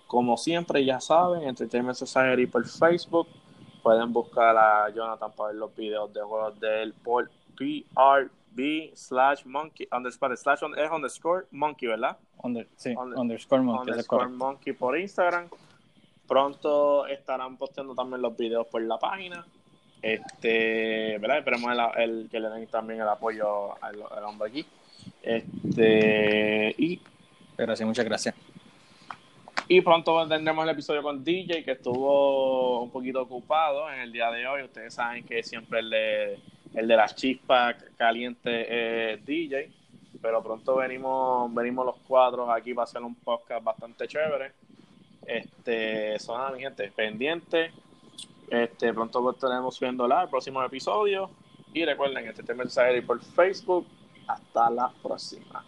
Como 0.08 0.38
siempre, 0.38 0.84
ya 0.84 1.00
saben, 1.00 1.44
Entertainment 1.44 1.98
Society 1.98 2.46
por 2.48 2.68
Facebook. 2.68 3.28
Pueden 3.82 4.12
buscar 4.12 4.58
a 4.58 4.90
Jonathan 4.90 5.32
para 5.32 5.50
ver 5.50 5.58
los 5.58 5.76
videos 5.76 6.12
de 6.14 6.22
juegos 6.22 6.60
del 6.60 6.94
por 6.94 7.30
PRB 7.56 8.92
slash 8.96 9.46
monkey, 9.46 9.88
underscore, 9.92 10.36
slash 10.36 10.64
on, 10.64 10.78
es 10.78 10.92
underscore 10.92 11.46
monkey, 11.52 11.88
¿verdad? 11.88 12.18
sí, 12.78 12.96
underscore 12.96 13.62
monkey. 13.62 13.92
Underscore 13.92 14.30
monkey 14.30 14.74
por 14.74 14.98
Instagram. 14.98 15.50
Pronto 16.28 17.06
estarán 17.06 17.58
posteando 17.58 17.94
también 17.94 18.22
los 18.22 18.36
videos 18.36 18.66
por 18.68 18.82
la 18.82 18.98
página. 18.98 19.46
Este, 20.06 21.18
¿verdad? 21.18 21.40
Esperemos 21.40 21.76
el, 21.98 22.30
que 22.30 22.40
le 22.40 22.48
den 22.50 22.68
también 22.68 23.02
el 23.02 23.08
apoyo 23.08 23.74
al, 23.84 24.24
hombre 24.24 24.50
aquí. 24.50 24.66
Este, 25.24 26.76
y. 26.78 27.02
Gracias, 27.58 27.88
muchas 27.88 28.06
gracias. 28.06 28.36
Y 29.68 29.82
pronto 29.82 30.28
tendremos 30.28 30.64
el 30.64 30.70
episodio 30.70 31.02
con 31.02 31.24
DJ, 31.24 31.64
que 31.64 31.72
estuvo 31.72 32.84
un 32.84 32.92
poquito 32.92 33.24
ocupado 33.24 33.92
en 33.92 34.02
el 34.02 34.12
día 34.12 34.30
de 34.30 34.46
hoy. 34.46 34.62
Ustedes 34.62 34.94
saben 34.94 35.24
que 35.24 35.42
siempre 35.42 35.80
el 35.80 35.90
de 35.90 36.96
las 36.96 37.16
chispas 37.16 37.76
calientes 37.98 38.68
es 38.70 39.26
DJ, 39.26 39.72
pero 40.22 40.44
pronto 40.44 40.76
venimos, 40.76 41.52
venimos 41.52 41.84
los 41.84 41.96
cuatro 42.08 42.52
aquí 42.52 42.76
para 42.76 42.84
hacer 42.84 43.02
un 43.02 43.16
podcast 43.16 43.64
bastante 43.64 44.08
chévere. 44.08 44.52
Este, 45.26 46.20
son 46.20 46.54
mi 46.54 46.60
gente, 46.60 46.92
pendiente. 46.96 47.72
Este, 48.50 48.94
pronto 48.94 49.32
estaremos 49.32 49.76
subiendo 49.76 50.06
el 50.06 50.30
próximo 50.30 50.64
episodio. 50.64 51.30
Y 51.74 51.84
recuerden, 51.86 52.28
este 52.28 52.54
mensaje 52.54 53.02
por 53.02 53.22
Facebook. 53.22 53.86
Hasta 54.28 54.70
la 54.70 54.92
próxima. 55.04 55.64